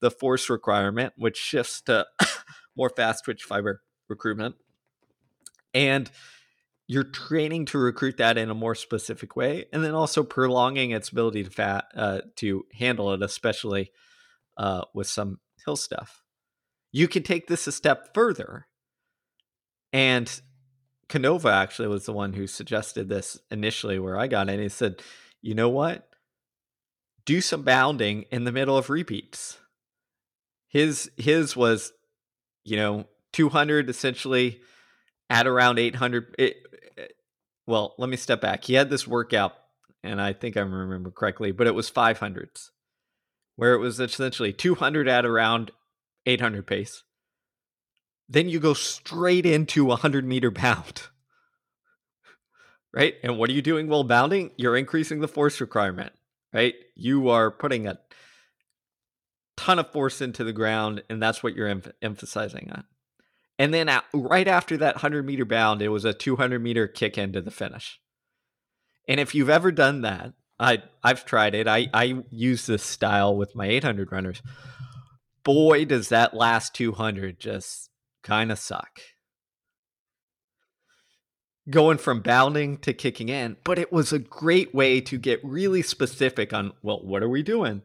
the 0.00 0.10
force 0.10 0.50
requirement, 0.50 1.14
which 1.16 1.36
shifts 1.38 1.80
to 1.82 2.06
more 2.76 2.90
fast 2.90 3.24
twitch 3.24 3.44
fiber 3.44 3.82
recruitment. 4.08 4.56
And 5.72 6.10
you're 6.86 7.04
training 7.04 7.66
to 7.66 7.78
recruit 7.78 8.18
that 8.18 8.38
in 8.38 8.50
a 8.50 8.54
more 8.54 8.74
specific 8.74 9.36
way, 9.36 9.66
and 9.72 9.82
then 9.84 9.94
also 9.94 10.22
prolonging 10.22 10.90
its 10.90 11.08
ability 11.08 11.44
to 11.44 11.50
fat 11.50 11.86
uh, 11.96 12.20
to 12.36 12.64
handle 12.72 13.12
it, 13.12 13.22
especially 13.22 13.90
uh, 14.56 14.82
with 14.94 15.06
some 15.06 15.38
hill 15.64 15.76
stuff. 15.76 16.22
You 16.92 17.08
can 17.08 17.22
take 17.22 17.46
this 17.46 17.66
a 17.66 17.72
step 17.72 18.14
further 18.14 18.66
and 19.92 20.42
Canova 21.08 21.48
actually 21.48 21.88
was 21.88 22.04
the 22.04 22.12
one 22.12 22.32
who 22.32 22.46
suggested 22.46 23.08
this 23.08 23.38
initially 23.50 23.98
where 23.98 24.18
I 24.18 24.26
got 24.26 24.48
it. 24.48 24.60
He 24.60 24.68
said, 24.68 25.00
you 25.40 25.54
know 25.54 25.68
what? 25.68 26.08
Do 27.24 27.40
some 27.40 27.62
bounding 27.62 28.26
in 28.30 28.44
the 28.44 28.52
middle 28.52 28.76
of 28.76 28.90
repeats. 28.90 29.58
His 30.68 31.10
his 31.16 31.56
was, 31.56 31.92
you 32.64 32.76
know, 32.76 33.06
200 33.32 33.88
essentially 33.88 34.60
at 35.30 35.46
around 35.46 35.78
800. 35.78 36.34
It, 36.38 36.44
it, 36.44 36.56
well, 37.66 37.94
let 37.98 38.08
me 38.08 38.16
step 38.16 38.40
back. 38.40 38.64
He 38.64 38.74
had 38.74 38.90
this 38.90 39.06
workout, 39.06 39.54
and 40.02 40.20
I 40.20 40.32
think 40.32 40.56
I 40.56 40.60
remember 40.60 41.10
correctly, 41.10 41.52
but 41.52 41.66
it 41.66 41.74
was 41.74 41.90
500s, 41.90 42.70
where 43.56 43.74
it 43.74 43.78
was 43.78 43.98
essentially 43.98 44.52
200 44.52 45.08
at 45.08 45.26
around 45.26 45.72
800 46.26 46.66
pace, 46.66 47.02
then 48.28 48.48
you 48.48 48.60
go 48.60 48.74
straight 48.74 49.46
into 49.46 49.84
a 49.86 49.88
100 49.88 50.24
meter 50.24 50.50
bound. 50.50 51.02
Right? 52.94 53.16
And 53.22 53.36
what 53.36 53.50
are 53.50 53.52
you 53.52 53.60
doing 53.60 53.88
while 53.88 54.04
bounding? 54.04 54.52
You're 54.56 54.74
increasing 54.74 55.20
the 55.20 55.28
force 55.28 55.60
requirement, 55.60 56.14
right? 56.54 56.74
You 56.94 57.28
are 57.28 57.50
putting 57.50 57.86
a 57.86 57.98
ton 59.54 59.78
of 59.78 59.90
force 59.92 60.22
into 60.22 60.44
the 60.44 60.54
ground, 60.54 61.02
and 61.10 61.20
that's 61.20 61.42
what 61.42 61.54
you're 61.54 61.68
em- 61.68 61.82
emphasizing 62.00 62.70
on. 62.74 62.84
And 63.58 63.72
then 63.72 63.90
right 64.12 64.48
after 64.48 64.76
that 64.76 64.96
100 64.96 65.24
meter 65.24 65.44
bound, 65.44 65.80
it 65.80 65.88
was 65.88 66.04
a 66.04 66.12
200 66.12 66.62
meter 66.62 66.86
kick 66.86 67.16
into 67.16 67.40
the 67.40 67.50
finish. 67.50 67.98
And 69.08 69.20
if 69.20 69.34
you've 69.34 69.50
ever 69.50 69.72
done 69.72 70.02
that, 70.02 70.32
I 70.58 70.82
I've 71.02 71.24
tried 71.24 71.54
it. 71.54 71.68
I 71.68 71.88
I 71.92 72.22
use 72.30 72.66
this 72.66 72.82
style 72.82 73.36
with 73.36 73.54
my 73.54 73.66
800 73.66 74.10
runners. 74.10 74.42
Boy, 75.44 75.84
does 75.84 76.08
that 76.08 76.34
last 76.34 76.74
200 76.74 77.38
just 77.38 77.90
kind 78.22 78.50
of 78.50 78.58
suck. 78.58 79.00
Going 81.68 81.98
from 81.98 82.20
bounding 82.20 82.78
to 82.78 82.92
kicking 82.92 83.28
in, 83.28 83.56
but 83.64 83.78
it 83.78 83.92
was 83.92 84.12
a 84.12 84.18
great 84.18 84.74
way 84.74 85.00
to 85.00 85.18
get 85.18 85.44
really 85.44 85.82
specific 85.82 86.52
on 86.52 86.72
well, 86.82 87.00
what 87.04 87.22
are 87.22 87.28
we 87.28 87.42
doing? 87.42 87.82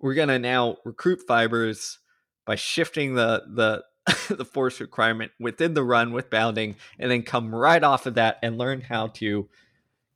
We're 0.00 0.14
going 0.14 0.28
to 0.28 0.38
now 0.38 0.76
recruit 0.84 1.20
fibers 1.26 1.98
by 2.46 2.54
shifting 2.54 3.14
the 3.14 3.42
the 3.54 3.84
the 4.28 4.44
force 4.44 4.80
requirement 4.80 5.32
within 5.38 5.74
the 5.74 5.82
run 5.82 6.12
with 6.12 6.30
bounding 6.30 6.76
and 6.98 7.10
then 7.10 7.22
come 7.22 7.54
right 7.54 7.82
off 7.82 8.06
of 8.06 8.14
that 8.14 8.38
and 8.42 8.58
learn 8.58 8.80
how 8.80 9.08
to 9.08 9.48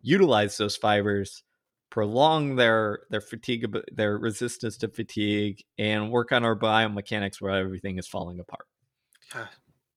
utilize 0.01 0.57
those 0.57 0.77
fibers 0.77 1.43
prolong 1.91 2.57
their 2.57 3.01
their 3.11 3.21
fatigue 3.21 3.67
their 3.93 4.17
resistance 4.17 4.77
to 4.79 4.89
fatigue 4.89 5.63
and 5.79 6.11
work 6.11 6.33
on 6.33 6.45
our 6.45 6.57
biomechanics 6.57 7.41
where 7.41 7.53
everything 7.53 7.99
is 7.99 8.09
falling 8.09 8.41
apart. 8.41 8.67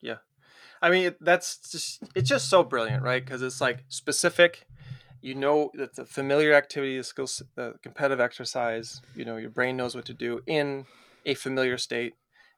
Yeah 0.02 0.18
i 0.82 0.90
mean 0.90 1.16
that's 1.20 1.58
just 1.72 2.04
it's 2.14 2.30
just 2.30 2.50
so 2.50 2.64
brilliant 2.64 3.04
right? 3.04 3.26
Because 3.26 3.42
it's 3.42 3.60
like 3.60 3.84
specific. 3.90 4.68
You 5.22 5.34
know 5.34 5.72
that 5.74 5.96
the 5.96 6.06
familiar 6.06 6.54
activity 6.54 6.98
the 6.98 7.04
skills 7.04 7.42
the 7.56 7.74
competitive 7.82 8.20
exercise 8.20 9.02
you 9.16 9.26
know 9.26 9.38
your 9.38 9.50
brain 9.50 9.76
knows 9.76 9.96
what 9.96 10.06
to 10.06 10.14
do 10.14 10.42
in 10.46 10.86
a 11.26 11.34
familiar 11.34 11.78
state. 11.78 12.14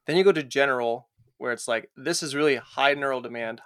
Then 0.05 0.17
you 0.17 0.25
go 0.25 0.33
to 0.33 0.43
general 0.43 1.07
where 1.37 1.51
it's 1.51 1.67
like 1.67 1.89
this 1.95 2.23
is 2.23 2.35
really 2.35 2.55
high 2.55 2.93
neural 2.93 3.21
demand 3.21 3.61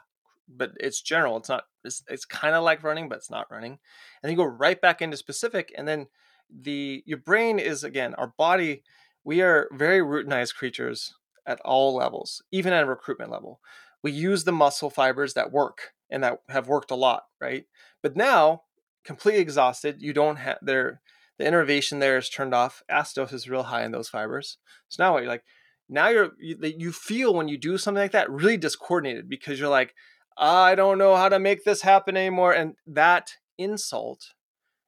but 0.55 0.71
it's 0.79 1.01
general 1.01 1.37
it's 1.37 1.49
not 1.49 1.63
it's, 1.83 2.03
it's 2.09 2.25
kind 2.25 2.55
of 2.55 2.63
like 2.63 2.83
running 2.83 3.09
but 3.09 3.17
it's 3.17 3.31
not 3.31 3.49
running. 3.49 3.71
And 3.71 3.79
then 4.23 4.31
you 4.31 4.37
go 4.37 4.43
right 4.43 4.79
back 4.79 5.01
into 5.01 5.17
specific 5.17 5.73
and 5.77 5.87
then 5.87 6.07
the 6.49 7.03
your 7.05 7.17
brain 7.17 7.59
is 7.59 7.83
again 7.83 8.13
our 8.15 8.33
body 8.37 8.83
we 9.23 9.41
are 9.41 9.69
very 9.71 9.99
routinized 9.99 10.55
creatures 10.55 11.13
at 11.45 11.59
all 11.61 11.95
levels 11.95 12.43
even 12.51 12.73
at 12.73 12.83
a 12.83 12.87
recruitment 12.87 13.31
level. 13.31 13.59
We 14.03 14.11
use 14.11 14.43
the 14.43 14.51
muscle 14.51 14.89
fibers 14.89 15.33
that 15.35 15.51
work 15.51 15.93
and 16.09 16.23
that 16.23 16.39
have 16.49 16.67
worked 16.67 16.91
a 16.91 16.95
lot 16.95 17.23
right? 17.39 17.65
But 18.03 18.15
now 18.15 18.63
completely 19.03 19.41
exhausted 19.41 20.01
you 20.01 20.13
don't 20.13 20.37
have 20.37 20.57
their 20.61 21.01
the 21.39 21.47
innervation 21.47 21.99
there 21.99 22.17
is 22.17 22.29
turned 22.29 22.53
off 22.53 22.83
acidosis 22.91 23.33
is 23.33 23.49
real 23.49 23.63
high 23.63 23.83
in 23.83 23.91
those 23.91 24.09
fibers. 24.09 24.57
So 24.89 25.03
now 25.03 25.13
what 25.13 25.23
you're 25.23 25.31
like 25.31 25.43
now 25.91 26.07
you're 26.07 26.31
you, 26.39 26.57
you 26.61 26.91
feel 26.91 27.33
when 27.33 27.47
you 27.47 27.57
do 27.57 27.77
something 27.77 28.01
like 28.01 28.13
that 28.13 28.31
really 28.31 28.57
discoordinated 28.57 29.29
because 29.29 29.59
you're 29.59 29.69
like 29.69 29.93
I 30.37 30.75
don't 30.75 30.97
know 30.97 31.15
how 31.15 31.29
to 31.29 31.39
make 31.39 31.63
this 31.63 31.81
happen 31.81 32.17
anymore. 32.17 32.53
And 32.53 32.75
that 32.87 33.33
insult, 33.57 34.33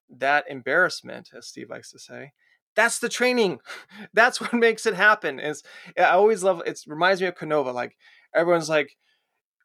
that 0.10 0.46
embarrassment, 0.50 1.30
as 1.38 1.48
Steve 1.48 1.70
likes 1.70 1.92
to 1.92 2.00
say, 2.00 2.32
that's 2.76 2.98
the 2.98 3.10
training. 3.10 3.60
That's 4.14 4.42
what 4.42 4.54
makes 4.54 4.88
it 4.88 4.96
happen. 4.96 5.40
Is 5.40 5.62
I 5.96 6.06
always 6.06 6.44
love 6.44 6.64
it 6.66 6.80
reminds 6.88 7.22
me 7.22 7.28
of 7.28 7.36
Canova. 7.36 7.72
Like 7.72 7.96
everyone's 8.34 8.70
like, 8.70 8.98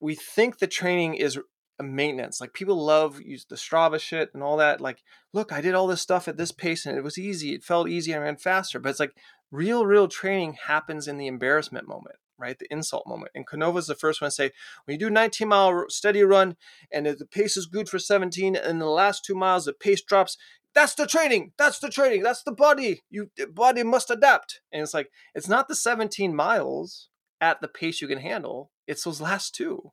we 0.00 0.14
think 0.14 0.58
the 0.58 0.66
training 0.66 1.14
is 1.14 1.38
a 1.78 1.82
maintenance. 1.82 2.38
Like 2.38 2.52
people 2.52 2.84
love 2.84 3.20
use 3.22 3.46
the 3.48 3.56
Strava 3.56 3.98
shit 3.98 4.30
and 4.34 4.42
all 4.42 4.58
that. 4.58 4.80
Like, 4.80 5.02
look, 5.32 5.52
I 5.52 5.62
did 5.62 5.74
all 5.74 5.86
this 5.86 6.02
stuff 6.02 6.28
at 6.28 6.36
this 6.36 6.52
pace 6.52 6.84
and 6.84 6.98
it 6.98 7.04
was 7.04 7.16
easy. 7.16 7.54
It 7.54 7.64
felt 7.64 7.88
easy. 7.88 8.14
I 8.14 8.18
ran 8.18 8.36
faster. 8.36 8.78
But 8.78 8.90
it's 8.90 9.00
like 9.00 9.14
real, 9.50 9.86
real 9.86 10.08
training 10.08 10.56
happens 10.66 11.08
in 11.08 11.18
the 11.18 11.26
embarrassment 11.26 11.88
moment 11.88 12.16
right? 12.38 12.58
The 12.58 12.72
insult 12.72 13.06
moment. 13.06 13.32
And 13.34 13.46
Canova 13.46 13.78
is 13.78 13.88
the 13.88 13.94
first 13.94 14.20
one 14.20 14.28
to 14.30 14.34
say, 14.34 14.52
when 14.84 14.94
you 14.94 14.98
do 14.98 15.10
19 15.10 15.48
mile 15.48 15.84
steady 15.88 16.22
run 16.22 16.56
and 16.92 17.06
the 17.06 17.26
pace 17.26 17.56
is 17.56 17.66
good 17.66 17.88
for 17.88 17.98
17, 17.98 18.54
and 18.56 18.80
the 18.80 18.86
last 18.86 19.24
two 19.24 19.34
miles 19.34 19.64
the 19.64 19.72
pace 19.72 20.02
drops, 20.02 20.36
that's 20.74 20.94
the 20.94 21.06
training. 21.06 21.52
That's 21.58 21.78
the 21.80 21.88
training. 21.88 22.22
That's 22.22 22.42
the 22.42 22.52
body. 22.52 23.02
You 23.10 23.30
body 23.50 23.82
must 23.82 24.10
adapt. 24.10 24.60
And 24.72 24.82
it's 24.82 24.94
like 24.94 25.10
it's 25.34 25.48
not 25.48 25.66
the 25.66 25.74
17 25.74 26.34
miles 26.34 27.08
at 27.40 27.60
the 27.60 27.68
pace 27.68 28.00
you 28.00 28.08
can 28.08 28.20
handle. 28.20 28.70
It's 28.86 29.04
those 29.04 29.20
last 29.20 29.54
two. 29.54 29.92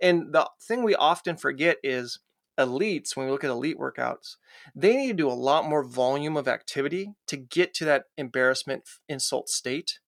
And 0.00 0.32
the 0.32 0.48
thing 0.62 0.82
we 0.82 0.94
often 0.94 1.36
forget 1.36 1.78
is 1.82 2.20
elites, 2.60 3.16
when 3.16 3.26
we 3.26 3.32
look 3.32 3.44
at 3.44 3.50
elite 3.50 3.78
workouts, 3.78 4.36
they 4.74 4.96
need 4.96 5.08
to 5.08 5.14
do 5.14 5.28
a 5.28 5.32
lot 5.32 5.68
more 5.68 5.84
volume 5.84 6.36
of 6.36 6.48
activity 6.48 7.14
to 7.26 7.36
get 7.36 7.74
to 7.74 7.84
that 7.84 8.04
embarrassment 8.16 8.84
insult 9.08 9.48
state 9.48 9.98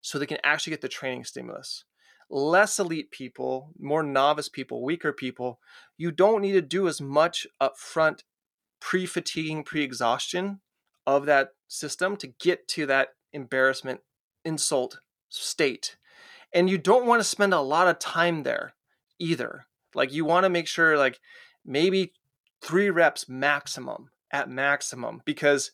so 0.00 0.18
they 0.18 0.26
can 0.26 0.38
actually 0.44 0.70
get 0.70 0.80
the 0.80 0.88
training 0.88 1.24
stimulus. 1.24 1.84
Less 2.28 2.78
elite 2.78 3.10
people, 3.10 3.70
more 3.78 4.02
novice 4.02 4.48
people, 4.48 4.82
weaker 4.82 5.12
people, 5.12 5.60
you 5.96 6.10
don't 6.10 6.42
need 6.42 6.52
to 6.52 6.62
do 6.62 6.88
as 6.88 7.00
much 7.00 7.46
upfront 7.60 8.20
pre 8.80 9.06
fatiguing, 9.06 9.64
pre 9.64 9.82
exhaustion 9.82 10.60
of 11.06 11.26
that 11.26 11.50
system 11.68 12.16
to 12.16 12.26
get 12.26 12.66
to 12.68 12.86
that 12.86 13.10
embarrassment, 13.32 14.00
insult 14.44 15.00
state. 15.28 15.96
And 16.52 16.70
you 16.70 16.78
don't 16.78 17.06
want 17.06 17.20
to 17.20 17.24
spend 17.24 17.54
a 17.54 17.60
lot 17.60 17.88
of 17.88 17.98
time 17.98 18.42
there 18.42 18.74
either. 19.18 19.66
Like 19.94 20.12
you 20.12 20.24
want 20.24 20.44
to 20.44 20.50
make 20.50 20.66
sure, 20.66 20.96
like 20.98 21.20
maybe 21.66 22.12
three 22.62 22.88
reps 22.90 23.28
maximum 23.28 24.10
at 24.30 24.48
maximum, 24.48 25.22
because 25.24 25.72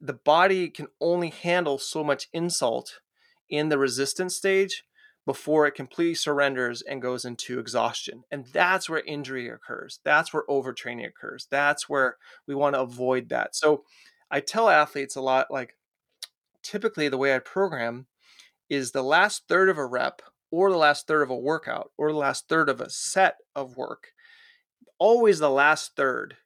the 0.00 0.12
body 0.12 0.68
can 0.68 0.88
only 1.00 1.30
handle 1.30 1.78
so 1.78 2.04
much 2.04 2.28
insult 2.32 3.00
in 3.48 3.68
the 3.68 3.78
resistance 3.78 4.36
stage 4.36 4.84
before 5.24 5.66
it 5.66 5.76
completely 5.76 6.14
surrenders 6.14 6.82
and 6.82 7.00
goes 7.00 7.24
into 7.24 7.60
exhaustion. 7.60 8.24
And 8.32 8.46
that's 8.46 8.90
where 8.90 9.04
injury 9.06 9.48
occurs. 9.48 10.00
That's 10.04 10.32
where 10.32 10.42
overtraining 10.48 11.06
occurs. 11.06 11.46
That's 11.50 11.88
where 11.88 12.16
we 12.48 12.56
want 12.56 12.74
to 12.74 12.80
avoid 12.80 13.28
that. 13.28 13.54
So 13.54 13.84
I 14.30 14.40
tell 14.40 14.68
athletes 14.68 15.14
a 15.14 15.20
lot 15.20 15.50
like 15.50 15.76
typically 16.62 17.08
the 17.08 17.18
way 17.18 17.36
I 17.36 17.38
program 17.38 18.06
is 18.68 18.90
the 18.90 19.02
last 19.02 19.46
third 19.46 19.68
of 19.68 19.78
a 19.78 19.86
rep 19.86 20.22
or 20.50 20.70
the 20.70 20.76
last 20.76 21.06
third 21.06 21.22
of 21.22 21.30
a 21.30 21.36
workout 21.36 21.92
or 21.96 22.10
the 22.10 22.18
last 22.18 22.48
third 22.48 22.68
of 22.68 22.80
a 22.80 22.90
set 22.90 23.36
of 23.54 23.76
work. 23.76 24.11
Always 25.02 25.40
the 25.40 25.50
last 25.50 25.96
third 25.96 26.36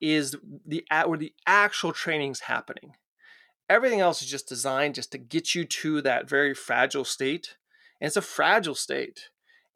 is 0.00 0.36
the 0.66 0.86
where 1.04 1.18
the 1.18 1.34
actual 1.46 1.92
training's 1.92 2.40
happening. 2.40 2.94
Everything 3.68 4.00
else 4.00 4.22
is 4.22 4.30
just 4.30 4.48
designed 4.48 4.94
just 4.94 5.12
to 5.12 5.18
get 5.18 5.54
you 5.54 5.66
to 5.66 6.00
that 6.00 6.26
very 6.26 6.54
fragile 6.54 7.04
state 7.04 7.58
and 8.00 8.06
it's 8.06 8.16
a 8.16 8.22
fragile 8.22 8.74
state 8.74 9.28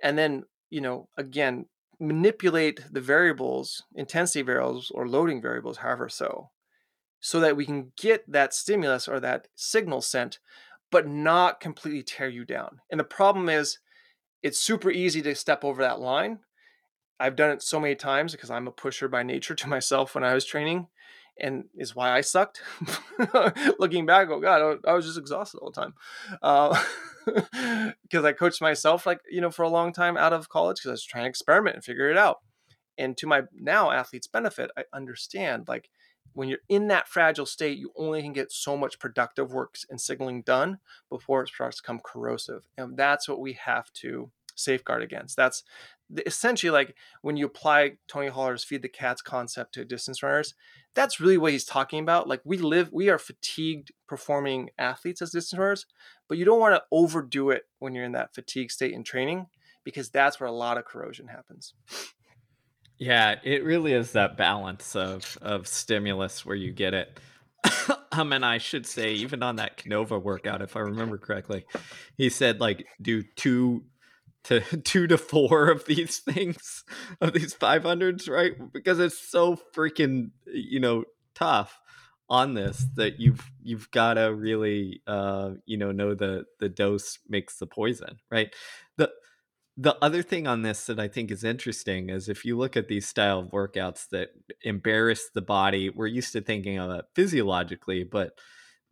and 0.02 0.16
then 0.16 0.44
you 0.70 0.80
know 0.80 1.10
again 1.18 1.66
manipulate 2.00 2.80
the 2.90 3.02
variables 3.02 3.82
intensity 3.94 4.40
variables 4.40 4.90
or 4.94 5.06
loading 5.06 5.42
variables 5.42 5.76
however 5.76 6.08
so 6.08 6.48
so 7.20 7.38
that 7.40 7.58
we 7.58 7.66
can 7.66 7.92
get 8.00 8.24
that 8.26 8.54
stimulus 8.54 9.06
or 9.06 9.20
that 9.20 9.48
signal 9.54 10.00
sent 10.00 10.38
but 10.90 11.06
not 11.06 11.60
completely 11.60 12.02
tear 12.02 12.28
you 12.28 12.46
down 12.46 12.80
and 12.90 12.98
the 12.98 13.04
problem 13.04 13.50
is 13.50 13.80
it's 14.42 14.58
super 14.58 14.90
easy 14.90 15.20
to 15.20 15.34
step 15.34 15.62
over 15.62 15.82
that 15.82 16.00
line 16.00 16.38
i've 17.20 17.36
done 17.36 17.50
it 17.50 17.62
so 17.62 17.80
many 17.80 17.94
times 17.94 18.32
because 18.32 18.50
i'm 18.50 18.68
a 18.68 18.72
pusher 18.72 19.08
by 19.08 19.22
nature 19.22 19.54
to 19.54 19.68
myself 19.68 20.14
when 20.14 20.24
i 20.24 20.34
was 20.34 20.44
training 20.44 20.86
and 21.40 21.64
is 21.76 21.94
why 21.94 22.10
I 22.16 22.20
sucked. 22.20 22.62
Looking 23.78 24.06
back, 24.06 24.28
oh 24.30 24.40
god, 24.40 24.80
I 24.86 24.92
was 24.92 25.06
just 25.06 25.18
exhausted 25.18 25.58
all 25.58 25.70
the 25.70 25.80
time 25.80 25.94
because 28.02 28.24
uh, 28.24 28.26
I 28.28 28.32
coached 28.32 28.60
myself 28.60 29.06
like 29.06 29.20
you 29.30 29.40
know 29.40 29.50
for 29.50 29.62
a 29.62 29.68
long 29.68 29.92
time 29.92 30.16
out 30.16 30.32
of 30.32 30.48
college 30.48 30.78
because 30.78 30.88
I 30.88 30.92
was 30.92 31.04
trying 31.04 31.24
to 31.24 31.30
experiment 31.30 31.76
and 31.76 31.84
figure 31.84 32.10
it 32.10 32.18
out. 32.18 32.38
And 32.96 33.16
to 33.18 33.26
my 33.26 33.42
now 33.54 33.90
athletes' 33.90 34.26
benefit, 34.26 34.70
I 34.76 34.84
understand 34.92 35.68
like 35.68 35.88
when 36.32 36.48
you're 36.48 36.58
in 36.68 36.88
that 36.88 37.08
fragile 37.08 37.46
state, 37.46 37.78
you 37.78 37.92
only 37.96 38.22
can 38.22 38.32
get 38.32 38.52
so 38.52 38.76
much 38.76 38.98
productive 38.98 39.52
work 39.52 39.76
and 39.88 40.00
signaling 40.00 40.42
done 40.42 40.78
before 41.08 41.42
it 41.42 41.48
starts 41.48 41.76
to 41.76 41.82
become 41.82 42.00
corrosive, 42.04 42.68
and 42.76 42.96
that's 42.96 43.28
what 43.28 43.40
we 43.40 43.54
have 43.54 43.92
to 43.94 44.30
safeguard 44.58 45.02
against. 45.02 45.36
That's 45.36 45.62
essentially 46.26 46.70
like 46.70 46.94
when 47.22 47.36
you 47.36 47.46
apply 47.46 47.92
Tony 48.06 48.28
Holler's 48.28 48.64
feed 48.64 48.82
the 48.82 48.88
cats 48.88 49.22
concept 49.22 49.74
to 49.74 49.84
distance 49.84 50.22
runners, 50.22 50.54
that's 50.94 51.20
really 51.20 51.36
what 51.36 51.52
he's 51.52 51.64
talking 51.64 52.00
about. 52.00 52.28
Like 52.28 52.40
we 52.44 52.58
live, 52.58 52.90
we 52.92 53.08
are 53.10 53.18
fatigued 53.18 53.92
performing 54.06 54.70
athletes 54.78 55.22
as 55.22 55.30
distance 55.30 55.58
runners, 55.58 55.86
but 56.28 56.38
you 56.38 56.44
don't 56.44 56.60
want 56.60 56.74
to 56.74 56.82
overdo 56.90 57.50
it 57.50 57.64
when 57.78 57.94
you're 57.94 58.04
in 58.04 58.12
that 58.12 58.34
fatigue 58.34 58.70
state 58.70 58.92
in 58.94 59.04
training 59.04 59.46
because 59.84 60.10
that's 60.10 60.40
where 60.40 60.48
a 60.48 60.52
lot 60.52 60.78
of 60.78 60.84
corrosion 60.84 61.28
happens. 61.28 61.74
Yeah, 62.98 63.36
it 63.44 63.64
really 63.64 63.92
is 63.92 64.12
that 64.12 64.36
balance 64.36 64.96
of 64.96 65.38
of 65.40 65.68
stimulus 65.68 66.44
where 66.44 66.56
you 66.56 66.72
get 66.72 66.94
it. 66.94 67.20
um, 68.12 68.32
and 68.32 68.44
I 68.44 68.58
should 68.58 68.86
say, 68.86 69.12
even 69.12 69.42
on 69.42 69.56
that 69.56 69.76
Canova 69.76 70.18
workout, 70.18 70.62
if 70.62 70.76
I 70.76 70.80
remember 70.80 71.16
correctly, 71.16 71.64
he 72.16 72.28
said 72.28 72.60
like 72.60 72.86
do 73.00 73.22
two 73.36 73.84
to 74.48 74.60
two 74.84 75.06
to 75.06 75.18
four 75.18 75.70
of 75.70 75.84
these 75.84 76.18
things 76.18 76.84
of 77.20 77.32
these 77.32 77.54
500s 77.54 78.28
right? 78.28 78.54
Because 78.72 78.98
it's 78.98 79.18
so 79.18 79.58
freaking 79.74 80.30
you 80.46 80.80
know 80.80 81.04
tough 81.34 81.78
on 82.30 82.54
this 82.54 82.84
that 82.96 83.20
you've 83.20 83.50
you've 83.62 83.90
got 83.90 84.14
to 84.14 84.34
really 84.34 85.02
uh 85.06 85.52
you 85.64 85.78
know 85.78 85.92
know 85.92 86.14
the 86.14 86.44
the 86.60 86.68
dose 86.68 87.18
makes 87.28 87.58
the 87.58 87.66
poison 87.66 88.18
right? 88.30 88.54
The 88.96 89.10
the 89.80 89.96
other 90.02 90.22
thing 90.22 90.48
on 90.48 90.62
this 90.62 90.86
that 90.86 90.98
I 90.98 91.06
think 91.06 91.30
is 91.30 91.44
interesting 91.44 92.10
is 92.10 92.28
if 92.28 92.44
you 92.44 92.58
look 92.58 92.76
at 92.76 92.88
these 92.88 93.06
style 93.06 93.38
of 93.38 93.52
workouts 93.52 94.08
that 94.10 94.30
embarrass 94.62 95.30
the 95.32 95.40
body, 95.40 95.88
we're 95.88 96.08
used 96.08 96.32
to 96.32 96.40
thinking 96.40 96.80
of 96.80 96.90
it 96.90 97.04
physiologically, 97.14 98.02
but 98.02 98.32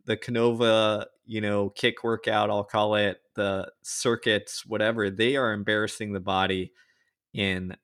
the 0.05 0.15
Canova, 0.15 1.07
you 1.25 1.41
know, 1.41 1.69
kick 1.69 2.05
workout, 2.05 2.49
I'll 2.49 2.63
call 2.63 2.95
it 2.95 3.17
the 3.37 3.71
circuits, 3.83 4.65
whatever, 4.65 5.09
they 5.09 5.37
are 5.37 5.53
embarrassing 5.53 6.11
the 6.11 6.19
body 6.19 6.73
in 7.33 7.77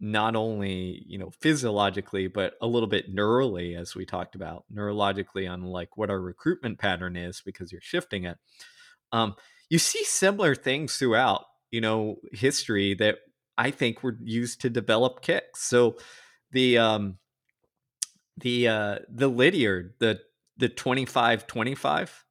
not 0.00 0.34
only, 0.34 1.04
you 1.06 1.18
know, 1.18 1.30
physiologically, 1.42 2.28
but 2.28 2.54
a 2.62 2.66
little 2.66 2.88
bit 2.88 3.14
neurally, 3.14 3.78
as 3.78 3.94
we 3.94 4.06
talked 4.06 4.34
about, 4.34 4.64
neurologically 4.72 5.50
on 5.50 5.62
like 5.62 5.98
what 5.98 6.08
our 6.08 6.20
recruitment 6.20 6.78
pattern 6.78 7.16
is 7.16 7.42
because 7.44 7.70
you're 7.70 7.82
shifting 7.82 8.24
it. 8.24 8.38
Um, 9.12 9.34
you 9.68 9.78
see 9.78 10.02
similar 10.04 10.54
things 10.54 10.96
throughout, 10.96 11.44
you 11.70 11.82
know, 11.82 12.16
history 12.32 12.94
that 12.94 13.18
I 13.58 13.70
think 13.70 14.02
were 14.02 14.16
used 14.22 14.62
to 14.62 14.70
develop 14.70 15.20
kicks. 15.20 15.62
So 15.64 15.96
the 16.52 16.78
um 16.78 17.18
the 18.38 18.68
uh 18.68 18.98
the 19.10 19.28
Lydiard, 19.28 19.94
the 19.98 20.20
the 20.56 20.68
25 20.68 21.46
25 21.46 22.24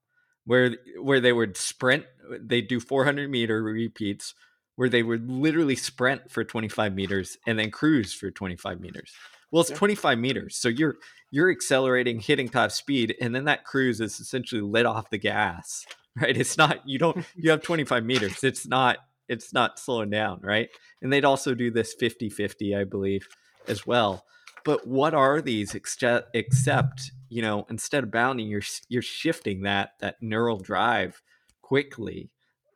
where 0.50 0.76
where 1.00 1.20
they 1.20 1.32
would 1.32 1.56
sprint 1.56 2.06
they 2.42 2.62
do 2.62 2.80
400 2.80 3.30
meter 3.30 3.62
repeats 3.64 4.34
where 4.76 4.88
they 4.90 5.04
would 5.04 5.30
literally 5.30 5.76
sprint 5.76 6.32
for 6.32 6.44
25 6.46 6.94
meters 6.96 7.38
and 7.46 7.60
then 7.60 7.70
cruise 7.70 8.14
for 8.14 8.32
25 8.32 8.80
meters. 8.80 9.12
Well 9.52 9.62
it's 9.62 9.72
yeah. 9.72 9.76
25 9.76 10.18
meters 10.20 10.56
so 10.56 10.70
you're 10.70 10.96
you're 11.32 11.52
accelerating 11.52 12.20
hitting 12.20 12.48
top 12.48 12.72
speed 12.72 13.16
and 13.20 13.36
then 13.36 13.46
that 13.46 13.66
cruise 13.66 14.00
is 14.00 14.20
essentially 14.20 14.62
lit 14.62 14.86
off 14.86 15.10
the 15.10 15.18
gas 15.18 15.86
right? 16.22 16.38
It's 16.38 16.58
not 16.58 16.88
you 16.88 16.98
don't 16.98 17.26
you 17.36 17.50
have 17.52 17.62
25 17.62 18.06
meters 18.06 18.44
it's 18.44 18.68
not 18.68 19.00
it's 19.28 19.54
not 19.54 19.80
slowing 19.80 20.10
down 20.10 20.40
right? 20.42 20.70
And 21.02 21.12
they'd 21.12 21.26
also 21.26 21.54
do 21.54 21.72
this 21.72 21.94
50 21.94 22.30
50 22.30 22.76
i 22.76 22.84
believe 22.84 23.28
as 23.68 23.86
well. 23.86 24.24
But 24.66 24.88
what 24.88 25.14
are 25.14 25.42
these 25.42 25.76
except, 25.76 26.36
except 26.36 27.12
you 27.28 27.42
know 27.42 27.66
instead 27.70 28.04
of 28.04 28.12
bounding 28.12 28.48
you're 28.48 28.62
you're 28.88 29.02
shifting 29.02 29.64
that 29.64 29.92
that 30.00 30.22
neural 30.22 30.58
drive 30.58 31.22
quickly 31.70 32.30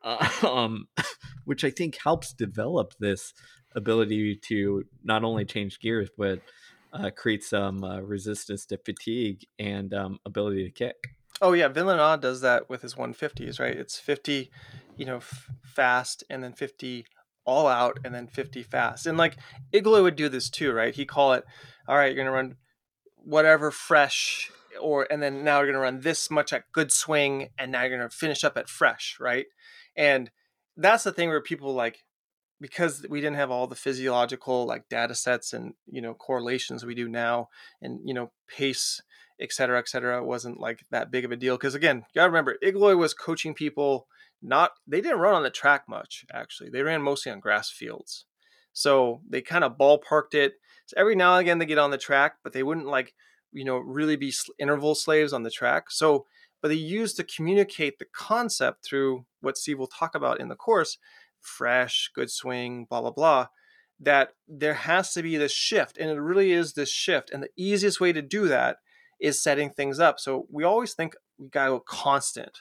uh, 0.04 0.30
um, 0.48 0.88
which 1.46 1.64
i 1.64 1.70
think 1.70 1.98
helps 2.04 2.34
develop 2.34 2.94
this 3.00 3.34
ability 3.76 4.36
to 4.36 4.84
not 5.04 5.24
only 5.24 5.46
change 5.46 5.80
gears 5.80 6.10
but 6.18 6.40
uh, 6.94 7.10
create 7.10 7.44
some 7.44 7.84
uh, 7.84 8.00
resistance 8.00 8.66
to 8.68 8.78
fatigue 8.78 9.46
and 9.58 9.94
um, 9.94 10.20
ability 10.26 10.64
to 10.64 10.72
kick. 10.72 10.96
Oh 11.42 11.54
yeah 11.54 11.68
villeneuve 11.68 12.22
does 12.22 12.42
that 12.42 12.70
with 12.70 12.82
his 12.84 12.96
150s 12.96 13.60
right? 13.60 13.76
It's 13.76 13.98
50 13.98 14.52
you 14.96 15.06
know 15.06 15.18
f- 15.18 15.50
fast 15.64 16.24
and 16.30 16.44
then 16.44 16.54
50 16.54 17.06
all 17.46 17.68
out 17.68 17.98
and 18.06 18.14
then 18.14 18.28
50 18.28 18.64
fast. 18.64 19.08
And 19.08 19.18
like 19.18 19.38
Igloi 19.74 20.04
would 20.04 20.16
do 20.16 20.30
this 20.30 20.50
too 20.50 20.72
right? 20.72 20.96
He 20.96 21.06
call 21.06 21.34
it 21.34 21.44
all 21.88 21.98
right, 21.98 22.14
you're 22.14 22.24
gonna 22.24 22.36
run 22.36 22.56
whatever 23.18 23.72
fresh 23.72 24.52
or 24.80 25.08
and 25.12 25.22
then 25.22 25.44
now 25.44 25.58
you're 25.58 25.68
going 25.68 25.74
to 25.74 25.80
run 25.80 26.02
this 26.02 26.30
much 26.30 26.54
at 26.54 26.72
good 26.72 26.92
swing 26.92 27.50
and 27.58 27.72
now 27.72 27.82
you're 27.82 27.98
going 27.98 28.10
to 28.10 28.16
finish 28.16 28.44
up 28.44 28.58
at 28.58 28.70
fresh 28.70 29.18
right? 29.20 29.46
And 29.96 30.32
that's 30.78 31.04
the 31.04 31.12
thing 31.12 31.30
where 31.30 31.42
people 31.42 31.74
like 31.74 32.04
because 32.62 33.06
we 33.10 33.20
didn't 33.20 33.36
have 33.36 33.52
all 33.52 33.68
the 33.68 33.76
physiological 33.76 34.66
like 34.66 34.88
data 34.90 35.16
sets 35.16 35.54
and 35.54 35.74
you 35.86 36.02
know 36.02 36.14
correlations 36.14 36.86
we 36.86 36.96
do 36.96 37.10
now 37.10 37.50
and 37.82 38.00
you 38.06 38.14
know 38.14 38.32
pace 38.48 39.02
et 39.40 39.52
cetera 39.52 39.80
et 39.80 39.90
cetera 39.90 40.24
wasn't 40.24 40.60
like 40.60 40.84
that 40.92 41.12
big 41.12 41.26
of 41.26 41.32
a 41.32 41.36
deal. 41.36 41.56
Because 41.56 41.76
again 41.76 41.98
you 41.98 42.20
gotta 42.20 42.30
remember 42.30 42.58
igloi 42.64 42.98
was 42.98 43.14
coaching 43.14 43.54
people 43.54 44.08
not 44.42 44.72
they 44.88 45.02
didn't 45.02 45.20
run 45.20 45.36
on 45.36 45.44
the 45.44 45.50
track 45.50 45.84
much 45.88 46.26
actually. 46.34 46.70
They 46.70 46.82
ran 46.82 47.02
mostly 47.02 47.32
on 47.32 47.40
grass 47.40 47.70
fields. 47.70 48.26
So 48.74 49.22
they 49.30 49.42
kind 49.42 49.64
of 49.64 49.78
ballparked 49.78 50.34
it. 50.34 50.54
So 50.88 50.96
every 50.98 51.16
now 51.16 51.36
and 51.36 51.42
again 51.42 51.60
they 51.60 51.66
get 51.66 51.78
on 51.78 51.92
the 51.92 51.98
track, 51.98 52.38
but 52.44 52.54
they 52.54 52.64
wouldn't 52.64 52.88
like, 52.88 53.14
you 53.54 53.64
know, 53.64 53.78
really 53.78 54.16
be 54.16 54.34
interval 54.60 54.96
slaves 54.96 55.34
on 55.34 55.44
the 55.44 55.52
track. 55.52 55.92
So, 55.92 56.26
but 56.62 56.70
they 56.70 56.76
use 56.76 57.14
to 57.16 57.24
communicate 57.24 58.00
the 58.00 58.06
concept 58.06 58.86
through 58.86 59.26
what 59.42 59.58
Steve 59.58 59.80
will 59.80 59.88
talk 59.88 60.16
about 60.16 60.40
in 60.40 60.48
the 60.48 60.56
course 60.56 60.98
fresh, 61.42 62.10
good 62.16 62.32
swing, 62.32 62.86
blah, 62.90 63.02
blah, 63.02 63.12
blah. 63.12 63.48
That 64.00 64.30
there 64.48 64.74
has 64.74 65.14
to 65.14 65.22
be 65.22 65.38
this 65.38 65.52
shift, 65.52 65.98
and 65.98 66.10
it 66.10 66.20
really 66.20 66.52
is 66.52 66.74
this 66.74 66.90
shift. 66.90 67.30
And 67.30 67.44
the 67.44 67.50
easiest 67.56 68.02
way 68.02 68.12
to 68.12 68.22
do 68.22 68.48
that 68.48 68.78
is 69.20 69.42
setting 69.42 69.70
things 69.70 70.00
up. 70.00 70.20
So 70.20 70.48
we 70.50 70.64
always 70.64 70.94
think 70.94 71.16
we 71.38 71.48
gotta 71.48 71.72
go 71.72 71.80
constant, 71.80 72.60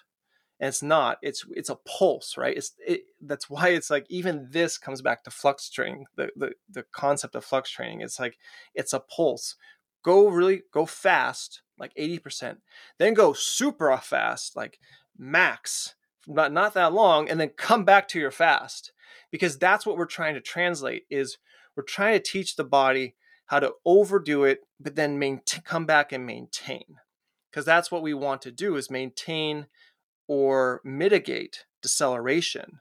and 0.62 0.68
it's 0.68 0.82
not 0.82 1.18
it's 1.20 1.44
it's 1.50 1.68
a 1.68 1.74
pulse 1.74 2.38
right 2.38 2.56
it's 2.56 2.72
it, 2.86 3.02
that's 3.20 3.50
why 3.50 3.68
it's 3.68 3.90
like 3.90 4.06
even 4.08 4.48
this 4.50 4.78
comes 4.78 5.02
back 5.02 5.24
to 5.24 5.30
flux 5.30 5.68
training 5.68 6.06
the, 6.16 6.30
the 6.36 6.52
the 6.70 6.84
concept 6.92 7.34
of 7.34 7.44
flux 7.44 7.68
training 7.68 8.00
it's 8.00 8.20
like 8.20 8.38
it's 8.74 8.92
a 8.92 9.00
pulse 9.00 9.56
go 10.02 10.28
really 10.28 10.62
go 10.72 10.86
fast 10.86 11.62
like 11.78 11.94
80% 11.94 12.58
then 12.98 13.14
go 13.14 13.32
super 13.32 13.96
fast 13.98 14.56
like 14.56 14.78
max 15.18 15.94
not 16.26 16.52
not 16.52 16.74
that 16.74 16.92
long 16.92 17.28
and 17.28 17.40
then 17.40 17.50
come 17.50 17.84
back 17.84 18.08
to 18.08 18.20
your 18.20 18.30
fast 18.30 18.92
because 19.30 19.58
that's 19.58 19.84
what 19.84 19.96
we're 19.96 20.06
trying 20.06 20.34
to 20.34 20.40
translate 20.40 21.04
is 21.10 21.38
we're 21.76 21.82
trying 21.82 22.14
to 22.14 22.20
teach 22.20 22.56
the 22.56 22.64
body 22.64 23.14
how 23.46 23.60
to 23.60 23.72
overdo 23.84 24.44
it 24.44 24.60
but 24.80 24.94
then 24.94 25.18
maintain, 25.18 25.62
come 25.64 25.84
back 25.84 26.12
and 26.12 26.26
maintain 26.26 26.84
because 27.50 27.64
that's 27.64 27.90
what 27.90 28.02
we 28.02 28.14
want 28.14 28.40
to 28.42 28.50
do 28.50 28.76
is 28.76 28.90
maintain 28.90 29.66
or 30.28 30.80
mitigate 30.84 31.64
deceleration 31.82 32.80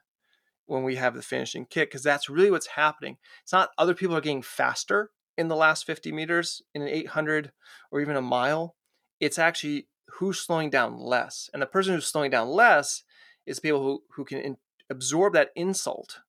when 0.65 0.84
we 0.84 0.95
have 0.95 1.15
the 1.15 1.22
finishing 1.22 1.65
kick 1.65 1.89
because 1.89 2.03
that's 2.03 2.30
really 2.30 2.49
what's 2.49 2.67
happening. 2.67 3.17
It's 3.43 3.51
not 3.51 3.72
other 3.78 3.93
people 3.93 4.15
are 4.15 4.22
getting 4.22 4.41
faster 4.41 5.09
in 5.41 5.49
the 5.49 5.55
last 5.55 5.85
50 5.85 6.11
meters 6.11 6.61
in 6.73 6.81
an 6.81 6.87
800 6.87 7.51
or 7.91 7.99
even 7.99 8.15
a 8.15 8.21
mile. 8.21 8.75
It's 9.19 9.39
actually 9.39 9.87
who's 10.13 10.39
slowing 10.39 10.69
down 10.69 10.97
less. 10.97 11.49
And 11.51 11.61
the 11.61 11.67
person 11.67 11.93
who's 11.93 12.07
slowing 12.07 12.31
down 12.31 12.47
less 12.47 13.03
is 13.45 13.59
people 13.59 13.81
who, 13.81 14.03
who 14.15 14.23
can 14.23 14.37
in, 14.39 14.57
absorb 14.89 15.33
that 15.33 15.49
insult 15.55 16.19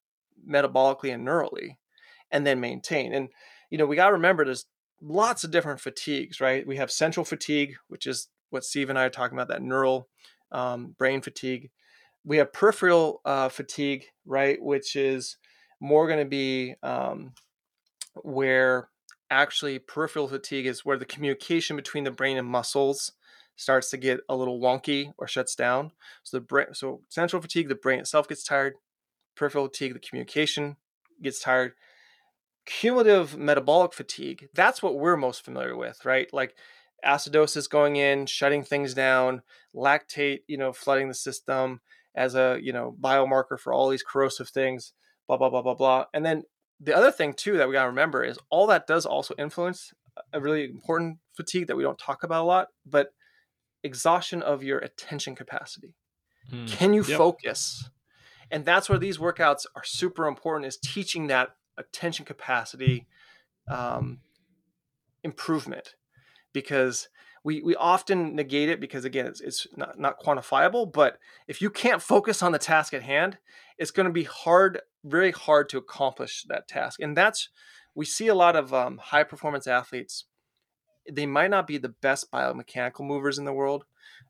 metabolically 0.49 1.13
and 1.13 1.25
neurally 1.25 1.77
and 2.31 2.45
then 2.45 2.59
maintain. 2.59 3.13
And, 3.13 3.29
you 3.69 3.77
know, 3.77 3.85
we 3.85 3.95
got 3.95 4.07
to 4.07 4.13
remember 4.13 4.43
there's 4.43 4.65
lots 5.01 5.43
of 5.43 5.51
different 5.51 5.79
fatigues, 5.79 6.41
right? 6.41 6.65
We 6.65 6.77
have 6.77 6.91
central 6.91 7.23
fatigue, 7.23 7.75
which 7.87 8.07
is 8.07 8.29
what 8.49 8.65
Steve 8.65 8.89
and 8.89 8.97
I 8.97 9.03
are 9.03 9.09
talking 9.09 9.37
about, 9.37 9.49
that 9.49 9.61
neural 9.61 10.09
um, 10.51 10.95
brain 10.97 11.21
fatigue. 11.21 11.69
We 12.25 12.37
have 12.37 12.51
peripheral 12.51 13.21
uh, 13.25 13.49
fatigue, 13.49 14.05
right, 14.25 14.61
which 14.61 14.95
is 14.95 15.37
more 15.79 16.07
going 16.07 16.19
to 16.19 16.25
be 16.25 16.75
um, 16.81 17.33
where 18.23 18.89
actually 19.33 19.79
peripheral 19.79 20.27
fatigue 20.27 20.65
is 20.65 20.85
where 20.85 20.97
the 20.97 21.05
communication 21.05 21.75
between 21.75 22.03
the 22.03 22.11
brain 22.11 22.37
and 22.37 22.47
muscles 22.47 23.11
starts 23.55 23.89
to 23.89 23.97
get 23.97 24.19
a 24.29 24.35
little 24.35 24.59
wonky 24.59 25.11
or 25.17 25.27
shuts 25.27 25.55
down. 25.55 25.91
So 26.23 26.37
the 26.37 26.41
brain, 26.41 26.67
so 26.73 27.01
central 27.09 27.41
fatigue, 27.41 27.69
the 27.69 27.75
brain 27.75 27.99
itself 27.99 28.27
gets 28.27 28.43
tired. 28.43 28.75
Peripheral 29.35 29.67
fatigue, 29.67 29.93
the 29.93 29.99
communication 29.99 30.77
gets 31.21 31.39
tired. 31.39 31.73
Cumulative 32.65 33.37
metabolic 33.37 33.93
fatigue, 33.93 34.47
that's 34.53 34.81
what 34.81 34.97
we're 34.97 35.17
most 35.17 35.43
familiar 35.43 35.75
with, 35.75 36.05
right? 36.05 36.33
Like 36.33 36.55
acidosis 37.05 37.69
going 37.69 37.97
in, 37.97 38.25
shutting 38.25 38.63
things 38.63 38.93
down, 38.93 39.41
lactate, 39.75 40.39
you 40.47 40.57
know, 40.57 40.71
flooding 40.71 41.09
the 41.09 41.13
system 41.13 41.81
as 42.15 42.35
a, 42.35 42.59
you 42.61 42.71
know, 42.71 42.95
biomarker 43.01 43.59
for 43.59 43.73
all 43.73 43.89
these 43.89 44.03
corrosive 44.03 44.49
things, 44.49 44.93
blah, 45.27 45.37
blah, 45.37 45.49
blah, 45.49 45.61
blah, 45.61 45.73
blah. 45.73 46.05
And 46.13 46.25
then 46.25 46.43
the 46.83 46.95
other 46.95 47.11
thing 47.11 47.33
too 47.33 47.57
that 47.57 47.67
we 47.67 47.73
got 47.73 47.83
to 47.83 47.89
remember 47.89 48.23
is 48.23 48.37
all 48.49 48.67
that 48.67 48.87
does 48.87 49.05
also 49.05 49.33
influence 49.37 49.93
a 50.31 50.39
really 50.39 50.65
important 50.65 51.17
fatigue 51.33 51.67
that 51.67 51.75
we 51.75 51.83
don't 51.83 51.97
talk 51.97 52.23
about 52.23 52.43
a 52.43 52.45
lot, 52.45 52.67
but 52.85 53.13
exhaustion 53.83 54.41
of 54.41 54.63
your 54.63 54.79
attention 54.79 55.35
capacity. 55.35 55.95
Mm, 56.51 56.67
Can 56.67 56.93
you 56.93 57.03
yep. 57.03 57.17
focus? 57.17 57.89
And 58.51 58.65
that's 58.65 58.89
where 58.89 58.99
these 58.99 59.17
workouts 59.17 59.65
are 59.75 59.83
super 59.83 60.27
important 60.27 60.67
is 60.67 60.77
teaching 60.77 61.27
that 61.27 61.55
attention 61.77 62.25
capacity 62.25 63.07
um, 63.67 64.19
improvement 65.23 65.95
because 66.51 67.07
we, 67.43 67.61
we 67.61 67.75
often 67.75 68.35
negate 68.35 68.69
it 68.69 68.79
because 68.79 69.05
again 69.05 69.25
it's, 69.25 69.41
it's 69.41 69.67
not, 69.75 69.99
not 69.99 70.19
quantifiable 70.19 70.91
but 70.91 71.17
if 71.47 71.61
you 71.61 71.69
can't 71.69 72.01
focus 72.01 72.41
on 72.41 72.51
the 72.51 72.59
task 72.59 72.93
at 72.93 73.03
hand 73.03 73.37
it's 73.77 73.91
going 73.91 74.07
to 74.07 74.13
be 74.13 74.23
hard 74.23 74.81
very 75.03 75.31
hard 75.31 75.69
to 75.69 75.77
accomplish 75.77 76.45
that 76.47 76.67
task 76.67 76.99
and 77.01 77.17
that's 77.17 77.49
we 77.95 78.05
see 78.05 78.27
a 78.27 78.35
lot 78.35 78.55
of 78.55 78.73
um, 78.73 78.97
high 78.97 79.23
performance 79.23 79.67
athletes 79.67 80.25
they 81.11 81.25
might 81.25 81.49
not 81.49 81.67
be 81.67 81.77
the 81.77 81.89
best 81.89 82.31
biomechanical 82.31 83.01
movers 83.01 83.37
in 83.37 83.45
the 83.45 83.53
world. 83.53 83.85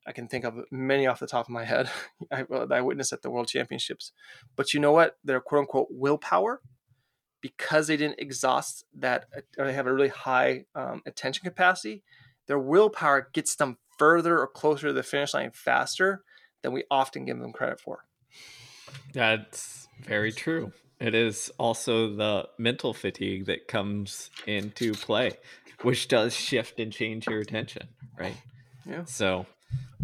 I 0.07 0.11
can 0.11 0.27
think 0.27 0.43
of 0.43 0.55
many 0.71 1.07
off 1.07 1.19
the 1.19 1.27
top 1.27 1.45
of 1.45 1.51
my 1.51 1.65
head. 1.65 1.89
I, 2.31 2.45
I 2.49 2.81
witnessed 2.81 3.13
at 3.13 3.21
the 3.21 3.29
world 3.29 3.47
championships 3.47 4.11
but 4.55 4.73
you 4.73 4.79
know 4.79 4.91
what? 4.91 5.17
Their 5.23 5.39
quote 5.39 5.61
unquote 5.61 5.87
willpower 5.91 6.61
because 7.41 7.87
they 7.87 7.97
didn't 7.97 8.19
exhaust 8.19 8.85
that 8.97 9.25
or 9.57 9.65
they 9.65 9.73
have 9.73 9.87
a 9.87 9.93
really 9.93 10.09
high 10.09 10.65
um, 10.75 11.01
attention 11.05 11.43
capacity 11.43 12.03
their 12.47 12.59
willpower 12.59 13.29
gets 13.33 13.55
them 13.55 13.77
further 13.97 14.39
or 14.39 14.47
closer 14.47 14.87
to 14.87 14.93
the 14.93 15.03
finish 15.03 15.33
line 15.33 15.51
faster 15.53 16.23
than 16.61 16.71
we 16.71 16.83
often 16.89 17.25
give 17.25 17.39
them 17.39 17.51
credit 17.53 17.79
for. 17.79 18.05
That's 19.13 19.87
very 20.01 20.31
true. 20.31 20.71
It 20.99 21.15
is 21.15 21.51
also 21.57 22.15
the 22.15 22.47
mental 22.57 22.93
fatigue 22.93 23.45
that 23.47 23.67
comes 23.67 24.29
into 24.47 24.93
play 24.93 25.37
which 25.81 26.07
does 26.07 26.33
shift 26.33 26.79
and 26.79 26.91
change 26.91 27.27
your 27.27 27.39
attention 27.39 27.87
right? 28.17 28.37
Yeah. 28.85 29.03
So 29.05 29.45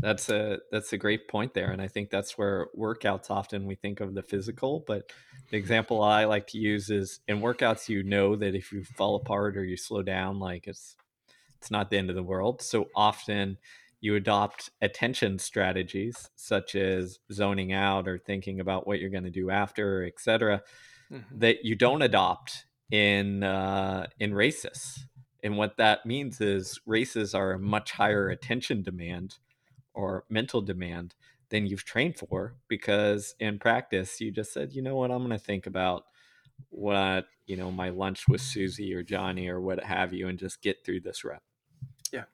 that's 0.01 0.29
a 0.29 0.59
that's 0.71 0.93
a 0.93 0.97
great 0.97 1.27
point 1.27 1.53
there 1.53 1.71
and 1.71 1.81
i 1.81 1.87
think 1.87 2.09
that's 2.09 2.37
where 2.37 2.67
workouts 2.77 3.29
often 3.29 3.65
we 3.65 3.75
think 3.75 3.99
of 3.99 4.13
the 4.13 4.23
physical 4.23 4.81
but 4.87 5.11
the 5.49 5.57
example 5.57 6.01
i 6.01 6.23
like 6.23 6.47
to 6.47 6.57
use 6.57 6.89
is 6.89 7.19
in 7.27 7.41
workouts 7.41 7.89
you 7.89 8.01
know 8.01 8.37
that 8.37 8.55
if 8.55 8.71
you 8.71 8.81
fall 8.83 9.17
apart 9.17 9.57
or 9.57 9.65
you 9.65 9.75
slow 9.75 10.01
down 10.01 10.39
like 10.39 10.67
it's 10.67 10.95
it's 11.59 11.71
not 11.71 11.89
the 11.89 11.97
end 11.97 12.09
of 12.09 12.15
the 12.15 12.23
world 12.23 12.61
so 12.61 12.87
often 12.95 13.57
you 14.01 14.15
adopt 14.15 14.71
attention 14.81 15.39
strategies 15.39 16.29
such 16.35 16.75
as 16.75 17.19
zoning 17.31 17.73
out 17.73 18.07
or 18.07 18.17
thinking 18.17 18.59
about 18.59 18.87
what 18.87 18.99
you're 18.99 19.09
going 19.09 19.23
to 19.23 19.29
do 19.29 19.49
after, 19.49 20.05
etc., 20.05 20.61
mm-hmm. 21.11 21.39
that 21.39 21.65
you 21.65 21.75
don't 21.75 22.01
adopt 22.01 22.65
in 22.91 23.43
uh, 23.43 24.07
in 24.19 24.33
races. 24.33 25.05
And 25.43 25.57
what 25.57 25.77
that 25.77 26.05
means 26.05 26.41
is 26.41 26.79
races 26.85 27.33
are 27.33 27.53
a 27.53 27.59
much 27.59 27.91
higher 27.91 28.29
attention 28.29 28.81
demand 28.81 29.37
or 29.93 30.25
mental 30.29 30.61
demand 30.61 31.15
than 31.49 31.65
you've 31.65 31.85
trained 31.85 32.17
for 32.17 32.55
because 32.67 33.35
in 33.39 33.57
practice 33.57 34.19
you 34.21 34.31
just 34.31 34.53
said, 34.53 34.73
you 34.73 34.81
know 34.81 34.95
what, 34.95 35.11
I'm 35.11 35.19
going 35.19 35.31
to 35.31 35.43
think 35.43 35.65
about 35.65 36.03
what 36.69 37.25
you 37.47 37.55
know 37.55 37.71
my 37.71 37.89
lunch 37.89 38.27
with 38.27 38.41
Susie 38.41 38.93
or 38.93 39.03
Johnny 39.03 39.47
or 39.49 39.59
what 39.59 39.83
have 39.83 40.13
you, 40.13 40.27
and 40.27 40.39
just 40.39 40.61
get 40.61 40.85
through 40.85 41.01
this 41.01 41.23
rep. 41.23 41.41
Yeah, 42.11 42.25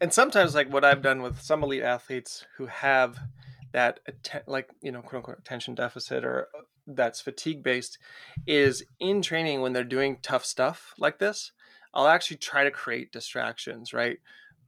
and 0.00 0.12
sometimes 0.12 0.54
like 0.54 0.72
what 0.72 0.84
I've 0.84 1.02
done 1.02 1.22
with 1.22 1.40
some 1.40 1.62
elite 1.62 1.82
athletes 1.82 2.44
who 2.56 2.66
have 2.66 3.18
that 3.72 4.00
atten- 4.06 4.42
like 4.46 4.70
you 4.80 4.92
know 4.92 5.02
quote 5.02 5.16
unquote 5.20 5.38
attention 5.38 5.74
deficit 5.74 6.24
or 6.24 6.48
uh, 6.56 6.62
that's 6.86 7.20
fatigue 7.20 7.62
based 7.62 7.98
is 8.46 8.84
in 9.00 9.20
training 9.20 9.60
when 9.60 9.72
they're 9.72 9.84
doing 9.84 10.18
tough 10.22 10.44
stuff 10.44 10.94
like 10.98 11.18
this 11.18 11.52
i'll 11.92 12.06
actually 12.06 12.36
try 12.36 12.64
to 12.64 12.70
create 12.70 13.12
distractions 13.12 13.92
right? 13.92 14.18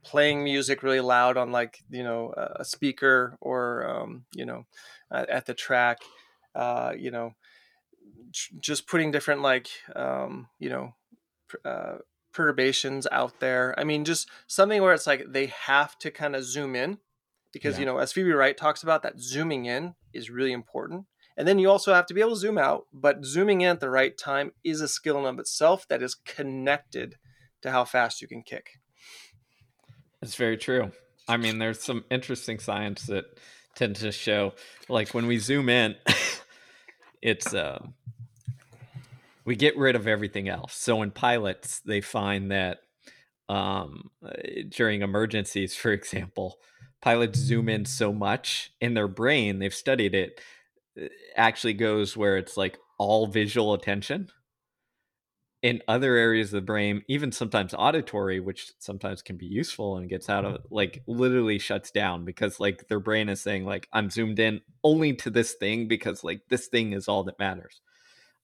Playing 0.05 0.45
music 0.45 0.83
really 0.83 1.01
loud 1.01 1.37
on 1.37 1.53
like 1.53 1.79
you 1.91 2.05
know 2.05 2.33
a 2.37 2.65
speaker 2.65 3.37
or 3.41 3.87
um, 3.87 4.25
you 4.33 4.47
know 4.47 4.65
at 5.11 5.45
the 5.45 5.55
track 5.55 5.99
uh, 6.55 6.93
you 6.97 7.11
know 7.11 7.35
just 8.31 8.87
putting 8.87 9.11
different 9.11 9.43
like 9.43 9.69
um, 9.97 10.49
you 10.59 10.71
know 10.71 10.95
uh, 11.65 11.97
perturbations 12.39 13.05
out 13.11 13.41
there. 13.41 13.75
I 13.77 13.83
mean 13.83 14.05
just 14.05 14.29
something 14.47 14.81
where 14.81 14.95
it's 14.95 15.09
like 15.09 15.25
they 15.29 15.47
have 15.47 15.99
to 15.99 16.13
kind 16.13 16.37
of 16.37 16.45
zoom 16.45 16.77
in 16.77 16.99
because 17.53 17.75
yeah. 17.75 17.81
you 17.81 17.87
know 17.87 17.99
as 17.99 18.13
phoebe 18.13 18.31
wright 18.31 18.57
talks 18.57 18.85
about 18.85 19.03
that 19.03 19.19
zooming 19.19 19.65
in 19.65 19.97
is 20.15 20.31
really 20.31 20.53
important. 20.53 21.07
And 21.37 21.49
then 21.49 21.59
you 21.59 21.69
also 21.69 21.93
have 21.93 22.07
to 22.07 22.15
be 22.15 22.21
able 22.21 22.35
to 22.35 22.37
zoom 22.37 22.57
out 22.57 22.85
but 22.93 23.25
zooming 23.25 23.63
in 23.63 23.71
at 23.71 23.81
the 23.81 23.91
right 23.91 24.17
time 24.17 24.53
is 24.63 24.81
a 24.81 24.87
skill 24.87 25.19
in 25.19 25.25
of 25.25 25.41
itself 25.41 25.89
that 25.89 26.01
is 26.01 26.15
connected 26.15 27.17
to 27.63 27.73
how 27.73 27.85
fast 27.85 28.23
you 28.23 28.29
can 28.29 28.45
kick. 28.45 28.79
It's 30.23 30.37
very 30.37 30.57
true. 30.57 30.93
I 31.27 31.39
mean 31.39 31.59
there's 31.59 31.83
some 31.83 32.05
interesting 32.09 32.61
science 32.61 33.07
that 33.07 33.25
tend 33.75 33.97
to 33.97 34.13
show 34.13 34.53
like 34.89 35.13
when 35.13 35.27
we 35.27 35.39
zoom 35.39 35.69
in 35.69 35.97
it's 37.21 37.53
uh, 37.53 37.81
we 39.49 39.57
get 39.57 39.77
rid 39.77 39.97
of 39.97 40.07
everything 40.07 40.49
else 40.49 40.75
so 40.75 41.03
in 41.03 41.11
pilots 41.11 41.81
they 41.81 42.01
find 42.01 42.51
that 42.51 42.79
um, 43.49 44.11
uh, 44.25 44.31
during 44.71 45.03
emergencies 45.03 45.75
for 45.75 45.91
example 45.91 46.59
pilots 47.01 47.39
zoom 47.39 47.69
in 47.69 47.85
so 47.85 48.13
much 48.13 48.73
in 48.81 48.95
their 48.95 49.09
brain, 49.09 49.59
they've 49.59 49.75
studied 49.75 50.15
it, 50.15 50.41
uh, 51.01 51.07
actually 51.37 51.75
goes 51.75 52.17
where 52.17 52.37
it's 52.37 52.57
like 52.57 52.79
all 52.99 53.27
visual 53.27 53.75
attention. 53.75 54.29
In 55.61 55.83
other 55.89 56.15
areas 56.15 56.49
of 56.49 56.53
the 56.53 56.67
brain, 56.67 57.03
even 57.09 57.33
sometimes 57.33 57.75
auditory, 57.77 58.39
which 58.39 58.73
sometimes 58.79 59.23
can 59.23 59.37
be 59.37 59.47
useful 59.47 59.97
and 59.97 60.09
gets 60.09 60.31
out 60.31 60.45
of 60.45 60.59
like 60.71 61.03
literally 61.09 61.59
shuts 61.59 61.91
down 61.91 62.25
because 62.25 62.61
like 62.61 62.87
their 62.87 63.01
brain 63.01 63.29
is 63.29 63.41
saying 63.41 63.65
like 63.65 63.89
I'm 63.93 64.09
zoomed 64.09 64.39
in 64.39 64.61
only 64.85 65.15
to 65.15 65.31
this 65.31 65.55
thing 65.55 65.89
because 65.89 66.23
like 66.23 66.43
this 66.49 66.69
thing 66.69 66.93
is 66.93 67.09
all 67.09 67.25
that 67.25 67.41
matters. 67.41 67.81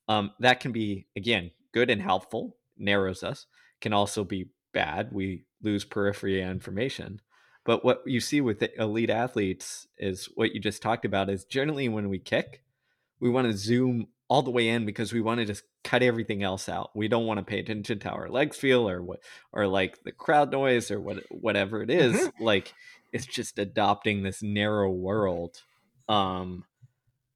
Um, 0.08 0.32
that 0.40 0.60
can 0.60 0.72
be 0.72 1.06
again 1.16 1.50
good 1.72 1.90
and 1.90 2.02
helpful, 2.02 2.56
narrows 2.76 3.22
us. 3.22 3.46
Can 3.80 3.92
also 3.92 4.24
be 4.24 4.48
bad. 4.72 5.12
We 5.12 5.44
lose 5.62 5.84
periphery 5.84 6.40
information. 6.40 7.20
But 7.64 7.84
what 7.84 8.02
you 8.06 8.20
see 8.20 8.40
with 8.40 8.62
elite 8.78 9.10
athletes 9.10 9.86
is 9.96 10.28
what 10.34 10.54
you 10.54 10.60
just 10.60 10.82
talked 10.82 11.04
about 11.04 11.30
is 11.30 11.44
generally 11.44 11.88
when 11.88 12.10
we 12.10 12.18
kick, 12.18 12.62
we 13.20 13.30
want 13.30 13.50
to 13.50 13.56
zoom 13.56 14.08
all 14.28 14.42
the 14.42 14.50
way 14.50 14.68
in 14.68 14.84
because 14.84 15.12
we 15.12 15.20
want 15.20 15.40
to 15.40 15.46
just 15.46 15.64
cut 15.82 16.02
everything 16.02 16.42
else 16.42 16.68
out. 16.68 16.90
We 16.94 17.08
don't 17.08 17.26
want 17.26 17.38
to 17.38 17.44
pay 17.44 17.60
attention 17.60 17.98
to 18.00 18.08
how 18.08 18.14
our 18.14 18.28
legs 18.28 18.56
feel 18.56 18.88
or 18.88 19.02
what 19.02 19.20
or 19.52 19.66
like 19.66 20.02
the 20.04 20.12
crowd 20.12 20.50
noise 20.50 20.90
or 20.90 21.00
what 21.00 21.18
whatever 21.30 21.82
it 21.82 21.90
is. 21.90 22.14
Mm-hmm. 22.14 22.44
Like 22.44 22.74
it's 23.12 23.26
just 23.26 23.58
adopting 23.58 24.22
this 24.22 24.42
narrow 24.42 24.90
world 24.90 25.62
um 26.08 26.64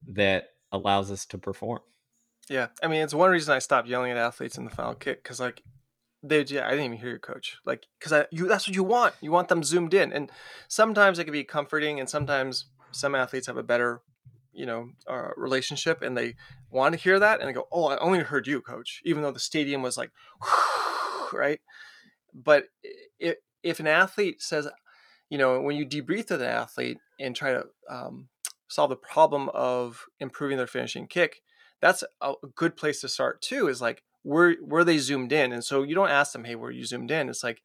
that 0.06 0.50
allows 0.72 1.10
us 1.10 1.24
to 1.26 1.38
perform. 1.38 1.80
Yeah. 2.48 2.68
I 2.82 2.88
mean, 2.88 3.02
it's 3.02 3.14
one 3.14 3.30
reason 3.30 3.54
I 3.54 3.58
stopped 3.58 3.88
yelling 3.88 4.10
at 4.10 4.16
athletes 4.16 4.56
in 4.56 4.64
the 4.64 4.70
final 4.70 4.94
kick 4.94 5.22
cuz 5.24 5.40
like 5.40 5.62
they 6.22 6.42
yeah, 6.44 6.66
I 6.66 6.70
didn't 6.70 6.86
even 6.86 6.98
hear 6.98 7.10
your 7.10 7.18
coach. 7.18 7.58
Like, 7.64 7.86
because 7.98 8.12
I 8.12 8.26
you 8.30 8.48
that's 8.48 8.66
what 8.66 8.74
you 8.74 8.82
want. 8.82 9.14
You 9.20 9.30
want 9.30 9.48
them 9.48 9.62
zoomed 9.62 9.94
in, 9.94 10.12
and 10.12 10.30
sometimes 10.66 11.18
it 11.18 11.24
can 11.24 11.32
be 11.32 11.44
comforting, 11.44 12.00
and 12.00 12.08
sometimes 12.08 12.66
some 12.90 13.14
athletes 13.14 13.46
have 13.46 13.56
a 13.56 13.62
better, 13.62 14.00
you 14.52 14.66
know, 14.66 14.90
uh, 15.06 15.28
relationship, 15.36 16.02
and 16.02 16.16
they 16.16 16.34
want 16.70 16.94
to 16.94 17.00
hear 17.00 17.18
that, 17.20 17.40
and 17.40 17.48
they 17.48 17.52
go, 17.52 17.68
"Oh, 17.70 17.86
I 17.86 17.98
only 17.98 18.20
heard 18.20 18.46
you, 18.46 18.60
coach," 18.60 19.00
even 19.04 19.22
though 19.22 19.30
the 19.30 19.38
stadium 19.38 19.82
was 19.82 19.96
like, 19.96 20.10
right. 21.32 21.60
But 22.34 22.64
if 23.18 23.36
if 23.62 23.80
an 23.80 23.86
athlete 23.86 24.42
says, 24.42 24.68
you 25.30 25.38
know, 25.38 25.60
when 25.60 25.76
you 25.76 25.86
debrief 25.86 26.30
with 26.30 26.42
an 26.42 26.48
athlete 26.48 26.98
and 27.20 27.36
try 27.36 27.52
to 27.52 27.66
um, 27.88 28.28
solve 28.68 28.90
the 28.90 28.96
problem 28.96 29.48
of 29.50 30.06
improving 30.18 30.56
their 30.56 30.66
finishing 30.66 31.06
kick, 31.06 31.42
that's 31.80 32.04
a 32.20 32.34
good 32.54 32.76
place 32.76 33.00
to 33.00 33.08
start 33.08 33.40
too. 33.42 33.68
Is 33.68 33.80
like 33.80 34.02
were 34.24 34.56
were 34.62 34.84
they 34.84 34.98
zoomed 34.98 35.32
in? 35.32 35.52
And 35.52 35.64
so 35.64 35.82
you 35.82 35.94
don't 35.94 36.10
ask 36.10 36.32
them 36.32 36.44
hey 36.44 36.54
were 36.54 36.70
you 36.70 36.84
zoomed 36.84 37.10
in? 37.10 37.28
It's 37.28 37.44
like 37.44 37.62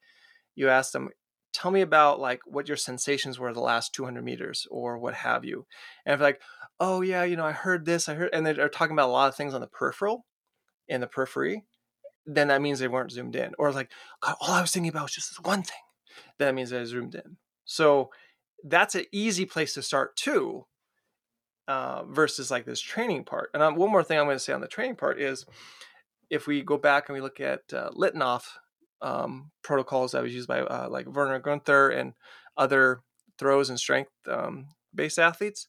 you 0.54 0.68
ask 0.68 0.92
them 0.92 1.10
tell 1.52 1.70
me 1.70 1.80
about 1.80 2.20
like 2.20 2.40
what 2.46 2.68
your 2.68 2.76
sensations 2.76 3.38
were 3.38 3.52
the 3.52 3.60
last 3.60 3.94
200 3.94 4.24
meters 4.24 4.66
or 4.70 4.98
what 4.98 5.14
have 5.14 5.44
you. 5.44 5.66
And 6.04 6.14
if 6.14 6.20
like 6.20 6.40
oh 6.80 7.02
yeah 7.02 7.22
you 7.22 7.36
know 7.36 7.44
i 7.44 7.52
heard 7.52 7.84
this 7.84 8.08
i 8.08 8.14
heard 8.14 8.30
and 8.32 8.44
they're 8.44 8.68
talking 8.68 8.94
about 8.94 9.08
a 9.08 9.12
lot 9.12 9.28
of 9.28 9.36
things 9.36 9.54
on 9.54 9.60
the 9.60 9.68
peripheral 9.68 10.26
in 10.88 11.00
the 11.00 11.06
periphery 11.06 11.64
then 12.26 12.48
that 12.48 12.62
means 12.62 12.78
they 12.78 12.88
weren't 12.88 13.12
zoomed 13.12 13.36
in. 13.36 13.52
Or 13.58 13.72
like 13.72 13.90
God, 14.20 14.36
all 14.40 14.52
i 14.52 14.60
was 14.60 14.70
thinking 14.70 14.90
about 14.90 15.04
was 15.04 15.12
just 15.12 15.30
this 15.30 15.40
one 15.40 15.62
thing. 15.62 15.76
Then 16.38 16.48
that 16.48 16.54
means 16.54 16.70
they 16.70 16.84
zoomed 16.84 17.14
in. 17.14 17.36
So 17.64 18.10
that's 18.64 18.94
an 18.94 19.04
easy 19.12 19.44
place 19.44 19.74
to 19.74 19.82
start 19.82 20.16
too 20.16 20.66
uh, 21.68 22.04
versus 22.04 22.50
like 22.50 22.64
this 22.64 22.80
training 22.80 23.24
part 23.24 23.50
and 23.54 23.62
um, 23.62 23.76
one 23.76 23.90
more 23.90 24.04
thing 24.04 24.18
i'm 24.18 24.26
going 24.26 24.36
to 24.36 24.40
say 24.42 24.52
on 24.52 24.60
the 24.60 24.68
training 24.68 24.96
part 24.96 25.20
is 25.20 25.46
if 26.30 26.46
we 26.46 26.62
go 26.62 26.76
back 26.76 27.08
and 27.08 27.14
we 27.14 27.20
look 27.20 27.40
at 27.40 27.60
uh, 27.72 27.90
Litinoff 27.90 28.44
um, 29.02 29.50
protocols 29.62 30.12
that 30.12 30.22
was 30.22 30.34
used 30.34 30.48
by 30.48 30.60
uh, 30.60 30.88
like 30.90 31.06
Werner 31.06 31.40
Günthör 31.40 31.96
and 31.96 32.14
other 32.56 33.00
throws 33.38 33.70
and 33.70 33.78
strength 33.78 34.10
um, 34.28 34.68
based 34.94 35.18
athletes, 35.18 35.66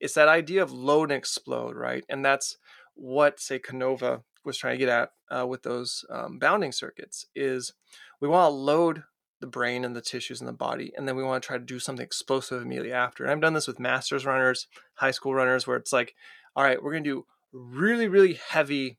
it's 0.00 0.14
that 0.14 0.28
idea 0.28 0.62
of 0.62 0.72
load 0.72 1.10
and 1.10 1.18
explode, 1.18 1.76
right? 1.76 2.04
And 2.08 2.24
that's 2.24 2.56
what 2.94 3.40
say 3.40 3.58
Canova 3.58 4.22
was 4.44 4.56
trying 4.56 4.74
to 4.74 4.84
get 4.84 4.88
at 4.88 5.10
uh, 5.30 5.46
with 5.46 5.62
those 5.62 6.04
um, 6.10 6.38
bounding 6.38 6.72
circuits 6.72 7.26
is 7.34 7.74
we 8.20 8.28
want 8.28 8.50
to 8.50 8.54
load 8.54 9.04
the 9.40 9.46
brain 9.46 9.84
and 9.84 9.94
the 9.94 10.00
tissues 10.00 10.40
in 10.40 10.46
the 10.46 10.52
body 10.52 10.92
and 10.96 11.06
then 11.06 11.16
we 11.16 11.22
want 11.22 11.42
to 11.42 11.46
try 11.46 11.56
to 11.56 11.64
do 11.64 11.78
something 11.78 12.04
explosive 12.04 12.62
immediately 12.62 12.92
after 12.92 13.22
and 13.22 13.32
i've 13.32 13.40
done 13.40 13.54
this 13.54 13.66
with 13.66 13.78
masters 13.78 14.26
runners 14.26 14.66
high 14.94 15.10
school 15.10 15.34
runners 15.34 15.66
where 15.66 15.76
it's 15.76 15.92
like 15.92 16.14
all 16.56 16.64
right 16.64 16.82
we're 16.82 16.92
going 16.92 17.04
to 17.04 17.10
do 17.10 17.26
really 17.52 18.08
really 18.08 18.34
heavy 18.48 18.98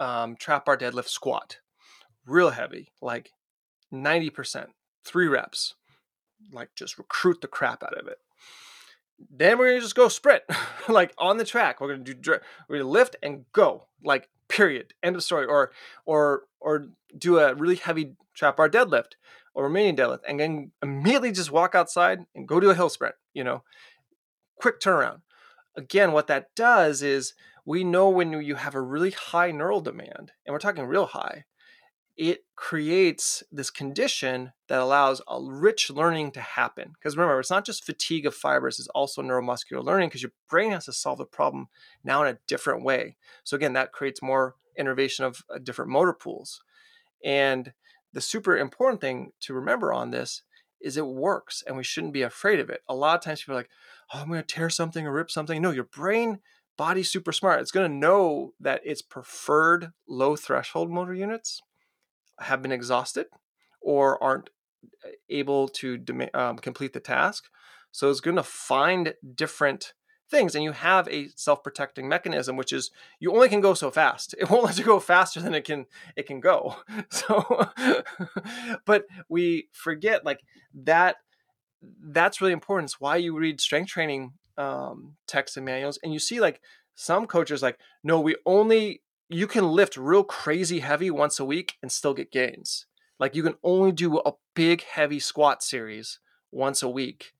um, 0.00 0.36
trap 0.36 0.64
bar 0.64 0.76
deadlift 0.76 1.08
squat, 1.08 1.58
real 2.26 2.50
heavy, 2.50 2.92
like 3.00 3.30
90%, 3.92 4.66
three 5.04 5.28
reps, 5.28 5.74
like 6.52 6.70
just 6.76 6.98
recruit 6.98 7.40
the 7.40 7.48
crap 7.48 7.82
out 7.82 7.98
of 7.98 8.06
it. 8.06 8.18
Then 9.30 9.58
we're 9.58 9.68
gonna 9.68 9.80
just 9.80 9.94
go 9.94 10.08
sprint, 10.08 10.42
like 10.88 11.14
on 11.18 11.38
the 11.38 11.44
track. 11.44 11.80
We're 11.80 11.96
gonna 11.96 12.14
do 12.14 12.38
we're 12.68 12.78
gonna 12.78 12.90
lift 12.90 13.16
and 13.22 13.44
go, 13.52 13.86
like 14.02 14.28
period, 14.48 14.92
end 15.04 15.14
of 15.14 15.22
story. 15.22 15.46
Or 15.46 15.70
or 16.04 16.42
or 16.64 16.88
do 17.16 17.38
a 17.38 17.54
really 17.54 17.76
heavy 17.76 18.16
trap 18.34 18.56
bar 18.56 18.68
deadlift 18.68 19.12
or 19.54 19.68
Romanian 19.68 19.96
deadlift, 19.96 20.20
and 20.26 20.40
then 20.40 20.72
immediately 20.82 21.30
just 21.30 21.52
walk 21.52 21.74
outside 21.74 22.20
and 22.34 22.48
go 22.48 22.58
do 22.58 22.70
a 22.70 22.74
hill 22.74 22.88
sprint. 22.88 23.14
You 23.34 23.44
know, 23.44 23.62
quick 24.56 24.80
turnaround. 24.80 25.20
Again, 25.76 26.12
what 26.12 26.26
that 26.28 26.54
does 26.56 27.02
is 27.02 27.34
we 27.66 27.84
know 27.84 28.08
when 28.08 28.32
you 28.42 28.54
have 28.56 28.74
a 28.74 28.80
really 28.80 29.10
high 29.10 29.50
neural 29.50 29.80
demand, 29.80 30.32
and 30.44 30.52
we're 30.52 30.58
talking 30.58 30.84
real 30.86 31.06
high, 31.06 31.44
it 32.16 32.44
creates 32.56 33.42
this 33.50 33.70
condition 33.70 34.52
that 34.68 34.80
allows 34.80 35.20
a 35.28 35.38
rich 35.40 35.90
learning 35.90 36.30
to 36.30 36.40
happen. 36.40 36.92
Because 36.94 37.16
remember, 37.16 37.40
it's 37.40 37.50
not 37.50 37.66
just 37.66 37.84
fatigue 37.84 38.24
of 38.24 38.34
fibers, 38.34 38.78
it's 38.78 38.88
also 38.88 39.20
neuromuscular 39.20 39.84
learning 39.84 40.08
because 40.08 40.22
your 40.22 40.32
brain 40.48 40.70
has 40.70 40.86
to 40.86 40.92
solve 40.92 41.18
the 41.18 41.24
problem 41.24 41.68
now 42.04 42.22
in 42.22 42.34
a 42.34 42.38
different 42.46 42.84
way. 42.84 43.16
So, 43.42 43.56
again, 43.56 43.72
that 43.74 43.92
creates 43.92 44.22
more 44.22 44.54
innervation 44.76 45.24
of 45.24 45.42
uh, 45.54 45.58
different 45.58 45.90
motor 45.90 46.12
pools. 46.12 46.60
And 47.24 47.72
the 48.12 48.20
super 48.20 48.56
important 48.56 49.00
thing 49.00 49.32
to 49.40 49.54
remember 49.54 49.92
on 49.92 50.10
this 50.10 50.42
is 50.80 50.96
it 50.96 51.06
works 51.06 51.62
and 51.66 51.76
we 51.76 51.84
shouldn't 51.84 52.12
be 52.12 52.22
afraid 52.22 52.60
of 52.60 52.68
it. 52.70 52.82
A 52.88 52.94
lot 52.94 53.16
of 53.16 53.24
times 53.24 53.40
people 53.40 53.54
are 53.54 53.58
like, 53.58 53.70
oh, 54.12 54.20
I'm 54.20 54.28
going 54.28 54.42
to 54.42 54.46
tear 54.46 54.68
something 54.68 55.06
or 55.06 55.12
rip 55.12 55.30
something. 55.30 55.60
No, 55.60 55.70
your 55.70 55.84
brain 55.84 56.40
body's 56.76 57.10
super 57.10 57.32
smart. 57.32 57.60
It's 57.60 57.70
going 57.70 57.90
to 57.90 57.96
know 57.96 58.52
that 58.60 58.82
its 58.84 59.02
preferred 59.02 59.92
low 60.08 60.36
threshold 60.36 60.90
motor 60.90 61.14
units 61.14 61.60
have 62.40 62.62
been 62.62 62.72
exhausted 62.72 63.26
or 63.80 64.22
aren't 64.22 64.50
able 65.28 65.68
to 65.68 66.04
um, 66.34 66.58
complete 66.58 66.92
the 66.92 67.00
task. 67.00 67.44
So 67.90 68.10
it's 68.10 68.20
going 68.20 68.36
to 68.36 68.42
find 68.42 69.14
different 69.34 69.94
things, 70.30 70.54
and 70.54 70.64
you 70.64 70.72
have 70.72 71.08
a 71.08 71.28
self-protecting 71.36 72.08
mechanism, 72.08 72.56
which 72.56 72.72
is 72.72 72.90
you 73.20 73.32
only 73.32 73.48
can 73.48 73.60
go 73.60 73.74
so 73.74 73.90
fast. 73.90 74.34
It 74.38 74.50
won't 74.50 74.64
let 74.64 74.78
you 74.78 74.84
go 74.84 75.00
faster 75.00 75.40
than 75.40 75.54
it 75.54 75.64
can 75.64 75.86
it 76.16 76.26
can 76.26 76.40
go. 76.40 76.76
So, 77.10 77.68
but 78.84 79.06
we 79.28 79.68
forget 79.72 80.24
like 80.24 80.40
that. 80.84 81.16
That's 82.02 82.40
really 82.40 82.52
important. 82.52 82.90
It's 82.90 83.00
why 83.00 83.16
you 83.16 83.36
read 83.36 83.60
strength 83.60 83.90
training 83.90 84.32
um, 84.56 85.16
texts 85.26 85.56
and 85.56 85.66
manuals, 85.66 85.98
and 86.02 86.12
you 86.12 86.18
see 86.18 86.40
like 86.40 86.60
some 86.94 87.26
coaches 87.26 87.62
like, 87.62 87.78
no, 88.02 88.20
we 88.20 88.36
only 88.46 89.02
you 89.28 89.46
can 89.46 89.66
lift 89.68 89.96
real 89.96 90.24
crazy 90.24 90.80
heavy 90.80 91.10
once 91.10 91.40
a 91.40 91.44
week 91.44 91.74
and 91.82 91.90
still 91.90 92.14
get 92.14 92.32
gains. 92.32 92.86
Like 93.18 93.34
you 93.34 93.42
can 93.42 93.54
only 93.62 93.92
do 93.92 94.18
a 94.18 94.32
big 94.54 94.82
heavy 94.82 95.20
squat 95.20 95.62
series 95.62 96.18
once 96.50 96.82
a 96.82 96.88
week. 96.88 97.33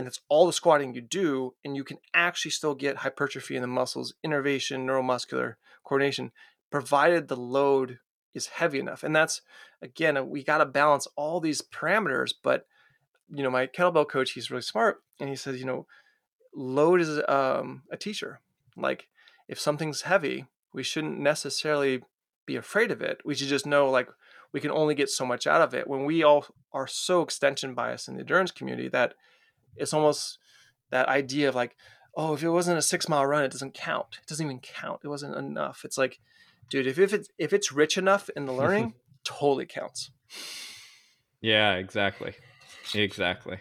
And 0.00 0.06
that's 0.06 0.20
all 0.30 0.46
the 0.46 0.52
squatting 0.54 0.94
you 0.94 1.02
do. 1.02 1.52
And 1.62 1.76
you 1.76 1.84
can 1.84 1.98
actually 2.14 2.52
still 2.52 2.74
get 2.74 2.96
hypertrophy 2.96 3.54
in 3.54 3.60
the 3.60 3.68
muscles, 3.68 4.14
innervation, 4.24 4.86
neuromuscular 4.86 5.56
coordination, 5.84 6.32
provided 6.70 7.28
the 7.28 7.36
load 7.36 7.98
is 8.32 8.46
heavy 8.46 8.78
enough. 8.78 9.02
And 9.02 9.14
that's, 9.14 9.42
again, 9.82 10.30
we 10.30 10.42
got 10.42 10.56
to 10.56 10.64
balance 10.64 11.06
all 11.16 11.38
these 11.38 11.60
parameters. 11.60 12.32
But, 12.42 12.64
you 13.28 13.42
know, 13.42 13.50
my 13.50 13.66
kettlebell 13.66 14.08
coach, 14.08 14.30
he's 14.30 14.50
really 14.50 14.62
smart. 14.62 15.02
And 15.20 15.28
he 15.28 15.36
says, 15.36 15.60
you 15.60 15.66
know, 15.66 15.86
load 16.54 17.02
is 17.02 17.20
um, 17.28 17.82
a 17.92 17.98
teacher. 17.98 18.40
Like 18.78 19.06
if 19.48 19.60
something's 19.60 20.00
heavy, 20.00 20.46
we 20.72 20.82
shouldn't 20.82 21.20
necessarily 21.20 22.04
be 22.46 22.56
afraid 22.56 22.90
of 22.90 23.02
it. 23.02 23.20
We 23.22 23.34
should 23.34 23.48
just 23.48 23.66
know 23.66 23.90
like 23.90 24.08
we 24.50 24.60
can 24.60 24.70
only 24.70 24.94
get 24.94 25.10
so 25.10 25.26
much 25.26 25.46
out 25.46 25.60
of 25.60 25.74
it. 25.74 25.86
When 25.86 26.06
we 26.06 26.22
all 26.22 26.46
are 26.72 26.86
so 26.86 27.20
extension 27.20 27.74
biased 27.74 28.08
in 28.08 28.14
the 28.14 28.20
endurance 28.20 28.50
community 28.50 28.88
that 28.88 29.12
it's 29.76 29.94
almost 29.94 30.38
that 30.90 31.08
idea 31.08 31.48
of 31.48 31.54
like, 31.54 31.76
oh, 32.16 32.34
if 32.34 32.42
it 32.42 32.50
wasn't 32.50 32.78
a 32.78 32.82
six 32.82 33.08
mile 33.08 33.26
run, 33.26 33.44
it 33.44 33.52
doesn't 33.52 33.74
count. 33.74 34.18
It 34.22 34.28
doesn't 34.28 34.44
even 34.44 34.60
count. 34.60 35.00
It 35.04 35.08
wasn't 35.08 35.36
enough. 35.36 35.82
It's 35.84 35.98
like, 35.98 36.18
dude, 36.68 36.86
if, 36.86 36.98
if 36.98 37.12
it's 37.12 37.28
if 37.38 37.52
it's 37.52 37.72
rich 37.72 37.96
enough 37.96 38.28
in 38.30 38.46
the 38.46 38.52
learning, 38.52 38.94
totally 39.24 39.66
counts. 39.66 40.10
Yeah, 41.40 41.74
exactly. 41.74 42.34
Exactly. 42.94 43.58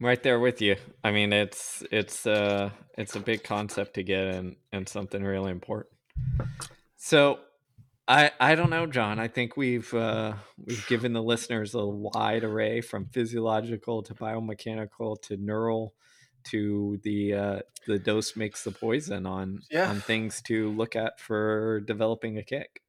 I'm 0.00 0.06
right 0.06 0.22
there 0.22 0.40
with 0.40 0.60
you. 0.60 0.76
I 1.02 1.10
mean, 1.10 1.32
it's 1.32 1.82
it's 1.90 2.26
uh 2.26 2.70
it's 2.98 3.16
a 3.16 3.20
big 3.20 3.44
concept 3.44 3.94
to 3.94 4.02
get 4.02 4.26
and 4.26 4.56
and 4.72 4.88
something 4.88 5.22
really 5.22 5.50
important. 5.50 5.94
So 6.96 7.40
I 8.08 8.32
I 8.40 8.54
don't 8.54 8.70
know, 8.70 8.86
John. 8.86 9.18
I 9.18 9.28
think 9.28 9.56
we've 9.56 9.92
uh, 9.94 10.34
we've 10.58 10.86
given 10.86 11.12
the 11.12 11.22
listeners 11.22 11.74
a 11.74 11.84
wide 11.84 12.44
array 12.44 12.80
from 12.80 13.06
physiological 13.06 14.02
to 14.02 14.14
biomechanical 14.14 15.20
to 15.22 15.36
neural 15.36 15.94
to 16.44 16.98
the 17.04 17.34
uh, 17.34 17.58
the 17.86 17.98
dose 17.98 18.36
makes 18.36 18.64
the 18.64 18.72
poison 18.72 19.26
on 19.26 19.60
yeah. 19.70 19.88
on 19.88 20.00
things 20.00 20.42
to 20.42 20.70
look 20.70 20.96
at 20.96 21.20
for 21.20 21.80
developing 21.80 22.38
a 22.38 22.42
kick. 22.42 22.82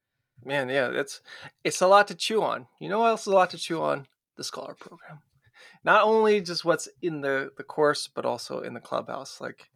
Man, 0.44 0.70
yeah, 0.70 0.90
it's 0.92 1.22
it's 1.64 1.82
a 1.82 1.88
lot 1.88 2.08
to 2.08 2.16
chew 2.16 2.42
on. 2.42 2.68
You 2.80 2.90
know 2.90 3.00
what 3.00 3.10
else 3.10 3.22
is 3.22 3.28
a 3.28 3.36
lot 3.36 3.52
to 3.52 3.58
chew 3.58 3.82
on? 3.82 4.08
The 4.36 4.44
scholar 4.44 4.74
program. 4.74 5.20
Not 5.84 6.04
only 6.04 6.42
just 6.42 6.66
what's 6.66 6.90
in 7.02 7.22
the 7.22 7.52
the 7.56 7.64
course, 7.64 8.08
but 8.08 8.26
also 8.26 8.62
in 8.62 8.74
the 8.74 8.80
clubhouse. 8.80 9.40
Like 9.40 9.70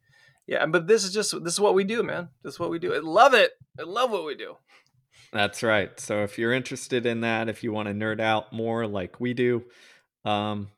yeah, 0.47 0.65
but 0.65 0.87
this 0.87 1.03
is 1.03 1.13
just 1.13 1.31
this 1.43 1.53
is 1.53 1.59
what 1.59 1.75
we 1.75 1.83
do, 1.83 2.01
man. 2.01 2.29
This 2.43 2.55
is 2.55 2.59
what 2.59 2.71
we 2.71 2.79
do. 2.79 2.93
I 2.93 2.99
love 2.99 3.33
it. 3.33 3.51
I 3.79 3.83
love 3.83 4.11
what 4.11 4.25
we 4.25 4.35
do. 4.35 4.55
That's 5.33 5.61
right. 5.63 5.97
So 5.99 6.23
if 6.23 6.37
you're 6.37 6.53
interested 6.53 7.05
in 7.05 7.21
that, 7.21 7.49
if 7.49 7.63
you 7.63 7.71
want 7.71 7.87
to 7.87 7.93
nerd 7.93 8.19
out 8.19 8.53
more 8.53 8.87
like 8.87 9.19
we 9.19 9.33
do, 9.33 9.63
um, 10.25 10.69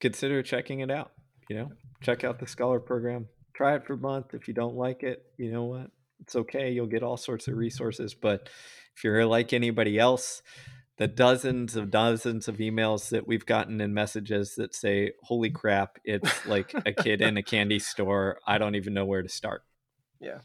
consider 0.00 0.42
checking 0.42 0.80
it 0.80 0.90
out. 0.90 1.12
You 1.48 1.56
know, 1.56 1.72
check 2.02 2.24
out 2.24 2.38
the 2.38 2.46
scholar 2.46 2.80
program. 2.80 3.26
Try 3.54 3.74
it 3.74 3.86
for 3.86 3.94
a 3.94 3.98
month. 3.98 4.34
If 4.34 4.48
you 4.48 4.54
don't 4.54 4.76
like 4.76 5.02
it, 5.02 5.24
you 5.36 5.50
know 5.50 5.64
what? 5.64 5.90
It's 6.20 6.36
okay. 6.36 6.70
You'll 6.70 6.86
get 6.86 7.02
all 7.02 7.16
sorts 7.16 7.48
of 7.48 7.56
resources. 7.56 8.14
But 8.14 8.48
if 8.96 9.04
you're 9.04 9.24
like 9.26 9.52
anybody 9.52 9.98
else, 9.98 10.42
the 10.98 11.08
dozens 11.08 11.76
of 11.76 11.90
dozens 11.90 12.48
of 12.48 12.56
emails 12.58 13.10
that 13.10 13.26
we've 13.26 13.46
gotten 13.46 13.80
and 13.80 13.94
messages 13.94 14.56
that 14.56 14.74
say, 14.74 15.12
Holy 15.22 15.50
crap, 15.50 15.98
it's 16.04 16.44
like 16.46 16.74
a 16.84 16.92
kid 16.92 17.20
in 17.20 17.36
a 17.36 17.42
candy 17.42 17.78
store. 17.78 18.38
I 18.46 18.58
don't 18.58 18.74
even 18.74 18.94
know 18.94 19.06
where 19.06 19.22
to 19.22 19.28
start. 19.28 19.62
Yeah. 20.20 20.38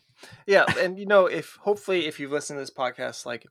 Yeah. 0.46 0.66
And, 0.80 0.98
you 0.98 1.06
know, 1.06 1.26
if 1.26 1.58
hopefully, 1.62 2.08
if 2.08 2.20
you've 2.20 2.32
listened 2.32 2.58
to 2.58 2.62
this 2.62 2.72
podcast, 2.72 3.26
like 3.26 3.46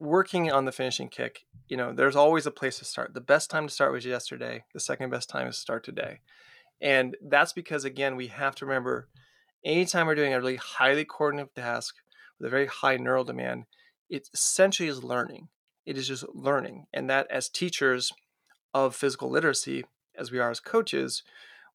working 0.00 0.50
on 0.50 0.64
the 0.64 0.72
finishing 0.72 1.08
kick, 1.08 1.46
you 1.68 1.76
know, 1.76 1.92
there's 1.92 2.16
always 2.16 2.46
a 2.46 2.50
place 2.50 2.78
to 2.78 2.84
start. 2.84 3.14
The 3.14 3.20
best 3.20 3.50
time 3.50 3.66
to 3.66 3.72
start 3.72 3.92
was 3.92 4.04
yesterday. 4.04 4.64
The 4.74 4.80
second 4.80 5.10
best 5.10 5.28
time 5.28 5.48
is 5.48 5.56
to 5.56 5.60
start 5.60 5.84
today. 5.84 6.20
And 6.80 7.16
that's 7.22 7.52
because, 7.52 7.84
again, 7.84 8.16
we 8.16 8.26
have 8.28 8.54
to 8.56 8.66
remember 8.66 9.08
anytime 9.64 10.06
we're 10.06 10.14
doing 10.14 10.34
a 10.34 10.38
really 10.38 10.56
highly 10.56 11.04
coordinated 11.04 11.54
task 11.54 11.94
with 12.38 12.46
a 12.46 12.50
very 12.50 12.66
high 12.66 12.96
neural 12.96 13.24
demand, 13.24 13.64
it 14.10 14.28
essentially 14.34 14.88
is 14.88 15.02
learning. 15.02 15.48
It 15.86 15.96
is 15.96 16.08
just 16.08 16.24
learning. 16.34 16.86
And 16.92 17.08
that 17.08 17.26
as 17.30 17.48
teachers 17.48 18.12
of 18.74 18.94
physical 18.94 19.30
literacy, 19.30 19.84
as 20.16 20.30
we 20.30 20.38
are 20.38 20.50
as 20.50 20.60
coaches, 20.60 21.22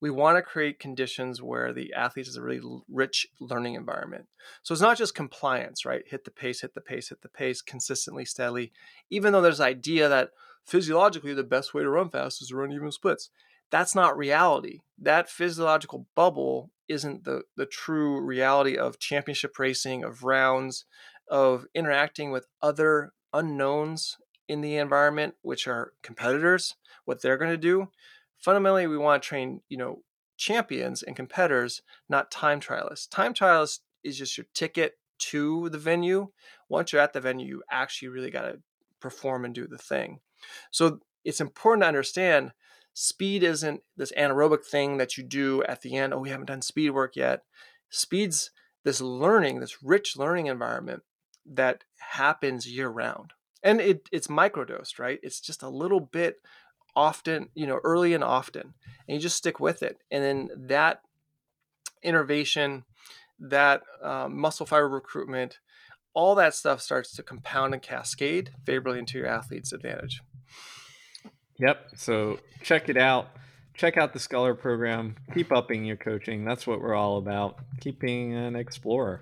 we 0.01 0.09
want 0.09 0.37
to 0.37 0.41
create 0.41 0.79
conditions 0.79 1.41
where 1.41 1.73
the 1.73 1.93
athlete 1.93 2.27
is 2.27 2.37
a 2.37 2.41
really 2.41 2.61
rich 2.89 3.27
learning 3.39 3.75
environment. 3.75 4.27
So 4.63 4.73
it's 4.73 4.81
not 4.81 4.97
just 4.97 5.15
compliance, 5.15 5.85
right? 5.85 6.03
Hit 6.07 6.23
the 6.23 6.31
pace, 6.31 6.61
hit 6.61 6.73
the 6.73 6.81
pace, 6.81 7.09
hit 7.09 7.21
the 7.21 7.29
pace 7.29 7.61
consistently, 7.61 8.25
steadily. 8.25 8.71
Even 9.09 9.33
though 9.33 9.41
there's 9.41 9.59
idea 9.59 10.07
that 10.07 10.29
physiologically 10.65 11.33
the 11.33 11.43
best 11.43 11.73
way 11.73 11.83
to 11.83 11.89
run 11.89 12.09
fast 12.09 12.41
is 12.41 12.49
to 12.49 12.55
run 12.55 12.71
even 12.71 12.91
splits. 12.91 13.29
That's 13.71 13.93
not 13.93 14.17
reality. 14.17 14.79
That 14.97 15.29
physiological 15.29 16.07
bubble 16.15 16.71
isn't 16.87 17.23
the, 17.23 17.43
the 17.55 17.65
true 17.65 18.19
reality 18.19 18.77
of 18.77 18.99
championship 18.99 19.59
racing, 19.59 20.03
of 20.03 20.23
rounds, 20.23 20.85
of 21.29 21.65
interacting 21.75 22.31
with 22.31 22.47
other 22.61 23.13
unknowns 23.33 24.17
in 24.47 24.61
the 24.61 24.77
environment, 24.77 25.35
which 25.43 25.67
are 25.67 25.93
competitors, 26.01 26.75
what 27.05 27.21
they're 27.21 27.37
going 27.37 27.51
to 27.51 27.57
do. 27.57 27.89
Fundamentally, 28.39 28.87
we 28.87 28.97
want 28.97 29.21
to 29.21 29.27
train, 29.27 29.61
you 29.69 29.77
know, 29.77 30.01
champions 30.37 31.03
and 31.03 31.15
competitors, 31.15 31.81
not 32.07 32.31
time 32.31 32.59
trialists. 32.59 33.09
Time 33.09 33.33
trialists 33.33 33.79
is 34.03 34.17
just 34.17 34.37
your 34.37 34.47
ticket 34.53 34.97
to 35.19 35.69
the 35.69 35.77
venue. 35.77 36.29
Once 36.69 36.91
you're 36.91 37.01
at 37.01 37.13
the 37.13 37.21
venue, 37.21 37.45
you 37.45 37.63
actually 37.69 38.07
really 38.07 38.31
got 38.31 38.43
to 38.43 38.59
perform 39.01 39.45
and 39.45 39.53
do 39.53 39.67
the 39.67 39.77
thing. 39.77 40.19
So 40.71 40.99
it's 41.25 41.41
important 41.41 41.83
to 41.83 41.87
understand 41.87 42.53
speed 42.93 43.43
isn't 43.43 43.81
this 43.97 44.13
anaerobic 44.17 44.65
thing 44.65 44.97
that 44.97 45.17
you 45.17 45.23
do 45.23 45.63
at 45.63 45.81
the 45.81 45.95
end. 45.95 46.13
Oh, 46.13 46.19
we 46.19 46.29
haven't 46.29 46.47
done 46.47 46.61
speed 46.61 46.91
work 46.91 47.15
yet. 47.15 47.43
Speed's 47.89 48.51
this 48.83 49.01
learning, 49.01 49.59
this 49.59 49.83
rich 49.83 50.15
learning 50.15 50.47
environment 50.47 51.03
that 51.45 51.83
happens 51.97 52.71
year 52.71 52.89
round. 52.89 53.33
And 53.61 53.81
it, 53.81 54.07
it's 54.11 54.27
microdosed, 54.27 54.99
right? 54.99 55.19
It's 55.21 55.41
just 55.41 55.63
a 55.63 55.69
little 55.69 55.99
bit 55.99 56.37
often, 56.99 57.47
you 57.55 57.65
know, 57.65 57.79
early 57.85 58.13
and 58.13 58.23
often. 58.23 58.73
And 59.07 59.15
you 59.15 59.19
just 59.19 59.37
stick 59.37 59.59
with 59.59 59.81
it. 59.81 59.97
And 60.11 60.21
then 60.21 60.49
that 60.67 61.01
innervation, 62.03 62.83
that 63.39 63.83
um, 64.03 64.37
muscle 64.37 64.65
fiber 64.65 64.89
recruitment, 64.89 65.59
all 66.13 66.35
that 66.35 66.53
stuff 66.53 66.81
starts 66.81 67.15
to 67.15 67.23
compound 67.23 67.73
and 67.73 67.81
cascade 67.81 68.51
favorably 68.65 68.99
into 68.99 69.17
your 69.17 69.27
athlete's 69.27 69.71
advantage. 69.71 70.21
Yep. 71.57 71.91
So 71.95 72.39
check 72.61 72.89
it 72.89 72.97
out. 72.97 73.29
Check 73.73 73.95
out 73.95 74.11
the 74.11 74.19
Scholar 74.19 74.55
program. 74.55 75.15
Keep 75.33 75.53
upping 75.53 75.85
your 75.85 75.95
coaching. 75.95 76.43
That's 76.43 76.67
what 76.67 76.81
we're 76.81 76.95
all 76.95 77.17
about. 77.17 77.59
Keep 77.79 78.01
being 78.01 78.35
an 78.35 78.57
explorer 78.57 79.21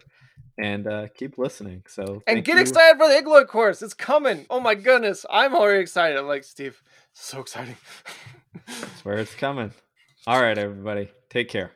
and 0.58 0.88
uh, 0.88 1.08
keep 1.16 1.38
listening. 1.38 1.84
So 1.88 2.24
and 2.28 2.43
get 2.43 2.55
you. 2.55 2.62
excited 2.62 2.97
for 2.97 3.08
the 3.08 3.16
Igloi 3.16 3.47
course. 3.47 3.82
It's 3.82 3.93
coming. 3.93 4.45
Oh 4.49 4.60
my 4.60 4.76
goodness, 4.76 5.26
I'm 5.30 5.55
already 5.55 5.82
excited. 5.82 6.18
I'm 6.18 6.28
like 6.28 6.43
Steve, 6.43 6.82
so 7.14 7.39
exciting. 7.41 7.78
That's 8.68 9.05
where 9.05 9.18
it's 9.18 9.36
coming. 9.36 9.72
All 10.26 10.41
right, 10.41 10.58
everybody, 10.58 11.10
take 11.30 11.49
care. 11.49 11.72